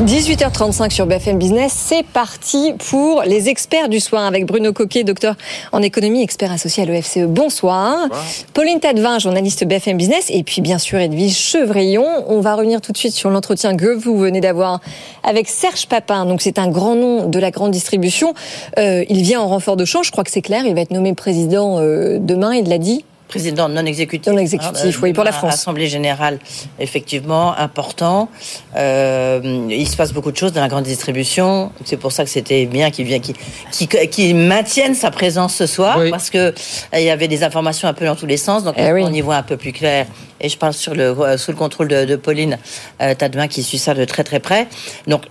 18h35 0.00 0.90
sur 0.90 1.06
BFM 1.06 1.38
Business, 1.38 1.72
c'est 1.72 2.04
parti 2.04 2.74
pour 2.90 3.22
les 3.22 3.48
experts 3.48 3.88
du 3.88 4.00
soir 4.00 4.24
avec 4.24 4.44
Bruno 4.44 4.72
Coquet, 4.72 5.04
docteur 5.04 5.36
en 5.70 5.82
économie, 5.82 6.20
expert 6.20 6.50
associé 6.50 6.82
à 6.82 6.86
l'OFCE. 6.86 7.28
Bonsoir. 7.28 8.08
Pauline 8.54 8.80
Tadevin, 8.80 9.20
journaliste 9.20 9.64
BFM 9.64 9.96
Business, 9.96 10.30
et 10.30 10.42
puis 10.42 10.62
bien 10.62 10.78
sûr 10.78 10.98
Edwige 10.98 11.38
Chevrillon. 11.38 12.04
On 12.26 12.40
va 12.40 12.56
revenir 12.56 12.80
tout 12.80 12.90
de 12.90 12.96
suite 12.96 13.14
sur 13.14 13.30
l'entretien 13.30 13.76
que 13.76 13.94
vous 13.94 14.18
venez 14.18 14.40
d'avoir 14.40 14.80
avec 15.22 15.48
Serge 15.48 15.86
Papin. 15.86 16.26
Donc 16.26 16.42
c'est 16.42 16.58
un 16.58 16.68
grand 16.68 16.96
nom 16.96 17.28
de 17.28 17.38
la 17.38 17.52
grande 17.52 17.70
distribution. 17.70 18.34
Euh, 18.80 19.04
il 19.08 19.22
vient 19.22 19.40
en 19.40 19.46
renfort 19.46 19.76
de 19.76 19.84
champ, 19.84 20.02
je 20.02 20.10
crois 20.10 20.24
que 20.24 20.30
c'est 20.32 20.42
clair. 20.42 20.64
Il 20.66 20.74
va 20.74 20.80
être 20.80 20.90
nommé 20.90 21.14
président 21.14 21.78
euh, 21.78 22.18
demain, 22.20 22.52
il 22.52 22.68
l'a 22.68 22.78
dit. 22.78 23.04
Président 23.28 23.68
non 23.68 23.84
exécutif. 23.86 24.32
Non 24.32 24.38
exécutif, 24.38 24.96
Hein, 24.96 24.98
oui, 25.02 25.12
pour 25.12 25.24
la 25.24 25.32
France. 25.32 25.54
Assemblée 25.54 25.86
générale, 25.88 26.38
effectivement, 26.78 27.56
important. 27.56 28.28
Euh, 28.76 29.66
il 29.70 29.88
se 29.88 29.96
passe 29.96 30.12
beaucoup 30.12 30.30
de 30.30 30.36
choses 30.36 30.52
dans 30.52 30.60
la 30.60 30.68
grande 30.68 30.84
distribution. 30.84 31.72
C'est 31.84 31.96
pour 31.96 32.12
ça 32.12 32.24
que 32.24 32.30
c'était 32.30 32.66
bien 32.66 32.90
qu'il 32.90 33.06
vienne, 33.06 33.20
qu'il 33.22 33.34
qu'il- 33.72 34.08
qu'il 34.10 34.36
maintienne 34.36 34.94
sa 34.94 35.10
présence 35.10 35.54
ce 35.54 35.66
soir, 35.66 35.98
parce 36.10 36.30
que 36.30 36.38
euh, 36.38 36.52
il 36.94 37.02
y 37.04 37.10
avait 37.10 37.28
des 37.28 37.42
informations 37.42 37.88
un 37.88 37.94
peu 37.94 38.04
dans 38.04 38.14
tous 38.16 38.26
les 38.26 38.36
sens. 38.36 38.62
Donc 38.62 38.74
Eh 38.78 38.90
on 38.92 39.12
y 39.12 39.20
voit 39.20 39.36
un 39.36 39.42
peu 39.42 39.56
plus 39.56 39.72
clair. 39.72 40.06
Et 40.40 40.48
je 40.48 40.58
parle 40.58 40.74
sur 40.74 40.94
le, 40.94 41.04
euh, 41.20 41.38
sous 41.38 41.50
le 41.50 41.56
contrôle 41.56 41.88
de, 41.88 42.04
de 42.04 42.16
Pauline 42.16 42.58
euh, 43.00 43.14
qui 43.48 43.62
suit 43.62 43.78
ça 43.78 43.94
de 43.94 44.04
très 44.04 44.22
très 44.24 44.40
près. 44.40 44.68
Donc 45.06 45.22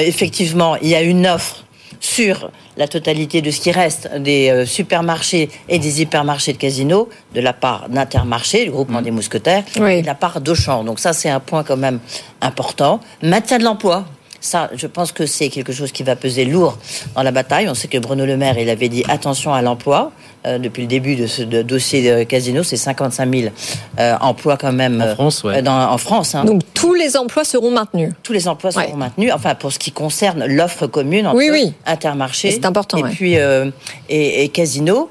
effectivement, 0.00 0.76
il 0.76 0.88
y 0.88 0.94
a 0.94 1.00
une 1.02 1.26
offre 1.26 1.64
sur 2.00 2.50
la 2.76 2.88
totalité 2.88 3.42
de 3.42 3.50
ce 3.50 3.60
qui 3.60 3.70
reste 3.70 4.10
des 4.16 4.50
euh, 4.50 4.66
supermarchés 4.66 5.50
et 5.68 5.78
des 5.78 6.02
hypermarchés 6.02 6.52
de 6.52 6.58
casinos 6.58 7.08
de 7.34 7.40
la 7.40 7.52
part 7.52 7.88
d'Intermarché, 7.88 8.64
le 8.64 8.72
groupement 8.72 9.02
des 9.02 9.10
mousquetaires, 9.10 9.64
et 9.76 10.02
de 10.02 10.06
la 10.06 10.14
part 10.14 10.40
d'Auchan. 10.40 10.84
Donc 10.84 10.98
ça, 10.98 11.12
c'est 11.12 11.30
un 11.30 11.40
point 11.40 11.64
quand 11.64 11.76
même 11.76 12.00
important. 12.40 13.00
Maintien 13.22 13.58
de 13.58 13.64
l'emploi. 13.64 14.04
Ça, 14.40 14.70
je 14.74 14.86
pense 14.86 15.10
que 15.10 15.26
c'est 15.26 15.48
quelque 15.48 15.72
chose 15.72 15.90
qui 15.90 16.04
va 16.04 16.14
peser 16.14 16.44
lourd 16.44 16.78
dans 17.16 17.22
la 17.22 17.32
bataille. 17.32 17.68
On 17.68 17.74
sait 17.74 17.88
que 17.88 17.98
Bruno 17.98 18.24
Le 18.24 18.36
Maire, 18.36 18.56
il 18.58 18.70
avait 18.70 18.88
dit 18.88 19.02
attention 19.08 19.52
à 19.52 19.62
l'emploi. 19.62 20.12
Euh, 20.46 20.58
depuis 20.58 20.82
le 20.82 20.88
début 20.88 21.16
de 21.16 21.26
ce 21.26 21.42
de 21.42 21.62
dossier 21.62 22.02
de 22.18 22.22
casino, 22.22 22.62
c'est 22.62 22.76
55 22.76 23.34
000 23.34 23.52
euh, 23.98 24.14
emplois 24.20 24.56
quand 24.56 24.72
même 24.72 25.02
en 25.02 25.14
France, 25.14 25.42
ouais. 25.42 25.62
dans, 25.62 25.90
en 25.90 25.98
France. 25.98 26.34
hein. 26.36 26.44
Donc 26.44 26.62
tous 26.74 26.94
les 26.94 27.16
emplois 27.16 27.44
seront 27.44 27.72
maintenus. 27.72 28.12
Tous 28.22 28.32
les 28.32 28.46
emplois 28.46 28.70
seront 28.70 28.96
maintenus. 28.96 29.32
Enfin, 29.34 29.56
pour 29.56 29.72
ce 29.72 29.78
qui 29.80 29.90
concerne 29.90 30.44
l'offre 30.46 30.86
commune 30.86 31.26
entre 31.26 31.36
Oui, 31.38 31.48
oui. 31.50 31.72
Intermarché 31.86 32.52
C'est 32.52 32.64
important, 32.66 32.98
et 32.98 33.02
ouais. 33.02 33.10
puis 33.10 33.36
euh, 33.36 33.70
et, 34.08 34.44
et 34.44 34.48
Casino. 34.48 35.10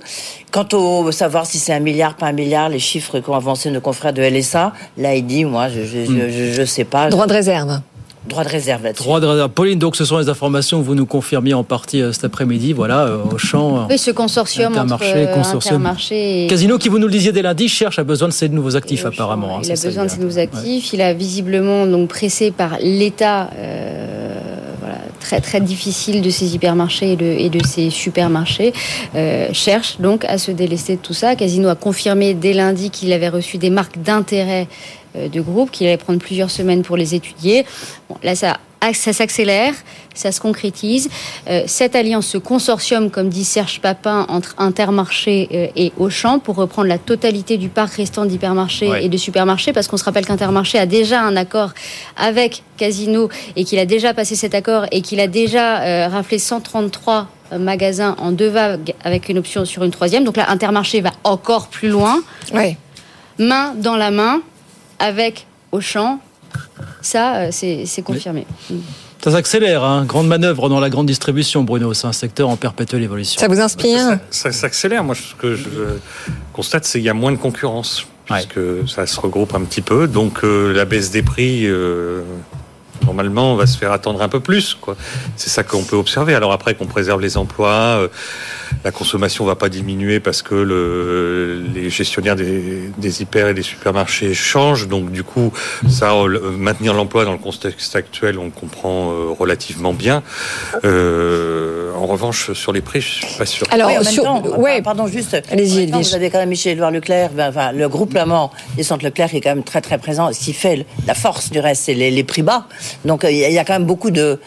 Quant 0.51 0.65
au 0.73 1.11
savoir 1.11 1.45
si 1.45 1.59
c'est 1.59 1.73
un 1.73 1.81
milliard, 1.81 2.15
pas 2.15 2.27
un 2.27 2.31
milliard, 2.31 2.69
les 2.69 2.79
chiffres 2.79 3.19
qu'ont 3.19 3.35
avancé 3.35 3.69
nos 3.69 3.81
confrères 3.81 4.13
de 4.13 4.21
LSA, 4.21 4.71
là 4.97 5.13
il 5.13 5.25
dit, 5.25 5.43
moi, 5.43 5.67
je 5.67 5.83
je- 5.83 6.53
je 6.53 6.65
sais 6.65 6.85
pas. 6.85 7.09
Droit 7.09 7.27
de 7.27 7.33
réserve. 7.33 7.81
Droit 8.27 8.43
de 8.43 8.49
réserve 8.49 8.83
là-dessus. 8.83 9.03
Droit 9.03 9.19
de 9.19 9.25
réserve. 9.25 9.49
Pauline, 9.49 9.79
donc 9.79 9.95
ce 9.95 10.05
sont 10.05 10.17
les 10.17 10.29
informations 10.29 10.79
que 10.79 10.85
vous 10.85 10.95
nous 10.95 11.05
confirmiez 11.05 11.53
en 11.53 11.63
partie 11.63 12.01
euh, 12.01 12.11
cet 12.11 12.25
après-midi, 12.25 12.73
voilà, 12.73 13.05
euh, 13.05 13.17
au 13.33 13.37
champ. 13.37 13.87
Oui, 13.89 13.97
ce 13.97 14.11
consortium 14.11 14.71
Intermarché, 14.73 15.05
entre 15.09 15.17
euh, 15.17 15.33
consortium. 15.33 15.75
Intermarché 15.75 16.45
et... 16.45 16.47
Casino, 16.47 16.77
qui 16.77 16.89
vous 16.89 16.99
nous 16.99 17.07
le 17.07 17.13
disiez 17.13 17.31
dès 17.31 17.41
lundi, 17.41 17.67
cherche, 17.69 17.99
a 17.99 18.03
besoin 18.03 18.27
de 18.27 18.33
ces 18.33 18.49
nouveaux 18.49 18.75
actifs 18.75 19.05
apparemment. 19.05 19.57
hein, 19.57 19.61
Il 19.63 19.71
a 19.71 19.75
ça, 19.75 19.87
besoin 19.87 20.05
de 20.05 20.09
ces 20.09 20.19
nouveaux 20.19 20.39
actifs. 20.39 20.93
Il 20.93 21.01
a 21.01 21.13
visiblement 21.13 21.85
donc 21.87 22.09
pressé 22.09 22.51
par 22.51 22.77
l'État 22.81 23.49
euh, 23.57 24.33
voilà, 24.79 24.97
très 25.19 25.41
très 25.41 25.61
difficile 25.61 26.21
de 26.21 26.29
ces 26.29 26.53
hypermarchés 26.55 27.13
et 27.13 27.15
de, 27.15 27.25
et 27.25 27.49
de 27.49 27.65
ces 27.65 27.89
supermarchés. 27.89 28.73
euh, 29.15 29.47
cherche 29.53 29.97
donc 29.99 30.25
à 30.25 30.37
se 30.37 30.51
délester 30.51 30.95
de 30.97 31.01
tout 31.01 31.13
ça. 31.13 31.35
Casino 31.35 31.69
a 31.69 31.75
confirmé 31.75 32.33
dès 32.33 32.53
lundi 32.53 32.89
qu'il 32.89 33.11
avait 33.13 33.29
reçu 33.29 33.57
des 33.57 33.69
marques 33.69 34.01
d'intérêt 34.01 34.67
euh, 34.67 35.06
de 35.31 35.41
groupe, 35.41 35.71
qu'il 35.71 35.87
allait 35.87 35.97
prendre 35.97 36.19
plusieurs 36.19 36.51
semaines 36.51 36.83
pour 36.83 36.97
les 36.97 37.15
étudier. 37.15 37.65
Bon, 38.09 38.17
là, 38.23 38.35
ça, 38.35 38.57
ça 38.93 39.11
s'accélère, 39.11 39.73
ça 40.13 40.31
se 40.31 40.39
concrétise. 40.39 41.09
Euh, 41.49 41.63
cette 41.65 41.95
alliance, 41.95 42.27
ce 42.27 42.37
consortium, 42.37 43.09
comme 43.09 43.29
dit 43.29 43.43
Serge 43.43 43.79
Papin, 43.81 44.25
entre 44.29 44.55
Intermarché 44.57 45.49
euh, 45.51 45.67
et 45.75 45.91
Auchan, 45.97 46.39
pour 46.39 46.55
reprendre 46.55 46.87
la 46.87 46.97
totalité 46.97 47.57
du 47.57 47.69
parc 47.69 47.95
restant 47.95 48.25
d'hypermarchés 48.25 48.89
Ouais. 48.89 49.05
et 49.05 49.09
de 49.09 49.17
supermarchés, 49.17 49.73
parce 49.73 49.87
qu'on 49.87 49.97
se 49.97 50.03
rappelle 50.05 50.25
qu'Intermarché 50.25 50.77
a 50.79 50.85
déjà 50.85 51.21
un 51.21 51.35
accord 51.35 51.71
avec 52.15 52.63
Casino 52.77 53.29
et 53.55 53.63
qu'il 53.63 53.79
a 53.79 53.85
déjà 53.85 54.13
passé 54.13 54.35
cet 54.35 54.53
accord 54.53 54.85
et 54.91 55.01
qu'il 55.01 55.19
a 55.19 55.27
déjà 55.27 55.81
euh, 55.81 56.07
raflé 56.07 56.37
133 56.39 57.27
magasins 57.59 58.15
en 58.19 58.31
deux 58.33 58.49
vagues 58.49 58.93
avec 59.03 59.29
une 59.29 59.37
option 59.37 59.63
sur 59.65 59.83
une 59.83 59.91
troisième. 59.91 60.23
Donc 60.25 60.35
là, 60.37 60.49
Intermarché 60.49 60.99
va 61.01 61.11
encore 61.23 61.67
plus 61.69 61.87
loin. 61.89 62.19
Main 63.39 63.73
dans 63.75 63.95
la 63.95 64.11
main 64.11 64.41
avec 64.99 65.47
Auchan. 65.71 66.19
Ça, 67.01 67.35
euh, 67.37 67.49
c'est 67.51 68.01
confirmé. 68.03 68.45
Mm. 68.69 68.75
Ça 69.23 69.31
s'accélère, 69.31 69.83
hein. 69.83 70.05
grande 70.05 70.27
manœuvre 70.27 70.69
dans 70.69 70.79
la 70.79 70.89
grande 70.89 71.07
distribution, 71.07 71.63
Bruno. 71.63 71.93
C'est 71.93 72.07
un 72.07 72.13
secteur 72.13 72.49
en 72.49 72.55
perpétuelle 72.55 73.03
évolution. 73.03 73.39
Ça 73.41 73.47
vous 73.47 73.59
inspire 73.59 74.19
Ça 74.29 74.51
s'accélère. 74.51 75.03
Moi, 75.03 75.15
ce 75.15 75.33
que 75.35 75.55
je 75.55 75.69
constate, 76.53 76.85
c'est 76.85 76.99
qu'il 76.99 77.05
y 77.05 77.09
a 77.09 77.13
moins 77.15 77.31
de 77.31 77.37
concurrence. 77.37 78.05
Puisque 78.25 78.89
ça 78.89 79.07
se 79.07 79.19
regroupe 79.19 79.55
un 79.55 79.63
petit 79.63 79.81
peu. 79.81 80.07
Donc, 80.07 80.43
euh, 80.43 80.73
la 80.73 80.83
baisse 80.83 81.11
des 81.11 81.23
prix, 81.23 81.65
euh, 81.65 82.23
normalement, 83.07 83.55
va 83.55 83.65
se 83.65 83.77
faire 83.77 83.91
attendre 83.91 84.21
un 84.21 84.29
peu 84.29 84.39
plus. 84.41 84.75
quoi. 84.79 84.95
C'est 85.37 85.49
ça 85.49 85.63
qu'on 85.63 85.83
peut 85.83 85.95
observer. 85.95 86.35
Alors, 86.35 86.51
après, 86.51 86.75
qu'on 86.75 86.85
préserve 86.85 87.21
les 87.21 87.37
emplois, 87.37 87.71
euh, 88.01 88.07
la 88.83 88.91
consommation 88.91 89.45
va 89.45 89.55
pas 89.55 89.69
diminuer 89.69 90.19
parce 90.19 90.41
que 90.41 90.53
le, 90.55 91.63
les 91.73 91.89
gestionnaires 91.89 92.35
des, 92.35 92.91
des 92.97 93.21
hyper 93.21 93.47
et 93.47 93.53
des 93.53 93.63
supermarchés 93.63 94.33
changent. 94.33 94.87
Donc, 94.87 95.11
du 95.11 95.23
coup, 95.23 95.51
ça, 95.89 96.11
euh, 96.11 96.27
le- 96.27 96.39
maintenir 96.51 96.93
l'emploi 96.93 97.23
dans 97.25 97.31
le 97.31 97.37
contexte 97.37 97.95
actuel, 97.95 98.37
on 98.37 98.45
le 98.45 98.51
comprend 98.51 99.09
euh, 99.11 99.31
relativement 99.39 99.93
bien. 99.93 100.21
Euh, 100.85 101.93
en 101.95 102.05
revanche, 102.05 102.51
sur 102.53 102.73
les 102.73 102.81
prix, 102.81 103.01
je 103.01 103.07
suis 103.25 103.37
pas 103.37 103.45
sûr. 103.45 103.65
Alors, 103.71 103.89
en 103.89 104.03
même 104.03 104.15
temps, 104.15 104.43
enfin, 104.45 104.81
pardon, 104.83 105.07
juste. 105.07 105.37
Allez-y. 105.51 105.87
Vous 105.91 106.13
avez 106.15 106.29
quand 106.29 106.37
même 106.39 106.49
Michel-Édouard 106.49 106.91
Leclerc, 106.91 107.31
ben, 107.33 107.49
enfin, 107.49 107.71
le 107.71 107.87
groupe 107.89 108.13
Lamont 108.13 108.49
et 108.77 108.83
Centre 108.83 109.03
Leclerc 109.03 109.33
est 109.33 109.41
quand 109.41 109.49
même 109.55 109.63
très 109.63 109.81
très 109.81 109.97
présent. 109.97 110.31
Ce 110.31 110.39
qui 110.39 110.53
fait 110.53 110.85
la 111.07 111.13
force 111.15 111.49
du 111.49 111.59
reste, 111.59 111.83
c'est 111.85 111.93
les, 111.93 112.11
les 112.11 112.23
prix 112.23 112.41
bas. 112.43 112.65
Donc 113.05 113.23
euh, 113.23 113.31
il 113.31 113.37
y, 113.37 113.59
a- 113.59 113.65
quand 113.65 113.73
même 113.73 113.85
beaucoup 113.85 114.11
de, 114.11 114.39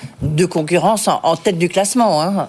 concurrence 0.47 1.09
en, 1.09 1.21
en 1.23 1.37
tête 1.37 1.59
du 1.59 1.69
classement. 1.69 2.23
Hein. 2.23 2.49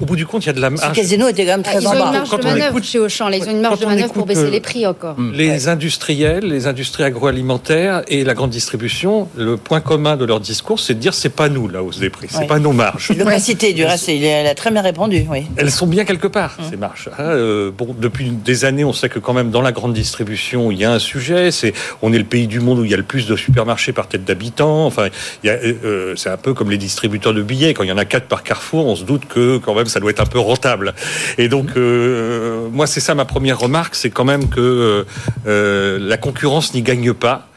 Au 0.00 0.04
bout 0.04 0.14
du 0.16 0.26
compte, 0.26 0.44
il 0.44 0.46
y 0.46 0.50
a 0.50 0.52
de 0.52 0.60
la 0.60 0.68
Ce 0.68 0.74
marge. 0.74 0.96
casino 0.96 1.26
était 1.28 1.44
quand 1.44 1.50
même 1.52 1.62
Ah, 1.66 1.70
très 1.70 1.82
Ils 1.82 1.88
en 1.88 1.90
ont 1.90 1.98
bas. 1.98 2.06
une 2.06 2.12
marge 2.12 2.28
Quand 2.30 2.38
de 2.38 2.42
on 2.44 2.46
manœuvre 2.50 2.66
écoute- 2.68 2.84
chez 2.84 2.98
Auchan. 3.00 3.28
Ils 3.30 3.42
ont 3.48 3.50
une 3.50 3.60
marge 3.60 3.78
quand 3.80 3.84
de 3.84 3.90
manœuvre 3.94 4.12
pour 4.12 4.26
baisser 4.26 4.42
euh, 4.44 4.50
les 4.50 4.60
prix 4.60 4.86
encore. 4.86 5.16
Les 5.34 5.66
industriels, 5.68 6.44
les 6.44 6.66
industries 6.68 7.02
agroalimentaires 7.04 8.02
et 8.08 8.22
la 8.24 8.34
grande 8.34 8.50
distribution, 8.50 9.28
le 9.36 9.56
point 9.56 9.80
commun 9.80 10.16
de 10.16 10.24
leur 10.24 10.40
discours, 10.40 10.78
c'est 10.78 10.94
de 10.94 11.00
dire 11.00 11.14
c'est 11.14 11.28
pas 11.30 11.48
nous 11.48 11.66
la 11.68 11.82
hausse 11.82 11.98
des 11.98 12.10
prix, 12.10 12.28
c'est 12.30 12.38
Ouais. 12.38 12.46
pas 12.46 12.58
nos 12.60 12.72
marges. 12.72 13.10
L'opacité 13.16 13.72
du 13.72 13.84
reste, 13.84 14.08
il 14.08 14.24
a, 14.24 14.28
elle 14.28 14.46
a 14.46 14.54
très 14.54 14.70
bien 14.70 14.82
répondu. 14.82 15.24
Oui. 15.28 15.46
Elles 15.56 15.70
sont 15.70 15.86
bien 15.86 16.04
quelque 16.04 16.28
part, 16.28 16.56
Mmh. 16.58 16.62
ces 16.70 16.76
marges. 16.76 17.10
Hein, 17.18 17.22
euh, 17.22 17.70
bon, 17.76 17.94
depuis 17.98 18.30
des 18.30 18.64
années, 18.64 18.84
on 18.84 18.92
sait 18.92 19.08
que 19.08 19.18
quand 19.18 19.32
même 19.34 19.50
dans 19.50 19.62
la 19.62 19.72
grande 19.72 19.94
distribution, 19.94 20.70
il 20.70 20.78
y 20.78 20.84
a 20.84 20.92
un 20.92 20.98
sujet. 20.98 21.50
C'est, 21.50 21.72
on 22.02 22.12
est 22.12 22.18
le 22.18 22.24
pays 22.24 22.46
du 22.46 22.60
monde 22.60 22.78
où 22.78 22.84
il 22.84 22.90
y 22.90 22.94
a 22.94 22.98
le 22.98 23.02
plus 23.02 23.26
de 23.26 23.34
supermarchés 23.36 23.92
par 23.92 24.06
tête 24.06 24.24
d'habitants. 24.24 24.86
Enfin, 24.86 25.08
euh, 25.44 26.14
c'est 26.16 26.30
un 26.30 26.36
peu 26.36 26.54
comme 26.54 26.70
les 26.70 26.78
distributeurs 26.78 27.34
de 27.34 27.42
billets. 27.42 27.74
Quand 27.74 27.82
il 27.82 27.88
y 27.88 27.92
en 27.92 27.98
a 27.98 28.04
quatre 28.04 28.26
par 28.26 28.42
Carrefour, 28.44 28.86
on 28.86 28.94
se 28.96 29.04
doute 29.04 29.22
que 29.28 29.58
quand 29.58 29.74
même 29.74 29.87
ça 29.88 30.00
doit 30.00 30.10
être 30.10 30.20
un 30.20 30.26
peu 30.26 30.38
rentable. 30.38 30.94
Et 31.36 31.48
donc, 31.48 31.70
euh, 31.76 32.68
moi, 32.70 32.86
c'est 32.86 33.00
ça 33.00 33.14
ma 33.14 33.24
première 33.24 33.58
remarque, 33.58 33.94
c'est 33.94 34.10
quand 34.10 34.24
même 34.24 34.48
que 34.48 34.60
euh, 34.60 35.04
euh, 35.46 35.98
la 36.00 36.16
concurrence 36.16 36.74
n'y 36.74 36.82
gagne 36.82 37.12
pas. 37.12 37.48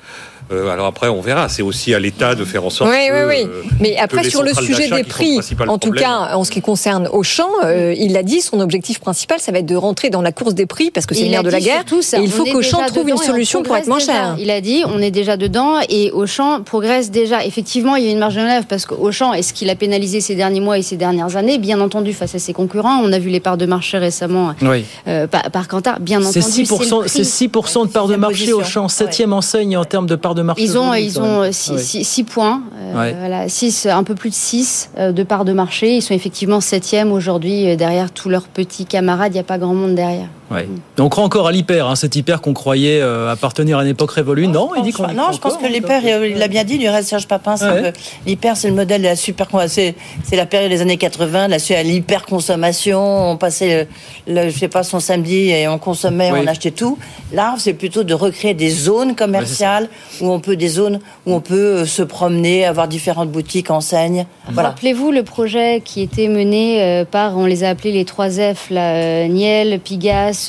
Euh, 0.51 0.69
alors 0.69 0.85
après, 0.87 1.07
on 1.09 1.21
verra. 1.21 1.49
C'est 1.49 1.61
aussi 1.61 1.93
à 1.93 1.99
l'État 1.99 2.35
de 2.35 2.45
faire 2.45 2.65
en 2.65 2.69
sorte. 2.69 2.89
Oui, 2.89 3.07
que, 3.07 3.27
oui, 3.27 3.35
oui. 3.43 3.49
euh, 3.49 3.63
Mais 3.79 3.97
après, 3.97 4.23
sur 4.29 4.43
le 4.43 4.53
sujet 4.53 4.89
des 4.89 5.03
prix, 5.03 5.39
en 5.67 5.77
tout 5.77 5.89
problème, 5.89 6.03
cas, 6.03 6.35
en 6.35 6.43
ce 6.43 6.51
qui 6.51 6.61
concerne 6.61 7.07
Auchan, 7.11 7.47
euh, 7.63 7.93
il 7.97 8.13
l'a 8.13 8.23
dit, 8.23 8.41
son 8.41 8.59
objectif 8.59 8.99
principal, 8.99 9.39
ça 9.39 9.51
va 9.51 9.59
être 9.59 9.65
de 9.65 9.75
rentrer 9.75 10.09
dans 10.09 10.21
la 10.21 10.31
course 10.31 10.53
des 10.53 10.65
prix 10.65 10.91
parce 10.91 11.05
que 11.05 11.15
c'est 11.15 11.21
Il 11.21 11.25
le 11.25 11.31
nerf 11.31 11.39
a 11.41 11.43
de 11.43 11.49
la 11.49 11.59
guerre. 11.59 11.75
surtout 11.77 12.01
ça. 12.01 12.19
Et 12.19 12.23
il 12.23 12.31
faut 12.31 12.45
qu'Auchan 12.45 12.79
trouve 12.87 13.09
une 13.09 13.17
solution 13.17 13.63
pour 13.63 13.75
être 13.77 13.87
moins 13.87 13.97
déjà. 13.99 14.11
cher. 14.13 14.35
Il 14.39 14.51
a 14.51 14.61
dit, 14.61 14.83
on 14.85 14.99
est 15.01 15.11
déjà 15.11 15.37
dedans 15.37 15.75
et 15.89 16.11
Auchan 16.11 16.61
progresse 16.61 17.11
déjà. 17.11 17.45
Effectivement, 17.45 17.95
il 17.95 18.05
y 18.05 18.07
a 18.07 18.11
une 18.11 18.19
marge 18.19 18.35
de 18.35 18.41
manœuvre 18.41 18.65
parce 18.67 18.85
qu'Auchan 18.85 19.33
est 19.33 19.41
ce 19.41 19.53
qu'il 19.53 19.69
a 19.69 19.75
pénalisé 19.75 20.21
ces 20.21 20.35
derniers 20.35 20.59
mois 20.61 20.77
et 20.77 20.81
ces 20.81 20.97
dernières 20.97 21.35
années, 21.35 21.57
bien 21.57 21.79
entendu, 21.81 22.13
face 22.13 22.35
à 22.35 22.39
ses 22.39 22.53
concurrents. 22.53 22.99
On 23.03 23.11
a 23.13 23.19
vu 23.19 23.29
les 23.29 23.39
parts 23.39 23.57
de 23.57 23.65
marché 23.65 23.97
récemment 23.97 24.53
Oui. 24.61 24.85
euh, 25.07 25.27
par, 25.27 25.49
par 25.51 25.67
Kantar. 25.67 25.99
Bien 25.99 26.19
entendu, 26.21 26.41
C'est 26.41 26.63
6%, 26.63 27.01
le 27.03 27.07
c'est 27.07 27.21
prix. 27.21 27.47
6% 27.61 27.87
de 27.87 27.91
part 27.91 28.07
de 28.07 28.15
marché 28.15 28.35
position. 28.51 28.57
au 28.57 28.63
champ, 28.63 28.87
septième 28.87 29.33
enseigne 29.33 29.77
en 29.77 29.85
termes 29.85 30.07
de 30.07 30.15
part 30.15 30.35
de 30.35 30.40
Ils 30.57 30.77
ont, 30.77 30.93
ils 30.93 31.19
ont 31.19 31.41
même. 31.41 31.51
6 31.51 31.71
Ah 31.71 32.13
oui. 32.17 32.23
points, 32.23 32.61
euh, 32.79 32.99
Ouais. 32.99 33.15
voilà, 33.19 33.47
six, 33.49 33.85
un 33.85 34.03
peu 34.03 34.15
plus 34.15 34.29
de 34.29 34.35
6 34.35 34.89
de 34.97 35.23
part 35.23 35.45
de 35.45 35.53
marché. 35.53 35.95
Ils 35.97 36.01
sont 36.01 36.13
effectivement 36.13 36.59
septième 36.61 37.11
aujourd'hui 37.11 37.69
euh, 37.69 37.75
derrière 37.75 38.11
tous 38.11 38.29
leurs 38.29 38.47
petits 38.47 38.85
camarades. 38.85 39.31
Il 39.31 39.35
n'y 39.35 39.39
a 39.39 39.43
pas 39.43 39.57
grand 39.57 39.73
monde 39.73 39.95
derrière. 39.95 40.27
Ouais. 40.51 40.67
Et 40.97 41.01
on 41.01 41.07
croit 41.09 41.23
encore 41.23 41.47
à 41.47 41.51
l'hyper, 41.51 41.87
hein, 41.87 41.95
cet 41.95 42.15
hyper 42.15 42.41
qu'on 42.41 42.53
croyait 42.53 42.99
euh, 43.01 43.31
appartenir 43.31 43.77
à 43.77 43.83
une 43.83 43.89
époque 43.89 44.11
révolue. 44.11 44.47
Non, 44.47 44.71
il 44.75 44.83
dit 44.83 44.91
qu'on 44.91 45.07
Non, 45.07 45.31
je 45.31 45.37
pense 45.39 45.53
encore, 45.53 45.67
que 45.67 45.73
l'hyper, 45.73 46.03
encore. 46.03 46.25
il 46.25 46.37
l'a 46.37 46.47
bien 46.47 46.63
dit, 46.63 46.77
du 46.77 46.89
reste, 46.89 47.09
Serge 47.09 47.27
Papin, 47.27 47.55
c'est 47.57 47.69
Ouais. 47.69 47.91
que 47.93 47.97
l'hyper, 48.25 48.57
c'est 48.57 48.67
le 48.67 48.75
modèle 48.75 49.01
de 49.01 49.07
la 49.07 49.15
super, 49.15 49.47
c'est, 49.67 49.95
c'est 50.23 50.35
la 50.35 50.45
période 50.45 50.69
des 50.69 50.81
années 50.81 50.97
80, 50.97 51.47
là, 51.47 51.57
c'est 51.59 51.75
à 51.75 51.83
l'hyper 51.83 52.25
consommation, 52.25 53.31
on 53.31 53.37
passait, 53.37 53.87
le, 54.27 54.33
le- 54.33 54.49
je 54.49 54.57
sais 54.59 54.67
pas, 54.67 54.83
son 54.83 54.99
samedi 54.99 55.49
et 55.51 55.67
on 55.67 55.77
consommait, 55.79 56.31
Oui. 56.31 56.39
on 56.43 56.47
achetait 56.47 56.71
tout. 56.71 56.97
Là, 57.31 57.55
c'est 57.57 57.73
plutôt 57.73 58.03
de 58.03 58.13
recréer 58.13 58.53
des 58.53 58.69
zones 58.69 59.15
commerciales 59.15 59.87
où 60.19 60.29
on 60.31 60.39
peut, 60.39 60.55
des 60.57 60.67
zones 60.67 60.99
où 61.25 61.33
on 61.33 61.39
peut 61.39 61.55
euh, 61.55 61.85
se 61.85 62.01
promener, 62.03 62.65
avoir 62.65 62.87
différentes 62.87 63.31
boutiques, 63.31 63.71
enseignes. 63.71 64.25
Voilà. 64.51 64.69
Rappelez-vous 64.69 65.11
le 65.11 65.23
projet 65.23 65.81
qui 65.83 66.01
était 66.01 66.27
mené 66.27 66.81
euh, 66.83 67.05
par, 67.05 67.37
on 67.37 67.45
les 67.45 67.63
a 67.63 67.69
appelés 67.69 67.91
les 67.93 68.05
3 68.05 68.29
F, 68.53 68.69
là, 68.69 68.95
euh, 68.95 69.27
Niel, 69.27 69.79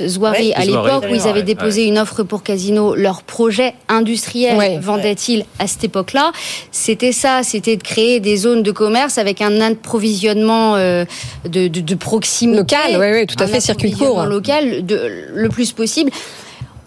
Ouais, 0.01 0.53
à 0.55 0.65
l'époque 0.65 1.05
où 1.11 1.15
ils 1.15 1.23
avaient 1.23 1.41
Ouais, 1.41 1.43
déposé 1.43 1.85
une 1.87 1.99
offre 1.99 2.23
pour 2.23 2.43
Casino. 2.43 2.95
Leur 2.95 3.23
projet 3.23 3.75
industriel, 3.89 4.57
Ouais. 4.57 4.79
vendait-il 4.81 5.45
à 5.59 5.67
cette 5.67 5.85
époque-là 5.85 6.33
C'était 6.71 7.13
ça, 7.13 7.43
c'était 7.43 7.77
de 7.77 7.83
créer 7.83 8.21
des 8.21 8.37
zones 8.37 8.63
de 8.63 8.71
commerce 8.73 9.19
avec 9.19 9.41
un 9.41 9.61
approvisionnement 9.61 10.77
euh, 10.77 11.05
de, 11.49 11.69
de, 11.69 11.81
de 11.81 11.95
proximité. 11.95 12.59
Local, 12.59 12.97
ouais, 12.99 13.27
tout 13.27 13.37
à 13.43 13.47
fait, 13.47 13.61
circuit 13.61 13.93
court. 13.93 14.25
local 14.25 14.85
de, 14.87 15.11
le 15.35 15.49
plus 15.49 15.73
possible. 15.73 16.11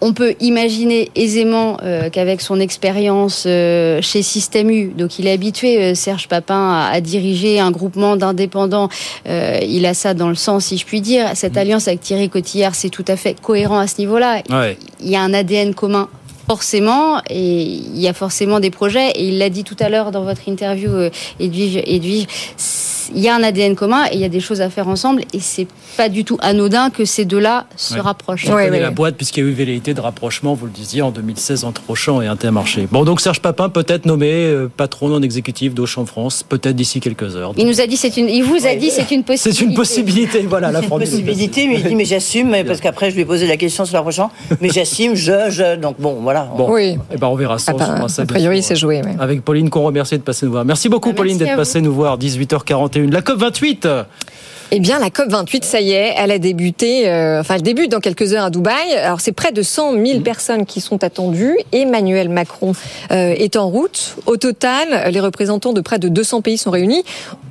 On 0.00 0.12
peut 0.12 0.34
imaginer 0.40 1.10
aisément 1.14 1.78
euh, 1.82 2.10
qu'avec 2.10 2.42
son 2.42 2.60
expérience 2.60 3.44
euh, 3.46 4.02
chez 4.02 4.22
Système 4.22 4.70
U, 4.70 4.92
donc 4.96 5.18
il 5.18 5.26
est 5.26 5.32
habitué, 5.32 5.82
euh, 5.82 5.94
Serge 5.94 6.28
Papin, 6.28 6.70
à, 6.70 6.90
à 6.92 7.00
diriger 7.00 7.60
un 7.60 7.70
groupement 7.70 8.16
d'indépendants. 8.16 8.88
Il 9.26 9.86
a 9.86 9.94
ça 9.94 10.12
dans 10.12 10.28
le 10.28 10.34
sens, 10.34 10.66
si 10.66 10.76
je 10.76 10.84
puis 10.84 11.00
dire. 11.00 11.30
Cette 11.34 11.56
alliance 11.56 11.88
avec 11.88 12.00
Thierry 12.00 12.28
Cotillard, 12.28 12.74
c'est 12.74 12.90
tout 12.90 13.04
à 13.08 13.16
fait 13.16 13.40
cohérent 13.40 13.78
à 13.78 13.86
ce 13.86 13.98
niveau-là. 13.98 14.42
Ouais. 14.50 14.76
Il 15.00 15.08
y 15.08 15.16
a 15.16 15.22
un 15.22 15.32
ADN 15.32 15.74
commun. 15.74 16.08
Forcément, 16.46 17.20
et 17.28 17.62
il 17.62 17.98
y 17.98 18.06
a 18.06 18.12
forcément 18.12 18.60
des 18.60 18.70
projets, 18.70 19.10
et 19.16 19.26
il 19.26 19.38
l'a 19.38 19.50
dit 19.50 19.64
tout 19.64 19.74
à 19.80 19.88
l'heure 19.88 20.12
dans 20.12 20.22
votre 20.22 20.46
interview, 20.46 20.92
Edwige, 21.40 21.82
Edwige, 21.84 22.26
il 23.14 23.20
y 23.20 23.28
a 23.28 23.34
un 23.34 23.42
ADN 23.42 23.74
commun 23.74 24.04
et 24.06 24.14
il 24.14 24.20
y 24.20 24.24
a 24.24 24.28
des 24.28 24.38
choses 24.38 24.60
à 24.60 24.70
faire 24.70 24.86
ensemble, 24.86 25.22
et 25.32 25.40
c'est 25.40 25.66
pas 25.96 26.08
du 26.08 26.24
tout 26.24 26.36
anodin 26.40 26.90
que 26.90 27.04
ces 27.04 27.24
deux-là 27.24 27.66
se 27.76 27.94
Ouais. 27.94 28.00
rapprochent. 28.00 28.46
On 28.48 28.52
connaît 28.52 28.80
la 28.80 28.90
boîte 28.90 29.16
puisqu'il 29.16 29.44
y 29.44 29.46
a 29.46 29.50
eu 29.50 29.52
velléité 29.52 29.94
de 29.94 30.00
rapprochement, 30.00 30.54
vous 30.54 30.66
le 30.66 30.72
disiez, 30.72 31.02
en 31.02 31.10
2016 31.10 31.64
entre 31.64 31.82
Auchan 31.88 32.20
et 32.22 32.26
Intermarché. 32.26 32.86
Bon, 32.90 33.04
donc 33.04 33.20
Serge 33.20 33.40
Papin 33.40 33.68
peut-être 33.68 34.06
nommé 34.06 34.30
euh, 34.32 34.68
patron 34.74 35.08
non 35.08 35.22
exécutif 35.22 35.74
d'Auchan 35.74 36.06
France, 36.06 36.42
peut-être 36.42 36.76
d'ici 36.76 37.00
quelques 37.00 37.36
heures. 37.36 37.52
Il 37.56 37.66
nous 37.66 37.80
a 37.80 37.86
dit 37.86 37.96
c'est 37.96 38.16
une, 38.16 38.28
il 38.28 38.42
vous 38.44 38.66
a 38.66 38.74
dit 38.74 38.90
c'est 38.90 39.10
une 39.10 39.24
possibilité. 39.24 39.58
C'est 39.58 39.64
une 39.64 39.74
possibilité, 39.74 40.40
voilà 40.42 40.70
la 40.70 40.80
C'est 40.80 40.86
une 40.88 40.98
possibilité, 40.98 41.66
mais 41.68 41.74
il 41.80 41.84
dit, 41.84 41.94
mais 41.94 42.04
j'assume, 42.04 42.54
parce 42.66 42.80
qu'après, 42.80 43.10
je 43.10 43.14
lui 43.16 43.22
ai 43.22 43.24
posé 43.24 43.46
la 43.46 43.56
question 43.56 43.84
sur 43.84 43.96
la 43.96 44.02
prochaine, 44.02 44.26
mais 44.60 44.68
j'assume, 44.70 45.14
je, 45.14 45.50
je, 45.50 45.76
donc 45.76 45.96
bon, 46.00 46.18
voilà. 46.22 46.48
Bon, 46.56 46.72
Oui. 46.72 46.98
eh 47.12 47.16
ben 47.16 47.26
on 47.28 47.34
verra 47.36 47.58
ça. 47.58 47.72
Ah 47.78 48.08
ça, 48.08 48.22
a 48.22 48.26
priori, 48.26 48.62
c'est 48.62 48.76
joué. 48.76 49.02
ouais. 49.02 49.16
Avec 49.18 49.42
Pauline 49.44 49.70
qu'on 49.70 49.82
remercie 49.82 50.16
de 50.16 50.22
passer 50.22 50.46
nous 50.46 50.52
voir. 50.52 50.64
Merci 50.64 50.88
beaucoup 50.88 51.10
Ah, 51.12 51.16
Pauline 51.16 51.38
d'être 51.38 51.56
passée 51.56 51.80
nous 51.80 51.92
voir. 51.92 52.18
18h41. 52.18 53.10
La 53.10 53.22
COP 53.22 53.38
28. 53.38 53.88
Eh 54.72 54.80
bien, 54.80 54.98
la 54.98 55.10
COP 55.10 55.30
28, 55.30 55.64
ça 55.64 55.80
y 55.80 55.92
est, 55.92 56.14
elle 56.16 56.30
a 56.30 56.38
débuté, 56.38 57.08
euh, 57.08 57.40
enfin, 57.40 57.54
elle 57.54 57.62
débute 57.62 57.90
dans 57.90 58.00
quelques 58.00 58.32
heures 58.32 58.44
à 58.44 58.50
Dubaï. 58.50 58.94
Alors, 58.94 59.20
c'est 59.20 59.32
près 59.32 59.52
de 59.52 59.62
100 59.62 59.86
Mmh. 59.92 60.06
000 60.06 60.20
personnes 60.20 60.66
qui 60.66 60.80
sont 60.80 61.04
attendues. 61.04 61.56
Emmanuel 61.72 62.28
Macron 62.28 62.72
euh, 63.10 63.34
est 63.36 63.56
en 63.56 63.68
route. 63.68 64.16
Au 64.26 64.36
total, 64.36 65.10
les 65.10 65.20
représentants 65.20 65.72
de 65.72 65.80
près 65.80 65.98
de 65.98 66.08
200 66.08 66.42
pays 66.42 66.58
sont 66.58 66.70
réunis. 66.70 67.04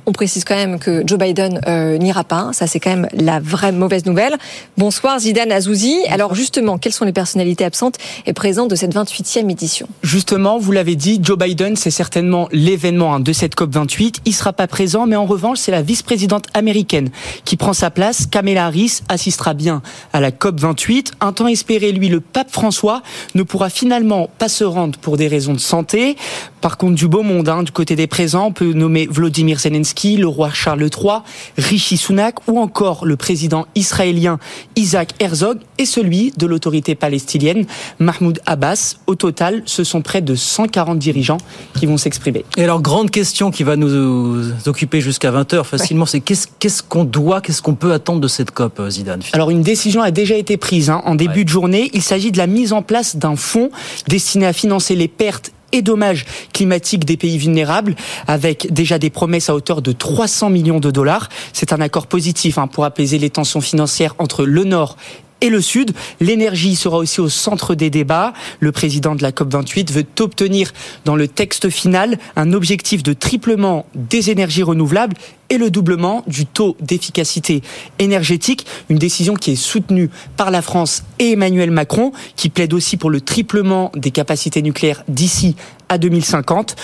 On 0.08 0.12
précise 0.12 0.44
quand 0.44 0.54
même 0.54 0.78
que 0.78 1.02
Joe 1.04 1.18
Biden 1.18 1.60
euh, 1.66 1.98
n'ira 1.98 2.22
pas. 2.22 2.50
Ça, 2.52 2.66
c'est 2.68 2.78
quand 2.78 2.90
même 2.90 3.08
la 3.12 3.40
vraie 3.40 3.72
mauvaise 3.72 4.06
nouvelle. 4.06 4.36
Bonsoir, 4.76 5.18
Zidane 5.18 5.50
Azouzi. 5.50 5.96
Alors, 6.08 6.34
justement, 6.34 6.78
quelles 6.78 6.92
sont 6.92 7.04
les 7.04 7.12
personnalités 7.12 7.64
absentes 7.64 7.96
et 8.24 8.32
présentes 8.32 8.70
de 8.70 8.76
cette 8.76 8.94
28e 8.94 9.50
édition? 9.50 9.88
Justement, 10.02 10.58
vous 10.58 10.70
l'avez 10.70 10.94
dit, 10.94 11.18
Joe 11.20 11.36
Biden, 11.36 11.74
c'est 11.74 11.90
certainement 11.90 12.48
l'événement 12.52 13.14
hein, 13.14 13.20
de 13.20 13.32
cette 13.32 13.56
COP28. 13.56 14.18
Il 14.26 14.32
sera 14.32 14.52
pas 14.52 14.68
présent, 14.68 15.06
mais 15.06 15.16
en 15.16 15.26
revanche, 15.26 15.58
c'est 15.58 15.72
la 15.72 15.82
vice-présidente 15.82 16.44
américaine 16.54 17.05
qui 17.44 17.56
prend 17.56 17.72
sa 17.72 17.90
place. 17.90 18.26
Kamala 18.26 18.66
Harris 18.66 19.00
assistera 19.08 19.54
bien 19.54 19.82
à 20.12 20.20
la 20.20 20.30
COP28. 20.30 21.12
Un 21.20 21.32
temps 21.32 21.48
espéré, 21.48 21.92
lui, 21.92 22.08
le 22.08 22.20
pape 22.20 22.50
François 22.50 23.02
ne 23.34 23.42
pourra 23.42 23.70
finalement 23.70 24.28
pas 24.38 24.48
se 24.48 24.64
rendre 24.64 24.98
pour 24.98 25.16
des 25.16 25.28
raisons 25.28 25.54
de 25.54 25.58
santé. 25.58 26.16
Par 26.60 26.78
contre, 26.78 26.94
du 26.94 27.08
beau 27.08 27.22
monde, 27.22 27.48
hein, 27.48 27.62
du 27.62 27.70
côté 27.70 27.96
des 27.96 28.06
présents, 28.06 28.46
on 28.46 28.52
peut 28.52 28.72
nommer 28.72 29.06
Vladimir 29.10 29.58
Zelensky, 29.60 30.16
le 30.16 30.26
roi 30.26 30.50
Charles 30.52 30.82
III, 30.82 31.20
Rishi 31.56 31.96
Sunak 31.96 32.48
ou 32.48 32.58
encore 32.58 33.04
le 33.04 33.16
président 33.16 33.66
israélien 33.74 34.38
Isaac 34.74 35.12
Herzog 35.20 35.58
et 35.78 35.86
celui 35.86 36.32
de 36.36 36.46
l'autorité 36.46 36.94
palestinienne 36.94 37.66
Mahmoud 37.98 38.40
Abbas. 38.46 38.96
Au 39.06 39.14
total, 39.14 39.62
ce 39.66 39.84
sont 39.84 40.02
près 40.02 40.22
de 40.22 40.34
140 40.34 40.98
dirigeants 40.98 41.38
qui 41.78 41.86
vont 41.86 41.98
s'exprimer. 41.98 42.44
Et 42.56 42.64
alors, 42.64 42.82
grande 42.82 43.10
question 43.10 43.50
qui 43.50 43.62
va 43.62 43.76
nous 43.76 44.50
occuper 44.66 45.00
jusqu'à 45.00 45.30
20h 45.30 45.64
facilement, 45.64 46.06
c'est 46.06 46.20
qu'est-ce 46.20 46.46
qu'est-ce 46.58 46.82
qu'on 46.96 47.04
doit, 47.04 47.42
qu'est-ce 47.42 47.60
qu'on 47.60 47.74
peut 47.74 47.92
attendre 47.92 48.22
de 48.22 48.28
cette 48.28 48.52
COP, 48.52 48.80
euh, 48.80 48.88
Zidane 48.88 49.20
Alors 49.34 49.50
une 49.50 49.60
décision 49.60 50.00
a 50.00 50.10
déjà 50.10 50.34
été 50.34 50.56
prise 50.56 50.88
hein, 50.88 51.02
en 51.04 51.14
début 51.14 51.44
de 51.44 51.50
journée. 51.50 51.90
Il 51.92 52.00
s'agit 52.00 52.32
de 52.32 52.38
la 52.38 52.46
mise 52.46 52.72
en 52.72 52.80
place 52.80 53.16
d'un 53.16 53.36
fonds 53.36 53.68
destiné 54.08 54.46
à 54.46 54.54
financer 54.54 54.96
les 54.96 55.06
pertes 55.06 55.52
et 55.72 55.82
dommages 55.82 56.24
climatiques 56.54 57.04
des 57.04 57.18
pays 57.18 57.36
vulnérables, 57.36 57.96
avec 58.26 58.72
déjà 58.72 58.98
des 58.98 59.10
promesses 59.10 59.50
à 59.50 59.54
hauteur 59.54 59.82
de 59.82 59.92
300 59.92 60.48
millions 60.48 60.80
de 60.80 60.90
dollars. 60.90 61.28
C'est 61.52 61.74
un 61.74 61.82
accord 61.82 62.06
positif 62.06 62.56
hein, 62.56 62.66
pour 62.66 62.86
apaiser 62.86 63.18
les 63.18 63.28
tensions 63.28 63.60
financières 63.60 64.14
entre 64.18 64.46
le 64.46 64.64
Nord 64.64 64.96
et 65.40 65.50
le 65.50 65.60
Sud. 65.60 65.92
L'énergie 66.20 66.76
sera 66.76 66.98
aussi 66.98 67.20
au 67.20 67.28
centre 67.28 67.74
des 67.74 67.90
débats. 67.90 68.32
Le 68.60 68.72
président 68.72 69.14
de 69.14 69.22
la 69.22 69.32
COP28 69.32 69.92
veut 69.92 70.06
obtenir 70.20 70.72
dans 71.04 71.16
le 71.16 71.28
texte 71.28 71.70
final 71.70 72.18
un 72.36 72.52
objectif 72.52 73.02
de 73.02 73.12
triplement 73.12 73.86
des 73.94 74.30
énergies 74.30 74.62
renouvelables 74.62 75.16
et 75.48 75.58
le 75.58 75.70
doublement 75.70 76.24
du 76.26 76.44
taux 76.44 76.76
d'efficacité 76.80 77.62
énergétique, 77.98 78.66
une 78.88 78.98
décision 78.98 79.34
qui 79.34 79.52
est 79.52 79.56
soutenue 79.56 80.10
par 80.36 80.50
la 80.50 80.60
France 80.60 81.04
et 81.18 81.32
Emmanuel 81.32 81.70
Macron, 81.70 82.12
qui 82.34 82.48
plaide 82.48 82.74
aussi 82.74 82.96
pour 82.96 83.10
le 83.10 83.20
triplement 83.20 83.92
des 83.94 84.10
capacités 84.10 84.62
nucléaires 84.62 85.04
d'ici 85.08 85.54
à 85.88 85.98
2050 85.98 86.74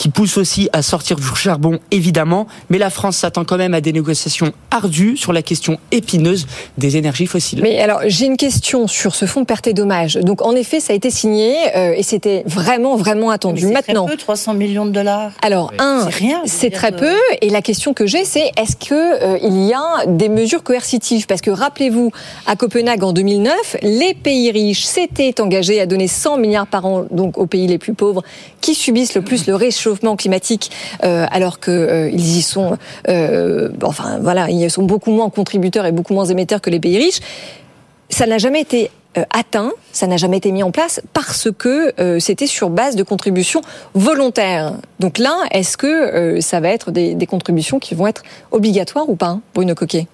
qui 0.00 0.08
pousse 0.08 0.38
aussi 0.38 0.70
à 0.72 0.80
sortir 0.80 1.16
du 1.16 1.26
charbon, 1.36 1.78
évidemment, 1.90 2.46
mais 2.70 2.78
la 2.78 2.88
France 2.88 3.18
s'attend 3.18 3.44
quand 3.44 3.58
même 3.58 3.74
à 3.74 3.82
des 3.82 3.92
négociations 3.92 4.50
ardues 4.70 5.18
sur 5.18 5.34
la 5.34 5.42
question 5.42 5.76
épineuse 5.92 6.46
des 6.78 6.96
énergies 6.96 7.26
fossiles. 7.26 7.60
Mais 7.62 7.82
alors, 7.82 8.00
j'ai 8.06 8.24
une 8.24 8.38
question 8.38 8.88
sur 8.88 9.14
ce 9.14 9.26
fonds 9.26 9.44
perte 9.44 9.66
et 9.66 9.74
dommages. 9.74 10.14
Donc, 10.14 10.40
en 10.40 10.52
effet, 10.52 10.80
ça 10.80 10.94
a 10.94 10.96
été 10.96 11.10
signé 11.10 11.54
euh, 11.76 11.92
et 11.94 12.02
c'était 12.02 12.44
vraiment, 12.46 12.96
vraiment 12.96 13.28
attendu. 13.28 13.66
Mais 13.66 13.68
c'est 13.68 13.88
Maintenant, 13.88 14.06
très 14.06 14.16
peu, 14.16 14.22
300 14.22 14.54
millions 14.54 14.86
de 14.86 14.90
dollars. 14.90 15.32
alors, 15.42 15.70
un, 15.78 16.08
C'est 16.46 16.70
très 16.70 16.92
peu. 16.92 17.14
Et 17.42 17.50
la 17.50 17.60
question 17.60 17.92
que 17.92 18.06
j'ai, 18.06 18.24
c'est 18.24 18.52
est-ce 18.56 18.76
que 18.76 18.94
euh, 18.94 19.38
il 19.42 19.66
y 19.66 19.74
a 19.74 20.06
des 20.06 20.30
mesures 20.30 20.62
coercitives? 20.62 21.26
Parce 21.26 21.42
que 21.42 21.50
rappelez-vous, 21.50 22.10
à 22.46 22.56
Copenhague 22.56 23.04
en 23.04 23.12
2009, 23.12 23.76
les 23.82 24.14
pays 24.14 24.50
riches 24.50 24.84
s'étaient 24.84 25.42
engagés 25.42 25.78
à 25.78 25.84
donner 25.84 26.08
100 26.08 26.38
milliards 26.38 26.66
par 26.66 26.86
an 26.86 27.04
donc 27.10 27.36
aux 27.36 27.46
pays 27.46 27.66
les 27.66 27.76
plus 27.76 27.92
pauvres 27.92 28.22
qui 28.62 28.74
subissent 28.74 29.14
le 29.14 29.20
plus 29.20 29.46
le 29.46 29.54
réchauffement 29.54 29.89
climatique, 30.16 30.70
euh, 31.04 31.26
alors 31.30 31.60
que 31.60 31.70
euh, 31.70 32.10
y 32.10 32.42
sont, 32.42 32.76
euh, 33.08 33.70
enfin 33.82 34.18
voilà, 34.20 34.50
ils 34.50 34.70
sont 34.70 34.82
beaucoup 34.82 35.10
moins 35.10 35.30
contributeurs 35.30 35.86
et 35.86 35.92
beaucoup 35.92 36.14
moins 36.14 36.26
émetteurs 36.26 36.60
que 36.60 36.70
les 36.70 36.80
pays 36.80 36.98
riches. 36.98 37.20
Ça 38.08 38.26
n'a 38.26 38.38
jamais 38.38 38.60
été 38.60 38.90
atteint, 39.30 39.72
ça 39.92 40.06
n'a 40.06 40.16
jamais 40.16 40.36
été 40.36 40.52
mis 40.52 40.62
en 40.62 40.70
place 40.70 41.00
parce 41.12 41.48
que 41.58 41.92
euh, 42.00 42.20
c'était 42.20 42.46
sur 42.46 42.70
base 42.70 42.94
de 42.94 43.02
contributions 43.02 43.60
volontaires. 43.94 44.74
Donc 45.00 45.18
là, 45.18 45.34
est-ce 45.50 45.76
que 45.76 45.86
euh, 45.86 46.40
ça 46.40 46.60
va 46.60 46.68
être 46.68 46.92
des, 46.92 47.14
des 47.14 47.26
contributions 47.26 47.80
qui 47.80 47.94
vont 47.94 48.06
être 48.06 48.22
obligatoires 48.52 49.08
ou 49.08 49.16
pas, 49.16 49.26
hein, 49.26 49.40
Bruno 49.54 49.74
Coquet? 49.74 50.06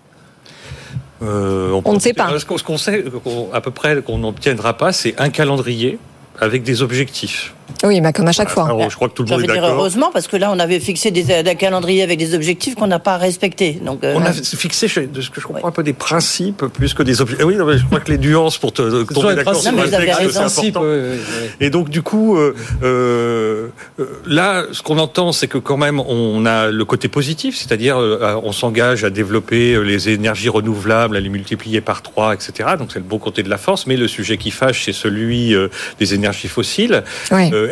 Euh, 1.22 1.80
On 1.84 1.92
ne 1.92 1.98
sait 1.98 2.14
pas. 2.14 2.30
Ce 2.38 2.44
qu'on 2.44 2.78
sait 2.78 3.04
à 3.52 3.60
peu 3.60 3.70
près 3.70 4.00
qu'on 4.02 4.18
n'obtiendra 4.18 4.76
pas, 4.76 4.92
c'est 4.92 5.14
un 5.18 5.30
calendrier 5.30 5.98
avec 6.40 6.62
des 6.62 6.82
objectifs. 6.82 7.54
Oui, 7.86 8.00
bah 8.00 8.12
comme 8.12 8.26
à 8.28 8.32
chaque 8.32 8.48
fois. 8.48 8.64
Alors, 8.66 8.90
je 8.90 8.96
crois 8.96 9.08
que 9.08 9.14
tout 9.14 9.22
le 9.22 9.30
monde 9.30 9.40
est 9.40 9.46
dire 9.46 9.54
d'accord. 9.54 9.70
heureusement, 9.78 10.10
parce 10.12 10.26
que 10.26 10.36
là, 10.36 10.50
on 10.52 10.58
avait 10.58 10.80
fixé 10.80 11.10
des, 11.10 11.32
un 11.32 11.54
calendrier 11.54 12.02
avec 12.02 12.18
des 12.18 12.34
objectifs 12.34 12.74
qu'on 12.74 12.86
n'a 12.86 12.98
pas 12.98 13.16
respectés. 13.16 13.80
Donc, 13.84 14.02
euh, 14.04 14.14
On 14.16 14.22
a 14.24 14.32
fixé, 14.32 14.88
je- 14.88 15.00
de 15.00 15.20
ce 15.20 15.30
que 15.30 15.40
je 15.40 15.46
comprends, 15.46 15.66
un 15.68 15.70
peu 15.70 15.82
des 15.82 15.92
principes 15.92 16.64
plus 16.66 16.94
que 16.94 17.02
des 17.02 17.20
objets. 17.20 17.42
Oui, 17.42 17.56
non, 17.56 17.66
mais 17.66 17.78
je 17.78 17.84
crois 17.84 18.00
que 18.00 18.10
les 18.10 18.18
nuances 18.18 18.58
pour 18.58 18.72
te 18.72 19.04
tomber 19.04 19.34
d'accord 19.34 19.54
sur 19.56 19.72
mais 19.72 19.82
un 19.82 19.88
texte, 19.88 20.18
raison. 20.18 20.48
c'est 20.48 20.68
important. 20.68 20.82
Et 21.60 21.70
donc, 21.70 21.88
du 21.88 22.02
coup, 22.02 22.36
euh, 22.36 22.54
euh, 22.82 23.68
euh, 24.00 24.04
là, 24.26 24.64
ce 24.72 24.82
qu'on 24.82 24.98
entend, 24.98 25.32
c'est 25.32 25.48
que 25.48 25.58
quand 25.58 25.76
même, 25.76 26.00
on 26.00 26.44
a 26.46 26.70
le 26.70 26.84
côté 26.84 27.08
positif, 27.08 27.56
c'est-à-dire, 27.56 27.96
euh, 27.98 28.40
on 28.42 28.52
s'engage 28.52 29.04
à 29.04 29.10
développer 29.10 29.74
euh, 29.74 29.80
les 29.82 30.08
énergies 30.08 30.48
renouvelables, 30.48 31.16
à 31.16 31.20
les 31.20 31.28
multiplier 31.28 31.80
par 31.80 32.02
trois, 32.02 32.34
etc. 32.34 32.70
Donc, 32.78 32.90
c'est 32.92 32.98
le 32.98 33.04
bon 33.04 33.18
côté 33.18 33.42
de 33.42 33.50
la 33.50 33.58
force. 33.58 33.86
Mais 33.86 33.96
le 33.96 34.08
sujet 34.08 34.36
qui 34.36 34.50
fâche, 34.50 34.84
c'est 34.84 34.92
celui 34.92 35.54
euh, 35.54 35.68
des 35.98 36.14
énergies 36.14 36.48
fossiles. 36.48 37.04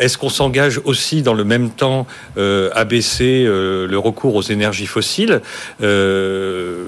Est-ce 0.05 0.19
qu'on 0.19 0.29
s'engage 0.29 0.79
aussi 0.85 1.23
dans 1.23 1.33
le 1.33 1.43
même 1.43 1.71
temps 1.71 2.05
euh, 2.37 2.69
à 2.75 2.85
baisser 2.85 3.43
euh, 3.47 3.87
le 3.87 3.97
recours 3.97 4.35
aux 4.35 4.43
énergies 4.43 4.85
fossiles 4.85 5.41
Euh, 5.81 6.85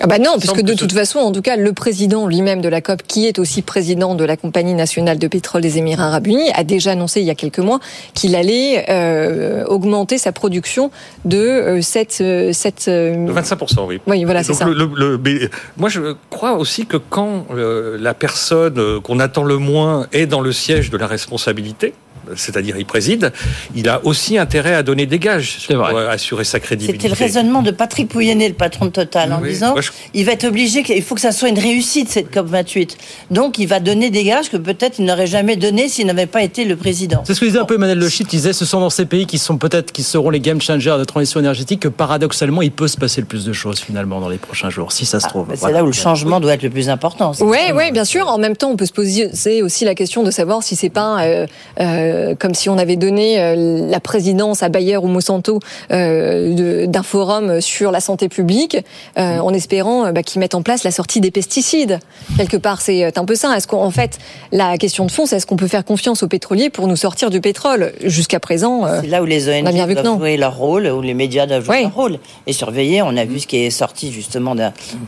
Ah 0.00 0.06
bah 0.06 0.18
non, 0.18 0.32
parce 0.34 0.46
semble 0.46 0.60
que 0.60 0.64
de 0.66 0.74
toute 0.74 0.92
façon, 0.92 1.18
en 1.18 1.32
tout 1.32 1.42
cas, 1.42 1.56
le 1.56 1.72
président 1.72 2.26
lui-même 2.28 2.60
de 2.60 2.68
la 2.68 2.80
COP, 2.80 3.02
qui 3.06 3.26
est 3.26 3.38
aussi 3.40 3.62
président 3.62 4.14
de 4.14 4.24
la 4.24 4.36
Compagnie 4.36 4.74
nationale 4.74 5.18
de 5.18 5.26
pétrole 5.28 5.60
des 5.62 5.78
Émirats 5.78 6.06
arabes 6.08 6.26
unis, 6.28 6.50
a 6.54 6.62
déjà 6.64 6.92
annoncé 6.92 7.20
il 7.20 7.26
y 7.26 7.30
a 7.30 7.34
quelques 7.34 7.58
mois 7.58 7.80
qu'il 8.14 8.34
allait 8.36 8.84
euh, 8.90 9.64
augmenter 9.66 10.16
sa 10.18 10.30
production 10.32 10.90
de 11.24 11.38
euh, 11.38 11.80
7... 11.82 12.18
euh, 12.20 12.52
7 12.52 12.84
euh, 12.88 13.26
De 13.26 13.32
25%, 13.32 13.86
oui. 13.88 14.00
Oui, 14.06 14.24
voilà, 14.24 14.42
c'est 14.44 14.54
ça. 14.54 14.66
le- 14.66 14.74
le- 14.74 14.90
le- 14.96 15.18
mais 15.24 15.50
moi, 15.76 15.88
je 15.88 16.14
crois 16.30 16.54
aussi 16.54 16.86
que 16.86 16.96
quand 16.96 17.46
la 17.54 18.14
personne 18.14 19.00
qu'on 19.02 19.18
attend 19.20 19.42
le 19.44 19.58
moins 19.58 20.06
est 20.12 20.26
dans 20.26 20.40
le 20.40 20.52
siège 20.52 20.90
de 20.90 20.96
la 20.96 21.06
responsabilité, 21.08 21.92
c'est-à-dire 22.36 22.76
il 22.78 22.86
préside, 22.86 23.32
il 23.74 23.88
a 23.88 24.04
aussi 24.04 24.38
intérêt 24.38 24.74
à 24.74 24.82
donner 24.82 25.06
des 25.06 25.18
gages 25.18 25.58
pour 25.68 25.86
assurer 25.98 26.44
sa 26.44 26.60
crédibilité. 26.60 27.08
C'était 27.08 27.14
le 27.14 27.18
raisonnement 27.26 27.62
de 27.62 27.70
Patrick 27.70 28.08
Pouyanné, 28.08 28.48
le 28.48 28.54
patron 28.54 28.86
de 28.86 28.90
Total, 28.90 29.32
en 29.32 29.40
Oui, 29.40 29.50
disant 29.50 29.72
moi, 29.72 29.80
je- 29.80 29.90
il 30.14 30.24
va 30.24 30.32
être 30.32 30.44
obligé, 30.44 30.82
il 30.96 31.02
faut 31.02 31.14
que 31.14 31.20
ça 31.20 31.32
soit 31.32 31.48
une 31.48 31.58
réussite 31.58 32.08
cette 32.08 32.30
COP 32.30 32.46
28. 32.46 32.96
Donc 33.30 33.58
il 33.58 33.66
va 33.66 33.80
donner 33.80 34.10
des 34.10 34.24
gages 34.24 34.50
que 34.50 34.56
peut-être 34.56 34.98
il 34.98 35.04
n'aurait 35.04 35.26
jamais 35.26 35.56
donné 35.56 35.88
s'il 35.88 36.06
n'avait 36.06 36.26
pas 36.26 36.42
été 36.42 36.64
le 36.64 36.76
président. 36.76 37.22
C'est 37.26 37.34
ce 37.34 37.40
que 37.40 37.46
disait 37.46 37.58
un 37.58 37.64
peu 37.64 37.74
Emmanuel 37.74 37.98
Le 37.98 38.08
Chip, 38.08 38.26
il 38.32 38.36
disait 38.36 38.52
ce 38.52 38.64
sont 38.64 38.80
dans 38.80 38.90
ces 38.90 39.04
pays 39.06 39.26
qui 39.26 39.38
sont 39.38 39.58
peut-être 39.58 39.92
qui 39.92 40.02
seront 40.02 40.30
les 40.30 40.40
game 40.40 40.60
changers 40.60 40.96
de 40.98 41.04
transition 41.04 41.40
énergétique 41.40 41.80
que 41.80 41.88
paradoxalement 41.88 42.62
il 42.62 42.70
peut 42.72 42.88
se 42.88 42.96
passer 42.96 43.20
le 43.20 43.26
plus 43.26 43.44
de 43.44 43.52
choses 43.52 43.78
finalement 43.80 44.20
dans 44.20 44.28
les 44.28 44.38
prochains 44.38 44.70
jours, 44.70 44.92
si 44.92 45.04
ça 45.06 45.20
se 45.20 45.28
trouve. 45.28 45.46
Ah, 45.48 45.52
C'est 45.54 45.60
Voilà. 45.60 45.78
là 45.78 45.82
où 45.84 45.86
le 45.86 45.92
changement 45.92 46.40
doit 46.40 46.54
être 46.54 46.62
le 46.62 46.70
plus 46.70 46.88
important. 46.88 47.32
c'est 47.32 47.40
ça. 47.44 47.74
ouais, 47.74 47.90
bien 47.92 48.04
sûr. 48.04 48.28
En 48.28 48.38
même 48.38 48.56
temps, 48.56 48.70
on 48.70 48.76
peut 48.76 48.86
se 48.86 48.92
poser 48.92 49.30
aussi 49.62 49.84
la 49.84 49.94
question 49.94 50.22
de 50.22 50.30
savoir 50.30 50.62
si 50.62 50.76
c'est 50.76 50.88
pas 50.90 51.22
euh, 51.24 51.46
euh, 51.80 52.17
comme 52.38 52.54
si 52.54 52.68
on 52.68 52.78
avait 52.78 52.96
donné 52.96 53.40
euh, 53.40 53.88
la 53.88 54.00
présidence 54.00 54.62
à 54.62 54.68
Bayer 54.68 54.96
ou 54.96 55.06
Monsanto 55.06 55.60
euh, 55.90 56.86
d'un 56.86 57.02
forum 57.02 57.60
sur 57.60 57.90
la 57.90 58.00
santé 58.00 58.28
publique, 58.28 58.76
euh, 59.18 59.38
en 59.38 59.52
espérant 59.52 60.06
euh, 60.06 60.12
bah, 60.12 60.22
qu'ils 60.22 60.40
mettent 60.40 60.54
en 60.54 60.62
place 60.62 60.84
la 60.84 60.90
sortie 60.90 61.20
des 61.20 61.30
pesticides. 61.30 61.98
Quelque 62.36 62.56
part, 62.56 62.80
c'est 62.80 63.04
euh, 63.04 63.10
un 63.16 63.24
peu 63.24 63.34
ça. 63.34 63.56
Est-ce 63.56 63.66
qu'en 63.66 63.90
fait, 63.90 64.18
la 64.52 64.78
question 64.78 65.06
de 65.06 65.10
fond, 65.10 65.26
c'est 65.26 65.36
est-ce 65.36 65.46
qu'on 65.46 65.56
peut 65.56 65.68
faire 65.68 65.84
confiance 65.84 66.22
aux 66.22 66.28
pétroliers 66.28 66.70
pour 66.70 66.86
nous 66.88 66.96
sortir 66.96 67.30
du 67.30 67.40
pétrole? 67.40 67.92
Jusqu'à 68.04 68.40
présent, 68.40 68.86
euh, 68.86 69.00
C'est 69.02 69.08
là 69.08 69.22
où 69.22 69.26
les 69.26 69.48
ONG 69.48 69.64
doivent 69.64 70.18
jouer 70.18 70.36
leur 70.36 70.56
rôle, 70.56 70.86
où 70.86 71.00
les 71.00 71.14
médias 71.14 71.46
doivent 71.46 71.64
jouer 71.64 71.82
leur 71.82 71.94
rôle 71.94 72.18
et 72.46 72.52
surveiller. 72.52 73.02
On 73.02 73.16
a 73.16 73.24
vu 73.24 73.38
ce 73.40 73.46
qui 73.46 73.56
est 73.58 73.70
sorti 73.70 74.12
justement 74.12 74.54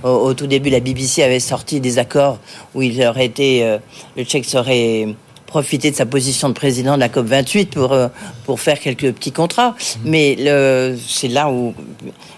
au, 0.02 0.08
au 0.08 0.34
tout 0.34 0.46
début. 0.46 0.70
La 0.70 0.80
BBC 0.80 1.22
avait 1.22 1.40
sorti 1.40 1.80
des 1.80 1.98
accords 1.98 2.38
où 2.74 2.82
il 2.82 3.04
aurait 3.06 3.26
été, 3.26 3.64
euh, 3.64 3.78
le 4.16 4.24
Tchèque 4.24 4.44
serait 4.44 5.08
profité 5.50 5.90
de 5.90 5.96
sa 5.96 6.06
position 6.06 6.48
de 6.48 6.54
président 6.54 6.94
de 6.94 7.00
la 7.00 7.08
COP 7.10 7.26
28 7.26 7.66
pour 7.70 7.92
euh, 7.92 8.08
pour 8.46 8.60
faire 8.60 8.80
quelques 8.80 9.12
petits 9.12 9.32
contrats. 9.32 9.74
Mais 10.04 10.36
le, 10.38 10.96
c'est 11.08 11.28
là 11.28 11.50
où 11.50 11.74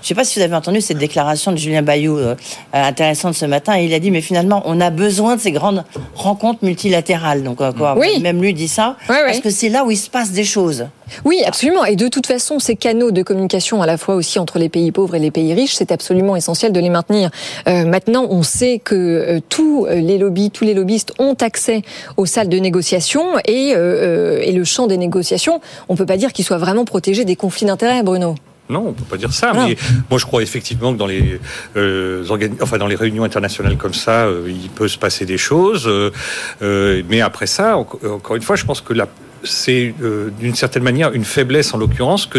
je 0.03 0.09
sais 0.09 0.15
pas 0.15 0.25
si 0.25 0.39
vous 0.39 0.45
avez 0.45 0.57
entendu 0.57 0.81
cette 0.81 0.99
déclaration 0.99 1.53
de 1.53 1.57
Julien 1.59 1.83
Bayou 1.83 2.19
euh, 2.19 2.35
intéressante 2.73 3.35
ce 3.35 3.47
matin. 3.47 3.77
Il 3.77 3.95
a 3.95 4.01
dit 4.01 4.11
mais 4.11 4.23
finalement 4.23 4.63
on 4.65 4.81
a 4.81 4.91
besoin 4.91 5.37
de 5.37 5.41
ces 5.41 5.53
grandes 5.53 5.85
rencontres 6.17 6.65
multilatérales. 6.65 7.43
Donc 7.45 7.59
quoi, 7.59 7.97
Oui. 7.99 8.19
même 8.21 8.41
lui 8.43 8.55
dit 8.55 8.69
ça 8.69 8.97
parce 9.07 9.41
que 9.41 9.51
c'est 9.51 9.69
là 9.69 9.85
où 9.85 9.91
il 9.91 9.97
se 9.97 10.11
passe 10.11 10.33
des 10.33 10.45
choses. 10.45 10.87
Oui, 11.27 11.43
absolument. 11.47 11.85
Et 11.85 11.95
de 11.95 12.09
toute 12.09 12.27
façon, 12.27 12.59
ces 12.59 12.75
canaux 12.75 13.11
de 13.11 13.23
communication, 13.23 13.83
à 13.83 13.87
la 13.87 13.99
fois 13.99 14.15
aussi 14.15 14.39
entre 14.39 14.59
les 14.59 14.71
pays 14.71 14.93
pauvres 14.93 15.15
et 15.15 15.19
les 15.19 15.31
pays 15.31 15.53
riches, 15.53 15.75
c'est 15.75 15.93
absolument 15.93 16.37
essentiel 16.37 16.73
de 16.73 16.81
les 16.81 16.89
maintenir. 16.89 17.29
Euh, 17.69 17.85
maintenant, 17.85 18.27
on 18.31 18.43
sait 18.43 18.79
que 18.83 18.95
euh, 18.95 19.41
tous 19.51 19.87
les 19.91 20.17
lobbies, 20.17 20.51
tous 20.51 20.65
les 20.65 20.73
lobbyistes 20.73 21.13
ont 21.19 21.35
accès 21.35 21.83
aux 22.17 22.25
salles 22.25 22.49
de 22.49 22.57
négociation 22.57 23.02
et, 23.47 23.75
euh, 23.75 23.79
euh, 23.79 24.41
et 24.43 24.53
le 24.53 24.65
champ 24.65 24.87
des 24.87 24.97
négociations. 24.97 25.61
On 25.89 25.97
peut 25.97 26.07
pas 26.07 26.17
dire 26.17 26.33
qu'il 26.33 26.45
soit 26.45 26.59
vraiment 26.59 26.85
protégé 26.85 27.25
des 27.25 27.37
conflits 27.37 27.67
d'intérêts, 27.67 28.03
Bruno. 28.03 28.35
Non, 28.71 28.87
on 28.89 28.93
peut 28.93 29.05
pas 29.05 29.17
dire 29.19 29.33
ça. 29.33 29.53
Mais 29.55 29.77
moi, 30.09 30.19
je 30.19 30.25
crois 30.25 30.41
effectivement 30.43 30.93
que 30.95 30.99
dans 30.99 31.07
les 31.09 31.39
euh, 31.77 32.25
enfin 32.63 32.79
dans 32.79 32.87
les 32.87 32.95
réunions 32.95 33.25
internationales 33.25 33.77
comme 33.77 33.93
ça, 33.93 34.27
euh, 34.27 34.47
il 34.49 34.71
peut 34.71 34.89
se 34.89 34.97
passer 34.99 35.27
des 35.27 35.37
choses. 35.37 35.87
euh, 35.87 37.03
mais 37.09 37.21
après 37.21 37.47
ça, 37.47 37.77
en- 37.77 37.87
encore 38.07 38.37
une 38.37 38.43
fois, 38.43 38.57
je 38.57 38.65
pense 38.65 38.81
que 38.81 38.93
la 38.95 39.09
c'est 39.45 39.95
euh, 40.03 40.31
d'une 40.39 40.55
certaine 40.55 40.83
manière 40.83 41.13
une 41.13 41.25
faiblesse 41.25 41.75
en 41.75 41.79
l'occurrence 41.79 42.27
que 42.27 42.39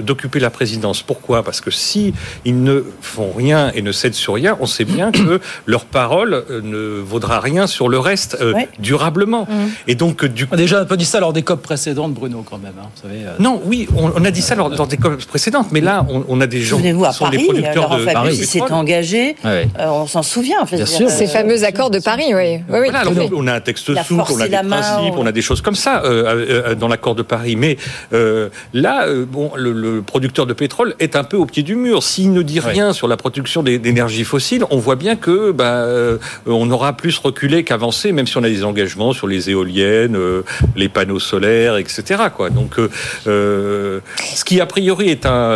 d'occuper 0.00 0.40
la 0.40 0.50
présidence. 0.50 1.02
Pourquoi? 1.02 1.42
Parce 1.42 1.60
que 1.60 1.70
si 1.70 2.14
ils 2.44 2.62
ne 2.62 2.84
font 3.00 3.32
rien 3.36 3.70
et 3.74 3.82
ne 3.82 3.92
cèdent 3.92 4.14
sur 4.14 4.34
rien, 4.34 4.56
on 4.60 4.66
sait 4.66 4.84
bien 4.84 5.10
que 5.12 5.40
leur 5.66 5.84
parole 5.84 6.34
euh, 6.34 6.60
ne 6.62 7.00
vaudra 7.00 7.40
rien 7.40 7.66
sur 7.66 7.88
le 7.88 7.98
reste 7.98 8.36
euh, 8.40 8.52
Ouais. 8.52 8.68
durablement. 8.78 9.46
Et 9.86 9.94
donc 9.94 10.24
du 10.24 10.46
On 10.50 10.54
a 10.54 10.56
déjà 10.56 10.80
un 10.80 10.84
peu 10.84 10.96
dit 10.96 11.04
ça 11.04 11.20
lors 11.20 11.32
des 11.32 11.42
COP 11.42 11.62
précédentes, 11.62 12.14
Bruno, 12.14 12.44
quand 12.48 12.58
même. 12.58 12.72
hein, 12.80 12.86
vous 12.94 13.02
savez, 13.08 13.24
euh, 13.24 13.30
non, 13.38 13.60
oui, 13.64 13.88
on, 13.96 14.10
on 14.16 14.24
a 14.24 14.30
dit 14.30 14.42
ça 14.42 14.54
lors, 14.54 14.68
lors 14.70 14.86
des 14.86 14.96
COP 14.96 15.24
précédentes, 15.26 15.68
mais 15.72 15.80
là, 15.80 16.04
on, 16.08 16.24
on 16.28 16.40
a 16.40 16.46
des 16.46 16.60
gens 16.60 16.76
Souvenez-vous 16.76 17.04
à 17.04 17.10
qui 17.10 17.14
sont 17.16 17.28
des 17.30 17.36
Paris, 17.36 17.46
producteurs 17.48 17.74
Laurent 17.82 17.98
de 17.98 18.28
de 18.30 18.34
il 18.34 18.44
s'est 18.46 18.60
engagé. 18.62 19.36
Ouais. 19.44 19.68
Euh, 19.78 19.86
on 19.88 20.06
s'en 20.06 20.22
souvient. 20.22 20.60
En 20.62 20.66
fait, 20.66 20.76
Bien 20.76 20.86
C'est-à-dire, 20.86 21.10
sûr. 21.10 21.16
Ces 21.18 21.26
fameux 21.26 21.64
accords 21.64 21.90
de 21.90 21.98
Paris, 22.00 22.26
oui. 22.34 22.34
oui, 22.34 22.60
oui 22.68 22.78
Voilà, 22.84 23.00
alors, 23.00 23.12
tout 23.14 23.20
à 23.20 23.22
fait. 23.24 23.30
on 23.34 23.46
a 23.46 23.54
un 23.54 23.60
texte 23.60 23.86
souple, 24.02 24.22
on 24.32 24.40
a 24.40 24.48
des 24.48 24.56
main, 24.62 24.80
principes, 24.80 25.14
on- 25.16 25.22
on 25.22 25.26
a 25.26 25.32
des 25.32 25.42
choses 25.42 25.60
comme 25.60 25.74
ça 25.74 26.02
euh, 26.26 26.46
euh, 26.70 26.74
dans 26.74 26.88
l'accord 26.88 27.14
de 27.14 27.22
Paris. 27.22 27.56
Mais 27.56 27.76
euh, 28.12 28.48
là, 28.72 29.06
euh, 29.06 29.24
bon, 29.24 29.52
le, 29.56 29.72
le 29.72 30.02
producteur 30.02 30.46
de 30.46 30.52
pétrole 30.52 30.94
est 30.98 31.16
un 31.16 31.24
peu 31.24 31.36
au 31.36 31.46
pied 31.46 31.62
du 31.62 31.76
mur. 31.76 32.02
S'il 32.02 32.32
ne 32.32 32.42
dit 32.42 32.60
rien 32.60 32.92
sur 32.92 33.08
la 33.08 33.16
production 33.16 33.62
d'énergie 33.62 34.24
fossile, 34.24 34.64
on 34.70 34.78
voit 34.78 34.96
bien 34.96 35.16
que 35.16 35.52
bah, 35.52 35.84
euh, 35.84 36.18
on 36.46 36.70
aura 36.70 36.96
plus 36.96 37.18
reculé 37.18 37.64
qu'avancé, 37.64 38.12
même 38.12 38.26
si 38.26 38.36
on 38.36 38.44
a 38.44 38.48
des 38.48 38.64
engagements 38.64 39.12
sur 39.12 39.26
les 39.26 39.50
éoliennes, 39.50 40.16
euh, 40.16 40.42
les 40.76 40.88
panneaux 40.88 41.18
solaires, 41.18 41.76
etc. 41.76 42.24
Quoi. 42.34 42.50
Donc, 42.50 42.78
euh, 42.78 42.88
euh, 43.26 44.00
ce 44.34 44.44
qui 44.44 44.60
a 44.60 44.66
priori 44.66 45.08
est 45.08 45.26
un 45.26 45.50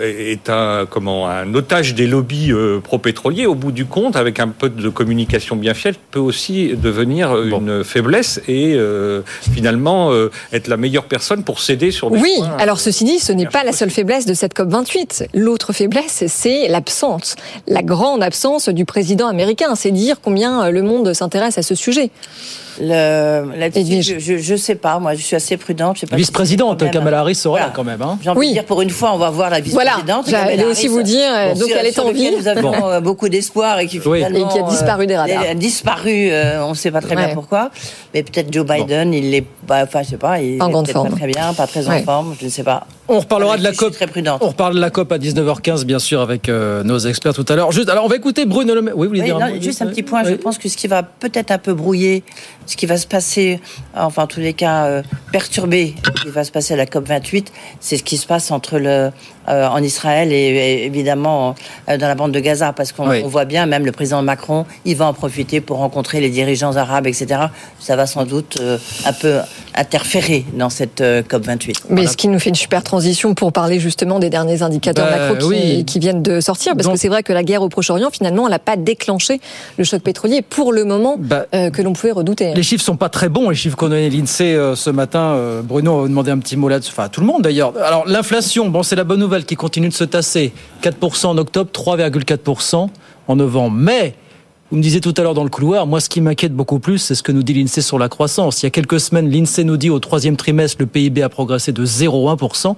est 0.00 0.50
un 0.50 0.86
comment 0.88 1.28
un 1.28 1.52
otage 1.54 1.94
des 1.94 2.06
lobbies 2.06 2.52
euh, 2.52 2.80
pro-pétroliers, 2.80 3.46
au 3.46 3.54
bout 3.54 3.72
du 3.72 3.86
compte, 3.86 4.16
avec 4.16 4.40
un 4.40 4.48
peu 4.48 4.68
de 4.68 4.88
communication 4.88 5.56
bien 5.56 5.74
faite, 5.74 5.98
peut 6.10 6.18
aussi 6.18 6.74
devenir 6.76 7.40
une 7.42 7.84
faiblesse 7.84 8.40
et 8.48 8.74
euh, 8.74 9.22
finalement 9.52 10.07
euh, 10.12 10.30
être 10.52 10.68
la 10.68 10.76
meilleure 10.76 11.04
personne 11.04 11.42
pour 11.44 11.60
céder 11.60 11.90
sur 11.90 12.10
des 12.10 12.18
Oui, 12.20 12.32
points. 12.38 12.56
alors 12.58 12.80
ceci 12.80 13.04
dit, 13.04 13.18
ce 13.18 13.32
n'est 13.32 13.46
pas 13.46 13.64
la 13.64 13.72
seule 13.72 13.90
faiblesse 13.90 14.26
de 14.26 14.34
cette 14.34 14.54
COP28. 14.56 15.28
L'autre 15.34 15.72
faiblesse, 15.72 16.24
c'est 16.26 16.68
l'absence, 16.68 17.36
la 17.66 17.82
grande 17.82 18.22
absence 18.22 18.68
du 18.68 18.84
président 18.84 19.28
américain. 19.28 19.74
C'est 19.74 19.90
dire 19.90 20.16
combien 20.22 20.64
euh, 20.64 20.70
le 20.70 20.82
monde 20.82 21.12
s'intéresse 21.12 21.58
à 21.58 21.62
ce 21.62 21.74
sujet. 21.74 22.10
Là-dessus, 22.80 24.02
je, 24.02 24.18
je, 24.18 24.36
je 24.38 24.56
sais 24.56 24.74
pas, 24.74 24.98
moi 24.98 25.14
je 25.14 25.22
suis 25.22 25.36
assez 25.36 25.56
prudente. 25.56 26.00
Pas 26.00 26.06
si 26.08 26.14
Vice-présidente. 26.16 26.88
Kamala 26.90 27.20
Harris 27.20 27.34
sera 27.36 27.58
là 27.60 27.72
quand 27.74 27.84
même. 27.84 28.02
Hein. 28.02 28.18
J'ai 28.22 28.30
envie 28.30 28.48
de 28.48 28.52
dire 28.54 28.64
pour 28.64 28.82
une 28.82 28.90
fois, 28.90 29.12
on 29.14 29.18
va 29.18 29.30
voir 29.30 29.50
la 29.50 29.60
vice-présidente. 29.60 30.26
Voilà, 30.28 30.46
j'allais 30.50 30.64
aussi 30.64 30.88
vous 30.88 31.02
dire, 31.02 31.30
euh, 31.34 31.54
donc 31.54 31.68
sur- 31.68 31.76
elle 31.76 31.86
est 31.86 31.98
en 31.98 32.10
vie. 32.10 32.30
Nous 32.36 32.48
avions 32.48 32.70
Bon. 32.70 32.88
euh, 32.88 33.00
beaucoup 33.00 33.28
d'espoir 33.28 33.78
et 33.80 33.86
qui 33.86 34.00
Oui. 34.04 34.18
finalement, 34.18 34.48
Et 34.48 34.52
qui 34.52 34.58
a 34.58 34.62
disparu 34.62 35.06
des 35.06 35.16
radars. 35.16 35.42
Elle 35.44 35.50
a 35.50 35.54
disparu, 35.54 36.28
euh, 36.30 36.64
on 36.64 36.70
ne 36.70 36.74
sait 36.74 36.90
pas 36.90 37.00
très 37.00 37.16
Ouais. 37.16 37.26
bien 37.26 37.34
pourquoi. 37.34 37.70
Mais 38.14 38.22
peut-être 38.22 38.52
Joe 38.52 38.66
Biden, 38.66 39.12
il 39.14 39.34
est, 39.34 39.44
bah, 39.66 39.80
enfin 39.82 40.02
je 40.02 40.10
sais 40.10 40.16
pas, 40.16 40.40
il 40.40 40.60
En 40.62 40.68
est 40.68 40.72
grande 40.72 40.88
forme. 40.88 41.10
pas 41.10 41.16
très 41.16 41.26
bien, 41.26 41.52
pas 41.54 41.66
très 41.66 41.86
Ouais. 41.88 42.00
en 42.00 42.04
forme, 42.04 42.36
je 42.40 42.44
ne 42.46 42.50
sais 42.50 42.62
pas. 42.62 42.86
On 43.08 43.20
reparlera 43.20 43.56
de 43.56 43.62
la 43.64 43.72
COP. 43.72 43.92
très 43.92 44.06
prudente. 44.06 44.42
On 44.42 44.48
reparle 44.48 44.74
de 44.74 44.80
la 44.80 44.90
COP 44.90 45.10
à 45.12 45.18
19h15, 45.18 45.84
bien 45.84 45.98
sûr, 45.98 46.20
avec 46.20 46.48
euh, 46.48 46.82
nos 46.84 46.98
experts 46.98 47.32
tout 47.34 47.44
à 47.48 47.56
l'heure. 47.56 47.72
Juste, 47.72 47.88
alors 47.88 48.04
on 48.04 48.08
va 48.08 48.16
écouter 48.16 48.44
Bruno 48.44 48.74
Le 48.74 48.82
Maire. 48.82 48.94
Oui, 48.96 49.06
vous 49.06 49.10
voulez 49.10 49.20
Oui, 49.20 49.26
dire 49.26 49.38
non, 49.38 49.46
un 49.46 49.60
juste 49.60 49.80
un 49.82 49.86
petit 49.86 50.02
point. 50.02 50.24
Je 50.24 50.34
pense 50.34 50.58
que 50.58 50.68
ce 50.68 50.76
qui 50.76 50.86
va 50.88 51.02
peut-être 51.02 51.50
un 51.50 51.58
peu 51.58 51.72
brouiller, 51.72 52.22
ce 52.68 52.76
qui 52.76 52.86
va 52.86 52.98
se 52.98 53.06
passer, 53.06 53.60
enfin 53.94 54.24
en 54.24 54.26
tous 54.26 54.40
les 54.40 54.52
cas 54.52 54.84
euh, 54.84 55.02
perturber, 55.32 55.94
ce 56.04 56.22
qui 56.22 56.28
va 56.28 56.44
se 56.44 56.52
passer 56.52 56.74
à 56.74 56.76
la 56.76 56.86
COP 56.86 57.08
28, 57.08 57.50
c'est 57.80 57.96
ce 57.96 58.04
qui 58.04 58.18
se 58.18 58.26
passe 58.26 58.50
entre 58.50 58.78
le, 58.78 59.10
en 59.48 59.82
Israël 59.82 60.32
et, 60.32 60.84
évidemment 60.84 61.54
dans 61.86 62.06
la 62.06 62.14
bande 62.14 62.32
de 62.32 62.40
Gaza, 62.40 62.72
parce 62.72 62.92
qu'on 62.92 63.28
voit 63.28 63.44
bien, 63.44 63.66
même 63.66 63.86
le 63.86 63.92
président 63.92 64.22
Macron, 64.22 64.66
il 64.84 64.96
va 64.96 65.06
en 65.06 65.14
profiter 65.14 65.60
pour 65.60 65.78
rencontrer 65.78 66.20
les 66.20 66.30
dirigeants 66.30 66.76
arabes, 66.76 67.06
etc. 67.06 67.40
Ça 67.78 67.96
va 67.96 68.06
sans 68.06 68.24
doute 68.24 68.60
un 69.04 69.12
peu 69.12 69.38
interférer 69.74 70.44
dans 70.54 70.70
cette 70.70 71.02
COP 71.28 71.44
28. 71.44 71.84
Mais 71.90 72.06
ce 72.06 72.16
qui 72.16 72.28
nous 72.28 72.38
fait 72.38 72.50
une 72.50 72.56
super 72.56 72.82
transition 72.82 73.34
pour 73.34 73.52
parler 73.52 73.80
justement 73.80 74.18
des 74.18 74.30
derniers 74.30 74.62
indicateurs 74.62 75.08
bah, 75.10 75.30
macro 75.30 75.50
qui, 75.50 75.84
qui, 75.84 75.98
viennent 75.98 76.22
de 76.22 76.40
sortir, 76.40 76.74
parce 76.76 76.88
que 76.88 76.96
c'est 76.96 77.08
vrai 77.08 77.22
que 77.22 77.32
la 77.32 77.42
guerre 77.42 77.62
au 77.62 77.68
Proche-Orient, 77.68 78.10
finalement, 78.10 78.46
elle 78.46 78.52
n'a 78.52 78.58
pas 78.58 78.76
déclenché 78.76 79.40
le 79.76 79.84
choc 79.84 80.02
pétrolier 80.02 80.42
pour 80.42 80.72
le 80.72 80.84
moment 80.84 81.16
bah, 81.18 81.46
que 81.52 81.82
l'on 81.82 81.92
pouvait 81.92 82.12
redouter. 82.12 82.52
Les 82.54 82.62
chiffres 82.62 82.84
sont 82.84 82.96
pas 82.96 83.08
très 83.08 83.28
bons, 83.28 83.50
les 83.50 83.56
chiffres 83.56 83.76
qu'on 83.76 83.86
a 83.86 83.90
donné 83.90 84.10
l'INSEE 84.10 84.74
ce 84.74 84.90
matin. 84.90 85.36
Bruno 85.62 86.04
a 86.04 86.08
demandé 86.08 86.30
un 86.30 86.38
petit 86.38 86.56
mot 86.56 86.68
là-dessus, 86.68 86.92
enfin 86.92 87.08
tout 87.08 87.20
le 87.20 87.26
monde 87.26 87.42
d'ailleurs. 87.42 87.72
Alors 87.84 88.04
l'inflation, 88.06 88.68
bon 88.68 88.82
c'est 88.82 88.96
la 88.96 89.04
bonne 89.04 89.20
nouvelle 89.20 89.37
qui 89.44 89.56
continue 89.56 89.88
de 89.88 89.94
se 89.94 90.04
tasser. 90.04 90.52
4% 90.82 91.26
en 91.26 91.38
octobre, 91.38 91.70
3,4% 91.72 92.88
en 93.28 93.36
novembre. 93.36 93.76
Mais 93.76 94.14
vous 94.70 94.76
me 94.76 94.82
disiez 94.82 95.00
tout 95.00 95.14
à 95.16 95.22
l'heure 95.22 95.32
dans 95.32 95.44
le 95.44 95.50
couloir, 95.50 95.86
moi 95.86 95.98
ce 95.98 96.10
qui 96.10 96.20
m'inquiète 96.20 96.52
beaucoup 96.52 96.78
plus, 96.78 96.98
c'est 96.98 97.14
ce 97.14 97.22
que 97.22 97.32
nous 97.32 97.42
dit 97.42 97.54
l'INSEE 97.54 97.80
sur 97.80 97.98
la 97.98 98.10
croissance. 98.10 98.62
Il 98.62 98.66
y 98.66 98.68
a 98.68 98.70
quelques 98.70 99.00
semaines, 99.00 99.30
l'INSEE 99.30 99.64
nous 99.64 99.78
dit 99.78 99.88
au 99.88 99.98
troisième 99.98 100.36
trimestre, 100.36 100.76
le 100.80 100.86
PIB 100.86 101.22
a 101.22 101.30
progressé 101.30 101.72
de 101.72 101.86
0,1%. 101.86 102.76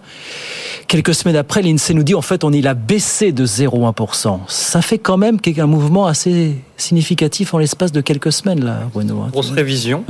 Quelques 0.86 1.14
semaines 1.14 1.34
après, 1.34 1.62
l'INSEE 1.62 1.94
nous 1.94 2.04
dit 2.04 2.14
en 2.14 2.22
fait, 2.22 2.44
on 2.44 2.52
il 2.52 2.68
a 2.68 2.74
baissé 2.74 3.32
de 3.32 3.44
0,1%. 3.44 4.38
Ça 4.46 4.82
fait 4.82 4.98
quand 4.98 5.16
même 5.16 5.38
un 5.58 5.66
mouvement 5.66 6.06
assez 6.06 6.54
significatif 6.76 7.54
en 7.54 7.58
l'espace 7.58 7.90
de 7.90 8.00
quelques 8.00 8.32
semaines, 8.32 8.64
là, 8.64 8.88
Bruno. 8.92 9.22
Hein. 9.22 9.30
Grosse 9.32 9.50
révision. 9.50 10.04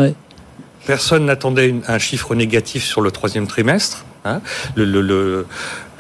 Personne 0.87 1.25
n'attendait 1.25 1.75
un 1.89 1.99
chiffre 1.99 2.35
négatif 2.35 2.85
sur 2.85 3.01
le 3.01 3.11
troisième 3.11 3.47
trimestre. 3.47 4.05
Hein. 4.27 4.43
le, 4.75 5.47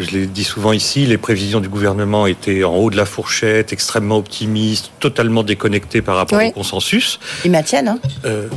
je 0.02 0.10
l'ai 0.10 0.26
dit 0.26 0.44
souvent 0.44 0.72
ici, 0.72 1.06
les 1.06 1.18
prévisions 1.18 1.60
du 1.60 1.68
gouvernement 1.68 2.26
étaient 2.26 2.64
en 2.64 2.74
haut 2.76 2.90
de 2.90 2.96
la 2.96 3.04
fourchette, 3.04 3.72
extrêmement 3.72 4.18
optimistes, 4.18 4.90
totalement 5.00 5.42
déconnectées 5.42 6.02
par 6.02 6.16
rapport 6.16 6.42
au 6.42 6.50
consensus. 6.50 7.20
Ils 7.44 7.50
maintiennent, 7.50 7.88
hein 7.88 7.98
euh, 8.24 8.48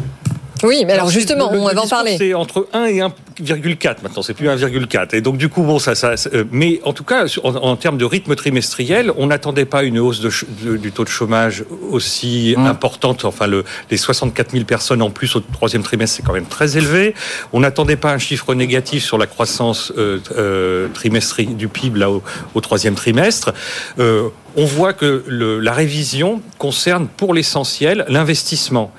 oui, 0.64 0.84
mais 0.86 0.94
alors, 0.94 1.10
justement, 1.10 1.52
on 1.52 1.66
va 1.66 1.82
en 1.82 1.88
parler. 1.88 2.16
C'est 2.18 2.34
entre 2.34 2.68
1 2.74 2.86
et 2.86 3.00
1,4 3.00 3.98
maintenant, 4.04 4.22
c'est 4.22 4.34
plus 4.34 4.48
1,4. 4.48 5.16
Et 5.16 5.22
donc 5.22 5.38
du 5.38 5.50
coup, 5.50 5.64
bon, 5.64 5.80
ça, 5.80 5.96
ça, 5.96 6.16
euh, 6.34 6.44
mais 6.52 6.80
en 6.84 6.94
tout 6.94 7.04
cas, 7.04 7.26
en, 7.44 7.76
termes 7.76 7.98
de 7.98 8.06
rythme 8.06 8.36
trimestriel, 8.36 9.12
on 9.18 9.28
n'attendait 9.28 9.66
pas 9.66 9.84
une 9.84 10.00
hausse 10.00 10.22
de, 10.22 10.78
du 10.78 10.92
taux 10.92 11.04
de 11.04 11.10
chômage 11.10 11.66
aussi 11.92 12.56
mmh. 12.58 12.66
importante. 12.66 13.26
Enfin, 13.26 13.48
le, 13.48 13.64
les 13.92 13.98
64 13.98 14.52
000 14.52 14.66
personnes 14.66 15.02
en 15.02 15.10
plus 15.10 15.36
au 15.36 15.40
troisième 15.40 15.84
trimestre, 15.84 16.18
c'est 16.18 16.24
quand 16.24 16.34
même 16.34 16.46
très 16.46 16.78
élevé. 16.78 17.14
On 17.52 17.60
n'attendait 17.60 17.96
pas 17.96 18.12
un 18.12 18.20
chiffre 18.20 18.54
négatif 18.54 19.04
sur 19.04 19.18
la 19.18 19.28
croissance 19.28 19.92
euh, 19.98 20.20
euh, 20.38 20.88
trimestrielle 20.94 21.56
du 21.56 21.68
PIB 21.68 22.00
là 22.00 22.10
au, 22.10 22.24
au 22.54 22.62
troisième 22.62 22.96
trimestre. 22.96 23.54
Euh, 24.00 24.30
on 24.56 24.66
voit 24.66 24.94
que 24.94 25.24
le, 25.28 25.60
la 25.60 25.74
révision 25.74 26.42
concerne 26.58 27.08
pour 27.08 27.34
l'essentiel 27.34 28.06
l'investissement. 28.08 28.92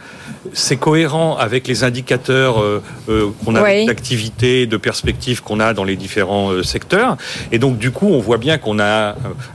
C'est 0.53 0.77
cohérent 0.77 1.37
avec 1.37 1.67
les 1.67 1.85
indicateurs 1.85 2.61
euh, 2.61 2.83
euh, 3.09 3.31
qu'on 3.45 3.55
a 3.55 3.63
d'activité, 3.87 4.67
de 4.67 4.77
perspective 4.77 5.43
qu'on 5.43 5.61
a 5.61 5.75
dans 5.75 5.85
les 5.85 5.97
différents 5.97 6.51
euh, 6.51 6.63
secteurs. 6.63 7.17
Et 7.53 7.59
donc, 7.59 7.79
du 7.79 7.91
coup, 7.91 8.09
on 8.09 8.21
voit 8.21 8.39
bien 8.39 8.59
qu'on 8.59 8.79
a 8.79 9.11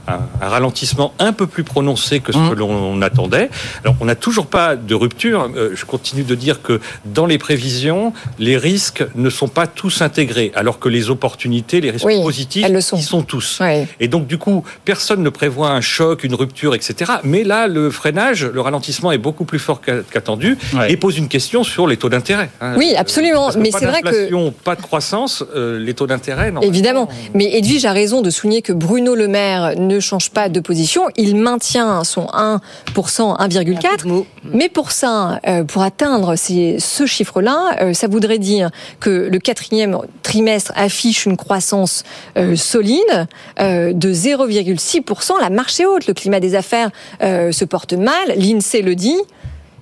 un, 0.08 0.20
un, 0.40 0.48
ralentissement 0.48 1.12
un 1.18 1.32
peu 1.32 1.46
plus 1.46 1.64
prononcé 1.64 2.20
que 2.20 2.32
ce 2.32 2.38
mmh. 2.38 2.50
que 2.50 2.54
l'on 2.54 3.02
attendait. 3.02 3.50
Alors, 3.84 3.96
on 4.00 4.04
n'a 4.04 4.14
toujours 4.14 4.46
pas 4.46 4.76
de 4.76 4.94
rupture. 4.94 5.50
je 5.74 5.84
continue 5.84 6.24
de 6.24 6.34
dire 6.34 6.62
que 6.62 6.80
dans 7.04 7.26
les 7.26 7.38
prévisions, 7.38 8.12
les 8.38 8.56
risques 8.56 9.04
ne 9.14 9.30
sont 9.30 9.48
pas 9.48 9.66
tous 9.66 10.02
intégrés, 10.02 10.52
alors 10.54 10.78
que 10.78 10.88
les 10.88 11.10
opportunités, 11.10 11.80
les 11.80 11.90
risques 11.90 12.06
positifs, 12.22 12.66
ils 12.68 13.02
sont 13.02 13.22
tous. 13.22 13.60
Et 14.00 14.08
donc, 14.08 14.26
du 14.26 14.38
coup, 14.38 14.64
personne 14.84 15.22
ne 15.22 15.30
prévoit 15.30 15.70
un 15.70 15.80
choc, 15.90 16.24
une 16.24 16.34
rupture, 16.34 16.74
etc. 16.74 17.12
Mais 17.24 17.44
là, 17.44 17.66
le 17.66 17.90
freinage, 17.90 18.44
le 18.46 18.60
ralentissement 18.60 19.12
est 19.12 19.18
beaucoup 19.18 19.44
plus 19.44 19.58
fort 19.58 19.80
qu'attendu 19.80 20.56
et 20.88 20.96
pose 20.96 21.18
une 21.18 21.28
question 21.28 21.64
sur 21.64 21.86
les 21.86 21.96
taux 21.96 22.08
d'intérêt. 22.08 22.50
Hein. 22.60 22.74
Oui, 22.76 22.94
absolument. 22.96 23.50
mais 23.58 23.70
c'est 23.70 23.86
vrai 23.86 24.02
que 24.02 24.50
pas 24.50 24.76
de 24.76 24.82
croissance, 24.82 25.44
euh, 25.54 25.78
les 25.78 25.94
taux 25.94 26.06
d'intérêt. 26.06 26.52
Évidemment. 26.62 27.08
Mais 27.34 27.56
Edwige 27.56 27.84
a 27.84 27.92
raison 27.92 28.22
de 28.22 28.30
souligner 28.30 28.62
que 28.62 28.72
Bruno 28.72 29.14
Le 29.14 29.28
Maire 29.28 29.74
ne 29.76 30.00
change 30.00 30.30
pas 30.30 30.48
de 30.48 30.60
position. 30.60 31.02
Il 31.16 31.36
maintient 31.36 32.04
son 32.04 32.26
1%, 32.26 32.60
1,4. 32.94 34.24
Mais 34.44 34.68
pour 34.68 34.92
ça, 34.92 35.40
euh, 35.46 35.64
pour 35.64 35.82
atteindre 35.82 36.36
ce 36.36 37.06
chiffre-là, 37.06 37.76
euh, 37.80 37.92
ça 37.92 38.06
voudrait 38.06 38.38
dire 38.38 38.70
que 39.00 39.10
le 39.10 39.38
quatrième 39.38 39.98
trimestre 40.22 40.72
affiche 40.76 41.26
une 41.26 41.36
croissance 41.36 42.04
solide 42.54 43.26
de 43.58 44.12
0,6%. 44.12 45.32
La 45.40 45.50
marche 45.50 45.79
Le 45.80 46.12
climat 46.12 46.40
des 46.40 46.54
affaires 46.54 46.90
euh, 47.22 47.52
se 47.52 47.64
porte 47.64 47.94
mal. 47.94 48.34
L'INSEE 48.36 48.82
le 48.82 48.94
dit 48.94 49.18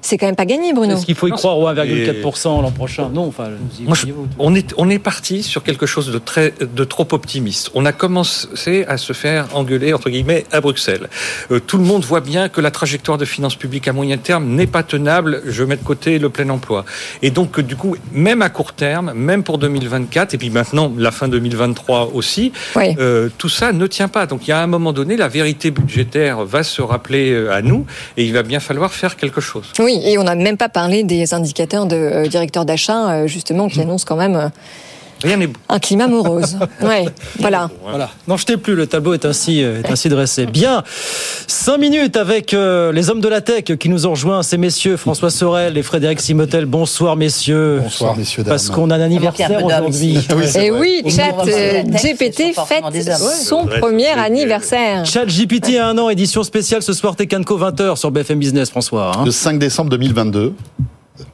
c'est 0.01 0.17
quand 0.17 0.27
même 0.27 0.37
pas 0.37 0.47
gagné, 0.47 0.73
Bruno. 0.73 0.95
Est-ce 0.95 1.07
qu'il 1.07 1.15
faut 1.15 1.29
y 1.29 1.31
croire 1.31 1.59
au 1.59 1.69
1,4% 1.69 2.63
l'an 2.63 2.71
prochain? 2.71 3.11
Non, 3.13 3.27
enfin, 3.27 3.49
on 4.39 4.55
est 4.55 4.75
on 4.77 4.89
est 4.91 4.99
parti 4.99 5.43
sur 5.43 5.63
quelque 5.63 5.87
chose 5.87 6.11
de 6.13 6.19
très 6.19 6.55
de 6.61 6.85
trop 6.85 7.07
optimiste. 7.13 7.71
On 7.75 7.85
a 7.85 7.93
commencé 7.93 8.85
à 8.87 8.97
se 8.97 9.13
faire 9.13 9.49
engueuler 9.55 9.93
entre 9.93 10.11
guillemets 10.11 10.45
à 10.53 10.61
Bruxelles. 10.61 11.09
Euh, 11.51 11.59
tout 11.59 11.79
le 11.79 11.85
monde 11.85 12.05
voit 12.05 12.21
bien 12.21 12.49
que 12.49 12.61
la 12.61 12.71
trajectoire 12.71 13.19
de 13.19 13.25
finances 13.25 13.57
publiques 13.57 13.89
à 13.89 13.93
moyen 13.93 14.19
terme 14.19 14.47
n'est 14.47 14.67
pas 14.67 14.83
tenable. 14.83 15.43
Je 15.47 15.65
mets 15.65 15.77
de 15.77 15.85
côté 15.85 16.19
le 16.19 16.29
plein 16.29 16.49
emploi. 16.49 16.85
Et 17.23 17.31
donc 17.31 17.61
du 17.61 17.77
coup, 17.77 17.97
même 18.13 18.43
à 18.43 18.51
court 18.51 18.73
terme, 18.73 19.13
même 19.15 19.43
pour 19.43 19.59
2024 19.59 20.35
et 20.35 20.39
puis 20.39 20.51
maintenant 20.51 20.93
la 20.97 21.11
fin 21.11 21.29
2023 21.29 22.13
aussi, 22.15 22.53
euh, 22.77 23.29
tout 23.37 23.49
ça 23.49 23.73
ne 23.73 23.87
tient 23.87 24.09
pas. 24.09 24.27
Donc 24.27 24.47
il 24.47 24.51
y 24.51 24.53
a 24.53 24.63
un 24.63 24.67
moment 24.67 24.93
donné, 24.93 25.17
la 25.17 25.29
vérité 25.29 25.71
budgétaire 25.71 26.45
va 26.45 26.63
se 26.63 26.83
rappeler 26.83 27.33
euh, 27.33 27.53
à 27.53 27.63
nous 27.63 27.85
et 28.17 28.25
il 28.25 28.33
va 28.33 28.43
bien 28.43 28.61
falloir 28.61 28.93
faire 28.93 29.17
quelque 29.17 29.41
chose. 29.41 29.73
Oui, 29.79 29.88
et 29.95 30.19
on 30.19 30.25
n'a 30.25 30.35
même 30.35 30.57
pas 30.57 30.69
parlé 30.69 31.03
des 31.03 31.35
indicateurs 31.35 31.87
de 31.87 31.97
euh, 31.97 32.27
directeurs 32.27 32.65
d'achat, 32.65 33.11
euh, 33.11 33.27
justement, 33.27 33.69
qui 33.69 33.81
annoncent 33.81 34.05
quand 34.07 34.17
même. 34.17 34.51
Euh, 35.25 35.47
un 35.69 35.79
climat 35.79 36.07
morose. 36.07 36.59
ouais, 36.83 37.07
voilà. 37.39 37.71
Voilà. 37.83 38.11
N'en 38.27 38.37
jetez 38.37 38.57
plus, 38.57 38.75
le 38.75 38.87
tableau 38.87 39.15
est 39.15 39.25
ainsi, 39.25 39.61
est 39.61 39.91
ainsi 39.91 40.09
dressé. 40.09 40.47
Bien. 40.47 40.83
Cinq 41.47 41.79
minutes 41.79 42.17
avec 42.17 42.53
les 42.53 43.11
hommes 43.11 43.21
de 43.21 43.29
la 43.29 43.41
tech 43.41 43.65
qui 43.65 43.89
nous 43.89 44.07
ont 44.07 44.11
rejoints, 44.11 44.43
ces 44.43 44.59
messieurs, 44.59 44.97
François 44.97 45.31
Sorel 45.31 45.77
et 45.77 45.83
Frédéric 45.83 46.21
Simotel. 46.21 46.67
Bonsoir, 46.67 47.17
messieurs. 47.17 47.81
Bonsoir, 47.83 48.17
messieurs, 48.17 48.43
dames. 48.43 48.51
Parce 48.51 48.71
qu'on 48.71 48.91
a 48.91 48.97
un 48.97 49.01
anniversaire 49.01 49.65
aujourd'hui. 49.65 50.17
et 50.17 50.67
eh 50.67 50.71
oui, 50.71 51.03
Chat 51.09 51.33
GPT 51.45 52.55
fête 52.67 52.85
son 53.41 53.67
premier 53.67 54.09
anniversaire. 54.09 55.05
Chat 55.05 55.27
GPT 55.27 55.77
a 55.77 55.89
un 55.89 55.99
an, 55.99 56.11
édition 56.11 56.43
spéciale 56.43 56.83
ce 56.83 56.93
soir, 56.93 57.17
Tecanco 57.17 57.59
20h 57.59 57.97
sur 57.97 58.11
BFM 58.11 58.39
Business, 58.39 58.71
François. 58.71 59.13
Hein. 59.17 59.25
Le 59.25 59.31
5 59.31 59.59
décembre 59.59 59.91
2022 59.91 60.55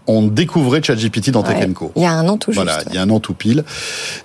on 0.06 0.22
découvrait 0.22 0.82
ChatGPT 0.82 1.30
dans 1.30 1.42
Tech 1.42 1.56
Il 1.96 2.02
y 2.02 2.04
a 2.04 2.12
un 2.12 2.28
an 2.28 2.36
tout 2.36 2.52
juste. 2.52 2.62
Voilà, 2.62 2.82
il 2.88 2.94
y 2.94 2.98
a 2.98 3.02
un 3.02 3.10
an 3.10 3.20
tout 3.20 3.34
pile. 3.34 3.64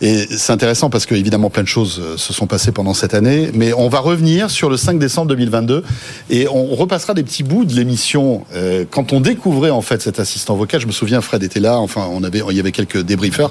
Et 0.02 0.28
c'est 0.30 0.52
intéressant 0.52 0.90
parce 0.90 1.06
que 1.06 1.16
évidemment 1.16 1.50
plein 1.50 1.64
de 1.64 1.68
choses 1.68 2.02
euh, 2.04 2.18
se 2.18 2.34
sont 2.34 2.48
passées 2.48 2.72
pendant 2.72 2.94
cette 2.94 3.14
année, 3.14 3.52
mais 3.54 3.74
on 3.74 3.88
va 3.88 4.00
revenir 4.00 4.50
sur 4.50 4.70
le 4.70 4.78
5 4.78 5.00
décembre 5.00 5.30
2022 5.30 5.84
et 6.30 6.48
on 6.50 6.76
repassera 6.76 7.14
des 7.14 7.24
petits 7.24 7.44
bouts 7.44 7.66
de 7.66 7.74
l'émission 7.74 8.44
euh, 8.56 8.86
quand 8.90 9.14
on 9.14 9.22
découvrait 9.22 9.70
en 9.70 9.82
fait 9.82 10.02
cet 10.02 10.20
assistant 10.20 10.56
vocal. 10.56 10.82
Je 10.82 10.88
me 10.88 10.92
souviens, 10.92 11.22
Fred 11.22 11.44
était 11.44 11.60
là. 11.60 11.78
Enfin, 11.78 12.08
on 12.12 12.24
avait, 12.24 12.42
il 12.50 12.58
y 12.58 12.60
avait 12.60 12.72
quelques 12.72 13.02
débriefers 13.02 13.50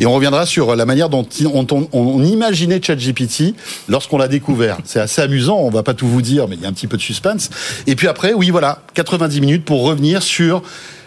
et 0.00 0.06
on 0.06 0.12
reviendra 0.12 0.46
sur 0.46 0.74
la 0.74 0.84
manière 0.84 1.08
dont 1.08 1.26
on, 1.44 1.66
on, 1.70 1.88
on 1.92 2.24
imaginait 2.24 2.80
ChatGPT 2.82 3.54
lorsqu'on 3.88 4.18
l'a 4.18 4.28
découvert. 4.28 4.78
C'est 4.84 5.00
assez 5.00 5.22
amusant. 5.22 5.58
On 5.58 5.70
va 5.70 5.82
pas 5.82 5.94
tout 5.94 6.08
vous 6.08 6.22
dire, 6.22 6.48
mais 6.48 6.56
il 6.56 6.62
y 6.62 6.66
a 6.66 6.68
un 6.68 6.72
petit 6.72 6.86
peu 6.86 6.96
de 6.96 7.02
suspense. 7.02 7.50
Et 7.86 7.94
puis 7.94 8.08
après, 8.08 8.32
oui, 8.32 8.50
voilà, 8.50 8.82
90 8.94 9.40
minutes 9.40 9.64
pour 9.64 9.82
revenir 9.82 10.22
sur 10.22 10.62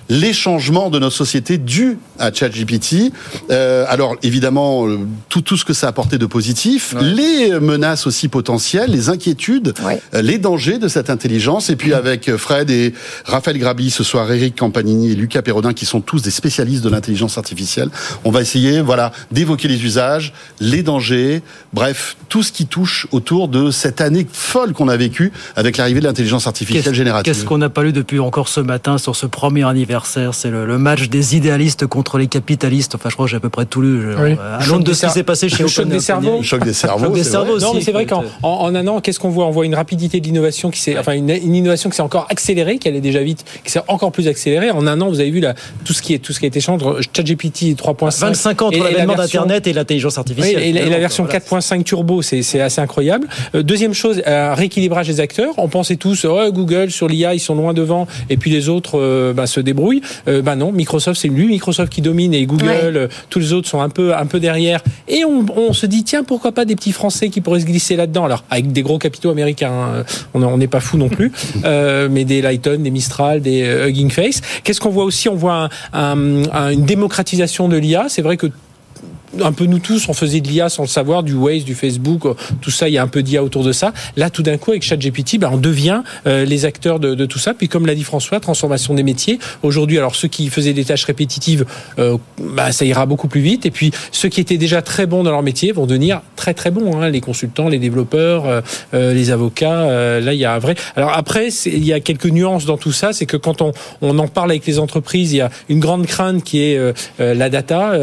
les 0.09 0.33
changements 0.33 0.89
de 0.89 0.99
notre 0.99 1.15
société 1.15 1.57
dus 1.57 1.97
à 2.19 2.31
ChatGPT. 2.33 3.11
Euh, 3.49 3.85
alors 3.87 4.15
évidemment, 4.23 4.87
euh, 4.87 4.99
tout, 5.29 5.41
tout 5.41 5.57
ce 5.57 5.65
que 5.65 5.73
ça 5.73 5.87
a 5.87 5.89
apporté 5.89 6.17
de 6.17 6.25
positif, 6.25 6.95
les 6.99 7.59
menaces 7.59 8.07
aussi 8.07 8.27
potentielles, 8.27 8.91
les 8.91 9.09
inquiétudes, 9.09 9.73
euh, 10.13 10.21
les 10.21 10.37
dangers 10.37 10.77
de 10.77 10.87
cette 10.87 11.09
intelligence. 11.09 11.69
Et 11.69 11.75
puis 11.75 11.93
avec 11.93 12.35
Fred 12.35 12.69
et 12.69 12.93
Raphaël 13.25 13.57
Grabi, 13.57 13.89
ce 13.89 14.03
soir 14.03 14.31
Eric 14.31 14.57
Campanini 14.57 15.11
et 15.11 15.15
Lucas 15.15 15.41
Perrodin, 15.41 15.73
qui 15.73 15.85
sont 15.85 16.01
tous 16.01 16.21
des 16.21 16.31
spécialistes 16.31 16.83
de 16.83 16.89
l'intelligence 16.89 17.37
artificielle, 17.37 17.89
on 18.23 18.31
va 18.31 18.41
essayer 18.41 18.81
voilà, 18.81 19.11
d'évoquer 19.31 19.67
les 19.67 19.83
usages, 19.83 20.33
les 20.59 20.83
dangers, 20.83 21.41
bref, 21.73 22.17
tout 22.29 22.43
ce 22.43 22.51
qui 22.51 22.65
touche 22.65 23.07
autour 23.11 23.47
de 23.47 23.71
cette 23.71 24.01
année 24.01 24.27
folle 24.31 24.73
qu'on 24.73 24.87
a 24.87 24.97
vécue 24.97 25.31
avec 25.55 25.77
l'arrivée 25.77 25.99
de 25.99 26.05
l'intelligence 26.05 26.47
artificielle 26.47 26.93
générative. 26.93 27.33
Qu'est-ce 27.33 27.45
qu'on 27.45 27.57
n'a 27.57 27.69
pas 27.69 27.83
lu 27.83 27.93
depuis 27.93 28.19
encore 28.19 28.47
ce 28.47 28.59
matin 28.59 28.97
sur 28.97 29.15
ce 29.15 29.25
premier 29.25 29.65
anniversaire 29.65 29.90
anniversaire. 29.91 30.33
C'est 30.33 30.49
le, 30.49 30.65
le 30.65 30.77
match 30.77 31.09
des 31.09 31.35
idéalistes 31.35 31.85
contre 31.85 32.17
les 32.17 32.27
capitalistes. 32.27 32.95
Enfin, 32.95 33.09
je 33.09 33.15
crois 33.15 33.25
que 33.25 33.31
j'ai 33.31 33.37
à 33.37 33.39
peu 33.39 33.49
près 33.49 33.65
tout 33.65 33.81
lu. 33.81 34.07
Oui. 34.15 34.35
Euh, 34.39 34.57
À 34.59 34.65
l'onde 34.65 34.83
de 34.83 34.93
ce 34.93 35.05
qui 35.05 35.11
s'est 35.11 35.23
passé 35.23 35.49
chez 35.49 35.63
le 35.63 35.69
choc 35.69 35.87
des 35.87 35.99
cerveaux. 35.99 36.37
Le 36.37 36.43
choc 36.43 36.63
des 36.63 36.73
cerveaux. 36.73 37.05
Choc 37.05 37.13
des 37.13 37.23
c'est 37.23 37.29
vrai. 37.29 37.37
cerveaux 37.45 37.55
aussi. 37.55 37.65
Non, 37.65 37.73
mais 37.73 37.81
c'est 37.81 37.91
vrai 37.91 38.05
qu'en 38.05 38.23
en, 38.43 38.49
en 38.49 38.75
un 38.75 38.87
an, 38.87 39.01
qu'est-ce 39.01 39.19
qu'on 39.19 39.29
voit? 39.29 39.45
On 39.45 39.51
voit 39.51 39.65
une 39.65 39.75
rapidité 39.75 40.19
de 40.19 40.25
l'innovation 40.25 40.71
qui 40.71 40.79
s'est, 40.79 40.97
enfin 40.97 41.13
une, 41.13 41.29
une 41.29 41.55
innovation 41.55 41.89
qui 41.89 41.95
s'est 41.95 42.01
encore 42.01 42.27
accélérée, 42.29 42.77
qui 42.77 42.87
allait 42.87 43.01
déjà 43.01 43.21
vite, 43.21 43.43
qui 43.63 43.71
s'est 43.71 43.81
encore 43.87 44.11
plus 44.11 44.27
accélérée. 44.27 44.71
En 44.71 44.87
un 44.87 44.99
an, 45.01 45.09
vous 45.09 45.19
avez 45.19 45.31
vu 45.31 45.39
là 45.39 45.53
tout 45.85 45.93
ce 45.93 46.01
qui 46.01 46.13
est 46.13 46.19
tout 46.19 46.33
ce 46.33 46.39
qui 46.39 46.45
a 46.45 46.47
été 46.47 46.59
changé. 46.61 46.85
entre 46.85 47.01
ChatGPT 47.13 47.75
3.5, 47.75 48.19
25 48.21 48.61
ans 48.61 48.67
entre 48.67 48.79
l'avènement 48.83 49.15
d'Internet 49.15 49.67
et 49.67 49.73
l'intelligence 49.73 50.13
Oui, 50.15 50.19
artificielle. 50.19 50.63
et, 50.63 50.71
la, 50.73 50.81
et 50.81 50.89
la 50.89 50.99
version 50.99 51.25
voilà. 51.25 51.39
4.5 51.39 51.83
turbo, 51.83 52.21
c'est 52.21 52.59
assez 52.61 52.81
incroyable. 52.81 53.27
Euh, 53.55 53.63
deuxième 53.63 53.93
chose, 53.93 54.21
un 54.25 54.53
rééquilibrage 54.53 55.07
des 55.07 55.19
acteurs. 55.19 55.53
On 55.57 55.67
pensait 55.67 55.95
tous, 55.97 56.25
oh, 56.25 56.51
Google 56.51 56.91
sur 56.91 57.07
l'IA, 57.07 57.33
ils 57.33 57.39
sont 57.39 57.55
loin 57.55 57.73
devant, 57.73 58.07
et 58.29 58.37
puis 58.37 58.51
les 58.51 58.69
autres 58.69 58.99
euh, 58.99 59.33
bah, 59.33 59.47
se 59.47 59.59
débrouillent. 59.59 59.80
Euh, 60.27 60.41
bah 60.41 60.55
non, 60.55 60.71
Microsoft, 60.71 61.19
c'est 61.21 61.27
lui, 61.27 61.47
Microsoft 61.47 61.91
qui 61.91 62.01
domine, 62.01 62.33
et 62.33 62.45
Google, 62.45 62.65
Ouais. 62.65 62.79
euh, 62.83 63.07
tous 63.29 63.39
les 63.39 63.53
autres 63.53 63.67
sont 63.67 63.81
un 63.81 63.89
peu, 63.89 64.15
un 64.15 64.25
peu 64.25 64.39
derrière. 64.39 64.81
Et 65.07 65.23
on, 65.25 65.45
on 65.55 65.73
se 65.73 65.85
dit, 65.85 66.03
tiens, 66.03 66.23
pourquoi 66.23 66.51
pas 66.51 66.65
des 66.65 66.75
petits 66.75 66.91
Français 66.91 67.29
qui 67.29 67.41
pourraient 67.41 67.59
se 67.61 67.65
glisser 67.65 67.95
là-dedans 67.95 68.25
Alors, 68.25 68.43
avec 68.49 68.71
des 68.71 68.81
gros 68.83 68.97
capitaux 68.97 69.29
américains, 69.31 69.71
hein, 69.71 70.03
on 70.33 70.57
n'est 70.57 70.67
pas 70.67 70.79
fou 70.79 70.97
non 70.97 71.09
plus, 71.09 71.31
euh, 71.65 72.07
mais 72.11 72.25
des 72.25 72.41
Lighton, 72.41 72.77
des 72.81 72.91
Mistral, 72.91 73.41
des 73.41 73.61
Hugging 73.87 74.09
Face. 74.09 74.41
Qu'est-ce 74.63 74.79
qu'on 74.81 74.89
voit 74.89 75.05
aussi? 75.05 75.29
On 75.29 75.35
voit 75.35 75.53
un- 75.53 75.69
un- 75.93 76.43
un- 76.53 76.69
une 76.71 76.85
démocratisation 76.85 77.67
de 77.67 77.77
l'IA. 77.77 78.05
C'est 78.09 78.21
vrai 78.21 78.37
que 78.37 78.47
un 79.43 79.51
peu 79.51 79.65
nous 79.65 79.79
tous, 79.79 80.09
on 80.09 80.13
faisait 80.13 80.41
de 80.41 80.47
l'IA 80.47 80.69
sans 80.69 80.83
le 80.83 80.87
savoir, 80.87 81.23
du 81.23 81.33
Waze, 81.33 81.63
du 81.63 81.75
Facebook, 81.75 82.25
euh, 82.25 82.33
tout 82.61 82.71
ça, 82.71 82.89
il 82.89 82.93
y 82.93 82.97
a 82.97 83.03
un 83.03 83.07
peu 83.07 83.23
d'IA 83.23 83.43
autour 83.43 83.63
de 83.63 83.71
ça. 83.71 83.93
Là, 84.17 84.29
tout 84.29 84.43
d'un 84.43 84.57
coup, 84.57 84.71
avec 84.71 84.83
ChatGPT, 84.83 85.37
ben, 85.39 85.49
on 85.53 85.57
devient 85.57 86.01
euh, 86.27 86.45
les 86.45 86.65
acteurs 86.65 86.99
de, 86.99 87.15
de 87.15 87.25
tout 87.25 87.39
ça. 87.39 87.53
Puis, 87.53 87.67
comme 87.67 87.85
l'a 87.85 87.95
dit 87.95 88.03
François, 88.03 88.39
transformation 88.39 88.93
des 88.93 89.03
métiers. 89.03 89.39
Aujourd'hui, 89.63 89.97
alors 89.97 90.15
ceux 90.15 90.27
qui 90.27 90.49
faisaient 90.49 90.73
des 90.73 90.85
tâches 90.85 91.05
répétitives, 91.05 91.65
euh, 91.99 92.17
bah, 92.39 92.71
ça 92.71 92.85
ira 92.85 93.05
beaucoup 93.05 93.27
plus 93.27 93.41
vite. 93.41 93.65
Et 93.65 93.71
puis, 93.71 93.91
ceux 94.11 94.29
qui 94.29 94.41
étaient 94.41 94.57
déjà 94.57 94.81
très 94.81 95.05
bons 95.05 95.23
dans 95.23 95.31
leur 95.31 95.43
métier 95.43 95.71
vont 95.71 95.85
devenir 95.85 96.21
très 96.35 96.53
très 96.53 96.71
bons. 96.71 96.99
Hein. 96.99 97.09
Les 97.09 97.21
consultants, 97.21 97.69
les 97.69 97.79
développeurs, 97.79 98.45
euh, 98.45 98.61
euh, 98.93 99.13
les 99.13 99.31
avocats. 99.31 99.81
euh, 99.81 100.19
là, 100.19 100.33
il 100.33 100.39
y 100.39 100.45
a 100.45 100.53
un 100.53 100.59
vrai. 100.59 100.75
Alors 100.95 101.13
après, 101.15 101.49
il 101.65 101.85
y 101.85 101.93
a 101.93 101.99
quelques 101.99 102.25
nuances 102.25 102.65
dans 102.65 102.77
tout 102.77 102.91
ça. 102.91 103.13
C'est 103.13 103.25
que 103.25 103.37
quand 103.37 103.61
on, 103.61 103.71
on 104.01 104.17
en 104.19 104.27
parle 104.27 104.51
avec 104.51 104.65
les 104.65 104.79
entreprises, 104.79 105.33
il 105.33 105.37
y 105.37 105.41
a 105.41 105.49
une 105.69 105.79
grande 105.79 106.05
crainte 106.05 106.43
qui 106.43 106.61
est 106.63 106.79
la 107.19 107.49
data, 107.49 107.93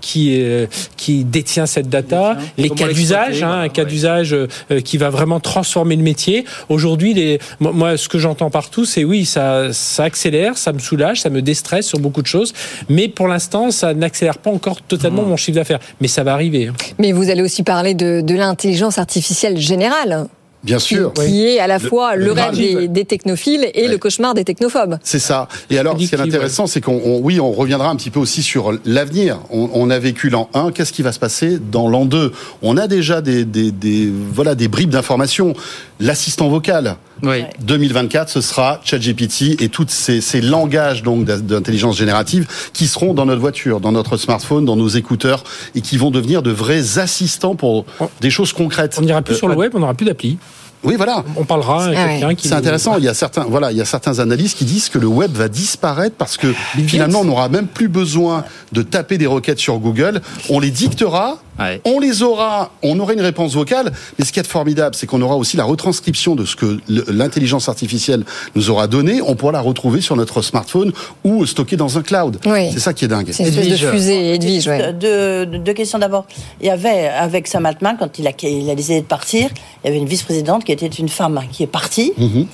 qui 0.00 0.34
est 0.34 0.49
euh, 0.50 0.66
qui 0.96 1.24
détient 1.24 1.66
cette 1.66 1.88
data, 1.88 2.36
les 2.58 2.68
Comment 2.68 2.80
cas 2.88 2.92
d'usage, 2.92 3.42
hein, 3.42 3.60
un 3.62 3.68
cas 3.68 3.84
d'usage 3.84 4.32
euh, 4.34 4.46
qui 4.84 4.96
va 4.98 5.10
vraiment 5.10 5.40
transformer 5.40 5.96
le 5.96 6.02
métier. 6.02 6.44
Aujourd'hui, 6.68 7.14
les, 7.14 7.38
moi, 7.60 7.96
ce 7.96 8.08
que 8.08 8.18
j'entends 8.18 8.50
partout, 8.50 8.84
c'est 8.84 9.04
oui, 9.04 9.24
ça, 9.24 9.72
ça 9.72 10.04
accélère, 10.04 10.58
ça 10.58 10.72
me 10.72 10.78
soulage, 10.78 11.20
ça 11.22 11.30
me 11.30 11.42
déstresse 11.42 11.86
sur 11.86 11.98
beaucoup 11.98 12.22
de 12.22 12.26
choses, 12.26 12.52
mais 12.88 13.08
pour 13.08 13.28
l'instant, 13.28 13.70
ça 13.70 13.94
n'accélère 13.94 14.38
pas 14.38 14.50
encore 14.50 14.82
totalement 14.82 15.22
mon 15.22 15.36
chiffre 15.36 15.56
d'affaires. 15.56 15.80
Mais 16.00 16.08
ça 16.08 16.24
va 16.24 16.32
arriver. 16.34 16.68
hein. 16.68 16.74
Mais 16.98 17.12
vous 17.12 17.30
allez 17.30 17.42
aussi 17.42 17.62
parler 17.62 17.94
de, 17.94 18.20
de 18.20 18.34
l'intelligence 18.34 18.98
artificielle 18.98 19.58
générale, 19.58 20.26
Bien 20.62 20.78
sûr. 20.78 21.12
qui 21.14 21.46
est 21.46 21.58
à 21.58 21.66
la 21.66 21.78
fois 21.78 22.16
le, 22.16 22.26
le 22.26 22.32
rêve 22.32 22.54
des, 22.54 22.88
des 22.88 23.04
technophiles 23.06 23.70
et 23.74 23.88
le 23.88 23.96
cauchemar 23.98 24.34
des 24.34 24.44
technophobes. 24.44 24.98
C'est 25.02 25.18
ça. 25.18 25.48
Et 25.70 25.78
alors, 25.78 25.94
ce 25.98 26.06
qui 26.06 26.14
est 26.14 26.20
intéressant, 26.20 26.66
c'est 26.66 26.80
qu'on, 26.82 27.00
on- 27.04 27.18
oui, 27.20 27.40
on 27.40 27.50
reviendra 27.50 27.88
un 27.88 27.96
petit 27.96 28.10
peu 28.10 28.20
aussi 28.20 28.42
sur 28.42 28.72
l'avenir. 28.84 29.40
On, 29.50 29.70
on 29.72 29.88
a 29.90 29.98
vécu 29.98 30.28
l'an 30.28 30.50
1. 30.52 30.72
Qu'est-ce 30.72 30.92
qui 30.92 31.02
va 31.02 31.12
se 31.12 31.18
passer 31.18 31.58
dans 31.58 31.88
l'an 31.88 32.04
2 32.04 32.32
On 32.62 32.76
a 32.76 32.86
déjà 32.88 33.20
des, 33.22 33.44
des, 33.44 33.70
des- 33.70 34.10
voilà, 34.34 34.54
des 34.54 34.68
bribes 34.68 34.90
d'informations. 34.90 35.54
L'assistant 36.00 36.48
vocal. 36.48 36.96
Oui. 37.22 37.44
2024, 37.60 38.30
ce 38.30 38.40
sera 38.40 38.80
ChatGPT 38.84 39.60
et 39.60 39.68
tous 39.68 39.86
ces, 39.88 40.20
ces 40.22 40.40
langages 40.40 41.02
donc 41.02 41.24
d'in- 41.26 41.38
d'intelligence 41.38 41.96
générative 41.98 42.46
qui 42.72 42.86
seront 42.86 43.12
dans 43.12 43.26
notre 43.26 43.40
voiture, 43.40 43.80
dans 43.80 43.92
notre 43.92 44.16
smartphone, 44.16 44.64
dans 44.64 44.76
nos 44.76 44.88
écouteurs 44.88 45.44
et 45.74 45.82
qui 45.82 45.98
vont 45.98 46.10
devenir 46.10 46.42
de 46.42 46.50
vrais 46.50 46.98
assistants 46.98 47.54
pour 47.54 47.84
des 48.22 48.30
choses 48.30 48.52
concrètes. 48.54 48.96
On 48.98 49.02
n'ira 49.02 49.20
plus 49.20 49.34
Euh, 49.34 49.38
sur 49.38 49.48
le 49.48 49.54
web, 49.56 49.72
on 49.74 49.80
n'aura 49.80 49.94
plus 49.94 50.06
d'appli. 50.06 50.38
Oui, 50.82 50.94
voilà. 50.96 51.22
On 51.36 51.44
parlera 51.44 51.84
avec 51.84 51.98
Ah 52.00 52.08
quelqu'un 52.08 52.34
qui. 52.34 52.48
C'est 52.48 52.54
nous- 52.54 52.60
intéressant. 52.60 52.96
Il 52.96 53.04
y 53.04 53.08
a 53.08 53.12
certains, 53.12 53.44
voilà, 53.44 53.70
il 53.70 53.76
y 53.76 53.82
a 53.82 53.84
certains 53.84 54.18
analystes 54.18 54.56
qui 54.56 54.64
disent 54.64 54.88
que 54.88 54.96
le 54.98 55.06
web 55.08 55.30
va 55.32 55.48
disparaître 55.48 56.16
parce 56.16 56.38
que 56.38 56.54
finalement, 56.86 57.20
on 57.20 57.24
n'aura 57.26 57.50
même 57.50 57.66
plus 57.66 57.88
besoin 57.88 58.44
de 58.72 58.80
taper 58.80 59.18
des 59.18 59.26
requêtes 59.26 59.58
sur 59.58 59.78
Google. 59.78 60.22
On 60.48 60.58
les 60.58 60.70
dictera. 60.70 61.38
Ouais. 61.60 61.80
On 61.84 62.00
les 62.00 62.22
aura, 62.22 62.70
on 62.82 62.98
aura 62.98 63.12
une 63.12 63.20
réponse 63.20 63.54
vocale, 63.54 63.92
mais 64.18 64.24
ce 64.24 64.32
qui 64.32 64.40
est 64.40 64.46
formidable, 64.46 64.94
c'est 64.94 65.06
qu'on 65.06 65.20
aura 65.22 65.36
aussi 65.36 65.56
la 65.56 65.64
retranscription 65.64 66.34
de 66.34 66.44
ce 66.44 66.56
que 66.56 66.78
l'intelligence 66.88 67.68
artificielle 67.68 68.24
nous 68.54 68.70
aura 68.70 68.86
donné. 68.86 69.20
On 69.22 69.34
pourra 69.36 69.52
la 69.52 69.60
retrouver 69.60 70.00
sur 70.00 70.16
notre 70.16 70.42
smartphone 70.42 70.92
ou 71.24 71.44
stocker 71.46 71.76
dans 71.76 71.98
un 71.98 72.02
cloud. 72.02 72.38
Oui. 72.46 72.70
C'est 72.72 72.80
ça 72.80 72.94
qui 72.94 73.04
est 73.04 73.08
dingue. 73.08 73.28
C'est 73.32 73.42
une 73.42 73.48
espèce 73.50 73.80
de 73.80 73.90
fusée, 73.90 74.34
Edwige, 74.34 74.66
ouais. 74.68 74.92
Deux, 74.94 75.46
deux- 75.46 75.58
deux 75.58 75.72
questions 75.74 75.98
d'abord. 75.98 76.24
Il 76.60 76.66
y 76.66 76.70
avait, 76.70 77.08
avec 77.08 77.46
Sam 77.46 77.66
Altman, 77.66 77.96
quand 77.98 78.18
il 78.18 78.26
a, 78.26 78.32
il 78.42 78.70
a 78.70 78.74
décidé 78.74 79.00
de 79.00 79.06
partir, 79.06 79.48
il 79.84 79.86
y 79.86 79.90
avait 79.90 79.98
une 79.98 80.06
vice-présidente 80.08 80.64
qui 80.64 80.72
était 80.72 80.86
une 80.86 81.08
femme 81.08 81.40
qui 81.52 81.62
est 81.62 81.66
partie. 81.66 82.12
Mhm. 82.16 82.46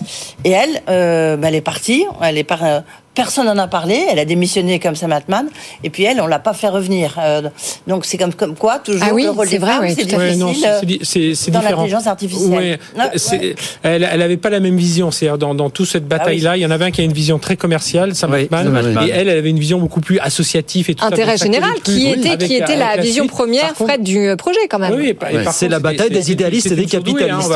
Et 0.44 0.50
elle, 0.50 0.82
euh, 0.88 1.36
bah, 1.36 1.48
elle 1.48 1.54
est 1.54 1.60
partie. 1.60 2.04
Elle 2.22 2.38
est 2.38 2.44
par, 2.44 2.64
euh, 2.64 2.80
personne 3.16 3.46
n'en 3.46 3.58
a 3.58 3.66
parlé. 3.66 4.06
Elle 4.08 4.20
a 4.20 4.24
démissionné 4.24 4.78
comme 4.78 4.94
Sam 4.94 5.10
Altman. 5.10 5.46
Et 5.82 5.90
puis 5.90 6.04
elle, 6.04 6.20
on 6.20 6.28
l'a 6.28 6.38
pas 6.38 6.52
fait 6.54 6.68
revenir. 6.68 7.16
Euh, 7.18 7.42
donc 7.88 8.04
c'est 8.04 8.18
comme, 8.18 8.32
comme 8.34 8.54
quoi, 8.54 8.78
toujours 8.78 9.02
Ah 9.04 9.12
oui, 9.12 9.24
le 9.24 9.30
rôle 9.30 9.46
c'est 9.48 9.52
des 9.52 9.58
vrai, 9.58 9.72
femmes, 9.72 9.88
c'est 9.88 10.04
difficile. 10.04 11.48
euh, 11.48 11.50
dans 11.50 11.62
l'intelligence 11.62 12.06
artificielle. 12.06 12.50
Ouais, 12.50 12.78
Ah, 12.96 13.10
c'est- 13.16 13.38
ouais. 13.38 13.54
Elle, 13.82 14.08
elle 14.10 14.22
avait 14.22 14.36
pas 14.36 14.50
la 14.50 14.60
même 14.60 14.76
vision. 14.76 15.10
C'est-à-dire 15.10 15.38
dans, 15.38 15.54
dans 15.54 15.70
toute 15.70 15.88
cette 15.88 16.06
bataille-là, 16.06 16.56
il 16.56 16.60
y 16.60 16.66
en 16.66 16.70
avait 16.70 16.84
un 16.84 16.90
qui 16.92 17.00
a 17.00 17.04
une 17.04 17.12
vision 17.12 17.38
très 17.40 17.56
commerciale, 17.56 18.14
Sam 18.14 18.30
Oui, 18.32 18.42
Altman, 18.42 18.64
Sam 18.64 18.76
Altman. 18.76 19.08
et 19.08 19.10
elle, 19.10 19.28
elle 19.28 19.38
avait 19.38 19.50
une 19.50 19.58
vision 19.58 19.78
beaucoup 19.80 20.00
plus 20.00 20.18
associative 20.20 20.90
et 20.90 20.94
tout 20.94 21.04
Intérêt 21.04 21.36
général, 21.38 21.72
qui 21.82 22.08
était, 22.08 22.30
avec- 22.30 22.48
qui 22.48 22.54
était 22.56 22.64
avec 22.64 22.78
la 22.78 23.02
vision 23.02 23.24
suite. 23.24 23.32
première, 23.32 23.74
contre- 23.74 23.90
Fred, 23.90 24.02
du 24.02 24.34
projet 24.36 24.58
quand 24.70 24.78
même. 24.78 24.94
Oui, 24.94 25.16
C'est 25.52 25.68
la 25.68 25.80
bataille 25.80 26.10
des 26.10 26.30
idéalistes 26.30 26.66
et 26.70 26.76
des 26.76 26.82
hein, 26.82 26.86
capitalistes. 26.90 27.50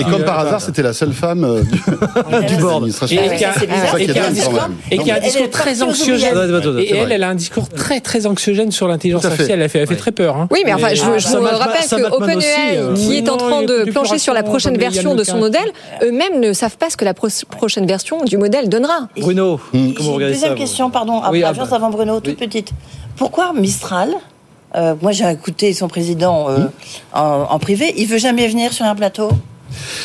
Et 0.00 0.04
comme 0.10 0.24
par 0.24 0.38
hasard, 0.40 0.60
c'était 0.60 0.82
la 0.82 0.92
seule 0.92 1.12
femme 1.12 1.44
euh, 1.44 1.62
du, 2.48 2.56
board. 2.60 2.88
Et 2.88 3.36
qui 3.36 3.44
a- 3.44 4.26
un 4.26 4.30
discours-. 4.30 4.68
Et 4.90 4.98
qui 4.98 5.10
a 5.10 5.16
un 5.16 5.20
discours 5.20 5.50
très 5.50 5.82
anxiogène. 5.82 6.34
Et 6.78 6.94
elle, 6.96 7.12
elle 7.12 7.22
a 7.24 7.28
un 7.28 7.34
discours 7.34 7.68
très 7.68 8.00
très 8.00 8.26
anxiogène 8.26 8.70
sur 8.72 8.88
l'intelligence 8.88 9.24
artificielle. 9.24 9.58
Elle 9.60 9.64
a 9.64 9.68
fait, 9.68 9.78
elle 9.80 9.86
fait 9.86 9.96
très 9.96 10.12
peur. 10.12 10.36
hein. 10.36 10.48
Oui, 10.50 10.60
mais 10.64 10.72
enfin, 10.72 10.94
je, 10.94 11.02
vous 11.02 11.44
rappelle 11.58 11.86
que 11.88 12.10
OpenAI, 12.14 12.76
euh, 12.76 12.94
qui 12.94 13.16
est 13.16 13.28
en 13.28 13.36
train 13.36 13.62
de 13.62 13.90
plancher 13.90 14.18
sur 14.18 14.32
la 14.34 14.42
prochaine 14.42 14.76
version 14.78 15.14
de 15.14 15.24
son 15.24 15.38
modèle, 15.38 15.70
eux-mêmes 16.02 16.40
ne 16.40 16.52
savent 16.52 16.76
pas 16.76 16.90
ce 16.90 16.96
que 16.96 17.04
la 17.04 17.14
pro- 17.14 17.28
prochaine 17.50 17.86
version 17.86 18.24
du 18.24 18.36
modèle 18.38 18.68
donnera. 18.68 19.08
Bruno, 19.18 19.60
Hmm. 19.72 19.92
comment 19.94 20.08
vous 20.10 20.14
regardez 20.16 20.34
Deuxième 20.34 20.54
question, 20.54 20.90
pardon, 20.90 21.20
Oui, 21.30 21.42
après, 21.42 21.42
ah 21.44 21.52
bah. 21.52 21.60
juste 21.60 21.72
avant 21.72 21.90
Bruno, 21.90 22.20
toute 22.20 22.36
petite. 22.38 22.70
Pourquoi 23.16 23.52
Mistral 23.52 24.14
euh, 24.76 24.94
Moi, 25.02 25.12
j'ai 25.12 25.28
écouté 25.30 25.72
son 25.72 25.88
président 25.88 26.48
euh, 26.50 26.66
en, 27.12 27.46
en 27.50 27.58
privé. 27.58 27.92
Il 27.96 28.06
veut 28.06 28.18
jamais 28.18 28.46
venir 28.48 28.72
sur 28.72 28.84
un 28.84 28.94
plateau? 28.94 29.30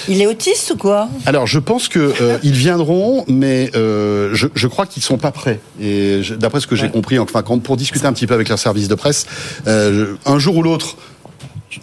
Il 0.07 0.21
est 0.21 0.27
autiste 0.27 0.71
ou 0.71 0.77
quoi? 0.77 1.09
Alors, 1.25 1.47
je 1.47 1.59
pense 1.59 1.87
que 1.87 2.13
euh, 2.21 2.37
ils 2.43 2.53
viendront, 2.53 3.25
mais 3.27 3.71
euh, 3.75 4.29
je, 4.33 4.47
je 4.53 4.67
crois 4.67 4.85
qu'ils 4.85 5.03
sont 5.03 5.17
pas 5.17 5.31
prêts. 5.31 5.59
Et 5.81 6.21
d'après 6.37 6.59
ce 6.59 6.67
que 6.67 6.75
j'ai 6.75 6.89
compris, 6.89 7.19
enfin, 7.19 7.41
quand, 7.41 7.59
pour 7.59 7.77
discuter 7.77 8.05
un 8.05 8.13
petit 8.13 8.27
peu 8.27 8.33
avec 8.33 8.49
leur 8.49 8.59
service 8.59 8.87
de 8.87 8.95
presse, 8.95 9.25
euh, 9.67 10.15
un 10.25 10.39
jour 10.39 10.57
ou 10.57 10.63
l'autre. 10.63 10.97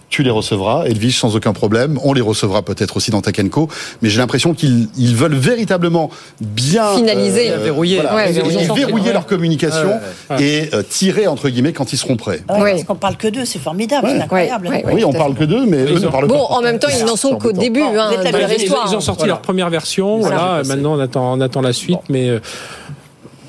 Tu- 0.08 0.22
les 0.22 0.30
recevras, 0.30 0.84
Edwige, 0.86 1.18
sans 1.18 1.34
aucun 1.36 1.52
problème. 1.52 1.98
On 2.04 2.12
les 2.12 2.20
recevra 2.20 2.62
peut-être 2.62 2.96
aussi 2.98 3.10
dans 3.10 3.20
Takenco. 3.22 3.68
Mais 4.02 4.10
j'ai 4.10 4.18
l'impression 4.18 4.52
qu'ils 4.54 4.88
ils 4.98 5.16
veulent 5.16 5.34
véritablement 5.34 6.10
bien 6.40 6.94
Finaliser. 6.96 7.50
Verrouiller. 7.56 7.96
voilà, 7.96 8.14
Ouais, 8.16 8.30
ils- 8.30 8.74
verrouiller. 8.74 9.12
leur 9.12 9.26
communication 9.26 9.94
Ouais, 10.30 10.42
et 10.42 10.70
euh, 10.74 10.82
tirer 10.82 11.26
entre 11.26 11.48
guillemets 11.48 11.72
quand 11.72 11.92
ils 11.92 11.96
seront 11.96 12.16
prêts. 12.16 12.42
Parce 12.46 12.84
qu'on 12.84 12.94
parle 12.94 13.16
que 13.16 13.28
d'eux, 13.28 13.44
c'est 13.44 13.58
formidable, 13.58 14.06
Ouais. 14.06 14.14
c'est 14.16 14.22
incroyable. 14.22 14.68
Ouais, 14.68 14.84
ouais. 14.84 14.92
oui, 14.94 15.04
on 15.04 15.12
parle 15.12 15.34
que 15.34 15.44
d'eux, 15.44 15.64
mais 15.66 15.78
eux 15.84 15.98
ne 15.98 16.08
parlent 16.08 16.26
Bon, 16.28 16.46
pas. 16.48 16.54
en 16.54 16.60
même 16.62 16.78
temps, 16.78 16.88
ils 16.96 17.04
n'en 17.04 17.16
sont 17.16 17.36
qu'au 17.38 17.52
début 17.52 17.80
hein, 17.80 18.10
de 18.10 18.30
leur 18.38 18.50
Ils, 18.52 18.96
ont 18.96 19.00
sorti 19.00 19.20
Voilà. 19.20 19.32
leur 19.34 19.40
première 19.42 19.70
version. 19.70 20.18
Voilà. 20.20 20.62
Maintenant 20.66 20.94
on 20.96 21.00
attend, 21.00 21.32
on 21.34 21.40
attend 21.40 21.60
la 21.60 21.72
suite, 21.72 21.98
mais 22.08 22.28
euh, 22.28 22.40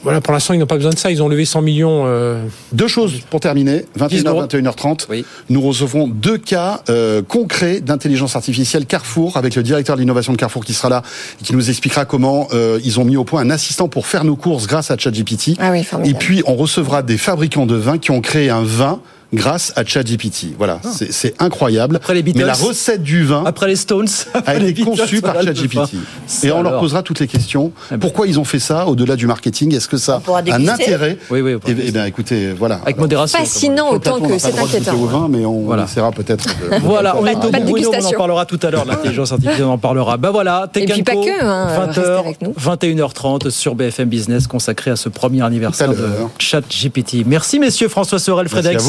voilà, 0.03 0.21
pour 0.21 0.33
l'instant 0.33 0.53
ils 0.53 0.59
n'ont 0.59 0.65
pas 0.65 0.75
besoin 0.75 0.91
de 0.91 0.97
ça. 0.97 1.11
Ils 1.11 1.21
ont 1.21 1.27
levé 1.27 1.45
100 1.45 1.61
millions. 1.61 2.03
euh, 2.05 2.43
Deux 2.71 2.87
choses 2.87 3.19
pour 3.29 3.39
terminer. 3.39 3.85
21h, 3.97 4.47
21h30. 4.47 5.05
Oui. 5.09 5.25
Nous 5.49 5.61
recevrons 5.61 6.07
deux 6.07 6.37
cas 6.37 6.81
euh, 6.89 7.21
concrets 7.21 7.81
d'intelligence 7.81 8.35
artificielle 8.35 8.85
Carrefour 8.85 9.37
avec 9.37 9.55
le 9.55 9.63
directeur 9.63 9.95
de 9.95 10.01
l'innovation 10.01 10.33
de 10.33 10.37
Carrefour 10.37 10.65
qui 10.65 10.73
sera 10.73 10.89
là 10.89 11.03
et 11.39 11.43
qui 11.43 11.53
nous 11.53 11.69
expliquera 11.69 12.05
comment 12.05 12.47
euh, 12.53 12.79
ils 12.83 12.99
ont 12.99 13.05
mis 13.05 13.17
au 13.17 13.23
point 13.23 13.41
un 13.41 13.49
assistant 13.49 13.87
pour 13.87 14.07
faire 14.07 14.23
nos 14.23 14.35
courses 14.35 14.67
grâce 14.67 14.91
à 14.91 14.97
ChatGPT. 14.97 15.57
Ah 15.59 15.71
oui, 15.71 15.85
Et 16.05 16.13
puis 16.13 16.43
on 16.45 16.55
recevra 16.55 17.01
des 17.03 17.17
fabricants 17.17 17.65
de 17.65 17.75
vin 17.75 17.97
qui 17.97 18.11
ont 18.11 18.21
créé 18.21 18.49
un 18.49 18.63
vin 18.63 19.01
grâce 19.33 19.73
à 19.75 19.85
ChatGPT. 19.85 20.47
Voilà, 20.57 20.79
c'est 20.83 21.11
c'est 21.11 21.33
incroyable. 21.41 21.95
Après 21.97 22.13
les 22.13 22.23
Beatles. 22.23 22.39
Mais 22.39 22.45
la 22.45 22.53
recette 22.53 23.03
du 23.03 23.23
vin 23.23 23.43
Après 23.45 23.67
les 23.67 23.75
Stones, 23.75 24.07
a 24.33 24.37
après 24.39 24.59
les 24.59 24.69
été 24.69 24.83
Beatles, 24.83 24.97
conçue 25.01 25.21
par. 25.21 25.41
ChatGPT. 25.41 25.95
Et 26.43 26.51
on 26.51 26.61
leur 26.63 26.79
posera 26.79 27.03
toutes 27.03 27.19
les 27.19 27.27
questions. 27.27 27.71
Pourquoi 27.99 28.27
ils 28.27 28.39
ont 28.39 28.43
fait 28.43 28.59
ça 28.59 28.87
au-delà 28.87 29.15
du 29.15 29.27
marketing? 29.27 29.73
Est-ce 29.75 29.87
que 29.87 29.97
ça 29.97 30.21
a 30.27 30.53
un 30.53 30.67
intérêt? 30.67 31.17
Oui, 31.29 31.41
oui. 31.41 31.55
Eh 31.67 31.71
eh 31.87 31.91
bien, 31.91 32.05
écoutez, 32.05 32.51
voilà. 32.53 32.79
Avec 32.83 32.97
modération. 32.97 33.39
Fascinant 33.39 33.89
autant 33.91 34.19
que 34.19 34.37
c'est 34.37 34.57
inquiétant. 34.57 34.95
au 34.95 35.05
vin, 35.05 35.27
mais 35.29 35.45
on 35.45 35.61
Voilà. 35.61 35.83
essaiera 35.83 36.11
peut-être. 36.11 36.45
de- 36.45 36.77
Voilà, 36.83 37.15
on 37.17 37.25
est 37.25 37.35
au 37.35 37.49
bout, 37.65 37.77
on 37.87 38.05
en 38.05 38.11
parlera 38.11 38.45
tout 38.45 38.59
à 38.63 38.69
l'heure, 38.71 38.85
l'intelligence 38.85 39.31
artificielle, 39.31 39.65
on 39.65 39.71
en 39.73 39.77
parlera. 39.77 40.17
Ben 40.17 40.31
voilà, 40.31 40.69
Tech 40.71 40.83
Et 40.83 40.87
puis 40.93 41.03
pas 41.03 41.13
que, 41.15 41.43
hein, 41.43 41.85
restez 41.85 42.01
20h, 42.01 42.19
avec 42.19 42.41
nous. 42.41 42.53
21h30 42.57 43.49
sur 43.49 43.75
BFM 43.75 44.09
Business 44.09 44.47
consacré 44.47 44.91
à 44.91 44.95
ce 44.95 45.09
premier 45.09 45.41
anniversaire 45.41 45.89
de. 45.91 46.07
ChatGPT. 46.37 47.23
Merci 47.25 47.59
messieurs, 47.59 47.87
François 47.87 48.19
Sorel, 48.19 48.49
Frédéric 48.49 48.79
à 48.79 48.83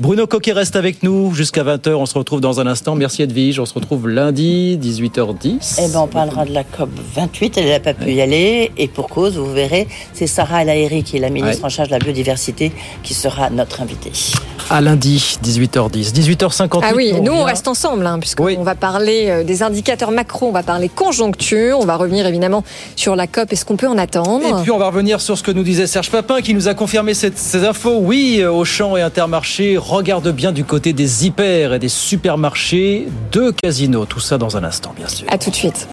Bruno 0.00 0.26
Coquet 0.26 0.52
reste 0.52 0.76
avec 0.76 1.02
nous 1.02 1.34
jusqu'à 1.34 1.62
20h, 1.64 1.90
on 1.94 2.06
se 2.06 2.14
retrouve 2.18 2.40
dans 2.40 2.60
un 2.60 2.66
instant. 2.66 2.94
Merci 2.94 3.22
Edwige, 3.22 3.58
on 3.60 3.66
se 3.66 3.74
retrouve 3.74 4.08
lundi, 4.08 4.78
18h10. 4.80 5.78
Eh 5.78 5.88
ben, 5.92 6.00
on 6.00 6.06
parlera 6.06 6.44
de 6.44 6.52
la 6.52 6.64
COP 6.64 6.90
28. 7.14 7.58
Elle 7.58 7.68
n'a 7.68 7.80
pas 7.80 7.94
pu 7.94 8.12
y 8.12 8.20
aller. 8.20 8.70
Et 8.78 8.88
pour 8.88 9.08
cause, 9.08 9.36
vous 9.36 9.52
verrez, 9.52 9.88
c'est 10.12 10.26
Sarah 10.26 10.64
El 10.64 11.02
qui 11.02 11.16
est 11.16 11.20
la 11.20 11.30
ministre 11.30 11.60
Ouais. 11.60 11.66
en 11.66 11.68
charge 11.68 11.88
de 11.88 11.92
la 11.94 11.98
biodiversité, 11.98 12.72
qui 13.02 13.14
sera 13.14 13.50
notre 13.50 13.82
invitée. 13.82 14.12
À 14.70 14.80
lundi, 14.80 15.38
18h10. 15.42 16.12
18h58. 16.12 16.80
Ah 16.82 16.92
oui, 16.94 17.12
nous 17.20 17.32
on 17.32 17.44
reste 17.44 17.68
ensemble, 17.68 18.06
hein, 18.06 18.18
puisqu'on 18.20 18.62
va 18.62 18.74
parler 18.74 19.26
euh, 19.28 19.44
des 19.44 19.62
indicateurs 19.62 20.10
macro, 20.12 20.46
on 20.48 20.52
va 20.52 20.62
parler 20.62 20.88
conjoncture, 20.88 21.78
on 21.80 21.84
va 21.84 21.96
revenir 21.96 22.26
évidemment 22.26 22.64
sur 22.96 23.16
la 23.16 23.26
COP 23.26 23.52
et 23.52 23.56
ce 23.56 23.64
qu'on 23.64 23.76
peut 23.76 23.88
en 23.88 23.98
attendre. 23.98 24.46
Et 24.46 24.62
puis 24.62 24.70
on 24.70 24.78
va 24.78 24.86
revenir 24.86 25.20
sur 25.20 25.36
ce 25.36 25.42
que 25.42 25.50
nous 25.50 25.62
disait 25.62 25.86
Serge 25.86 26.10
Papin 26.10 26.40
qui 26.40 26.54
nous 26.54 26.68
a 26.68 26.74
confirmé 26.74 27.12
cette- 27.14 27.36
ces 27.38 27.64
infos. 27.64 27.98
Oui, 28.00 28.38
euh, 28.40 28.50
Auchan 28.50 28.96
et 28.96 29.02
Intermarché 29.02 29.41
regarde 29.78 30.28
bien 30.30 30.52
du 30.52 30.64
côté 30.64 30.92
des 30.92 31.26
hyper 31.26 31.74
et 31.74 31.78
des 31.78 31.88
supermarchés 31.88 33.08
de 33.32 33.50
casinos. 33.50 34.06
Tout 34.06 34.20
ça 34.20 34.38
dans 34.38 34.56
un 34.56 34.64
instant, 34.64 34.92
bien 34.96 35.08
sûr. 35.08 35.26
À 35.30 35.38
tout 35.38 35.50
de 35.50 35.54
suite. 35.54 35.88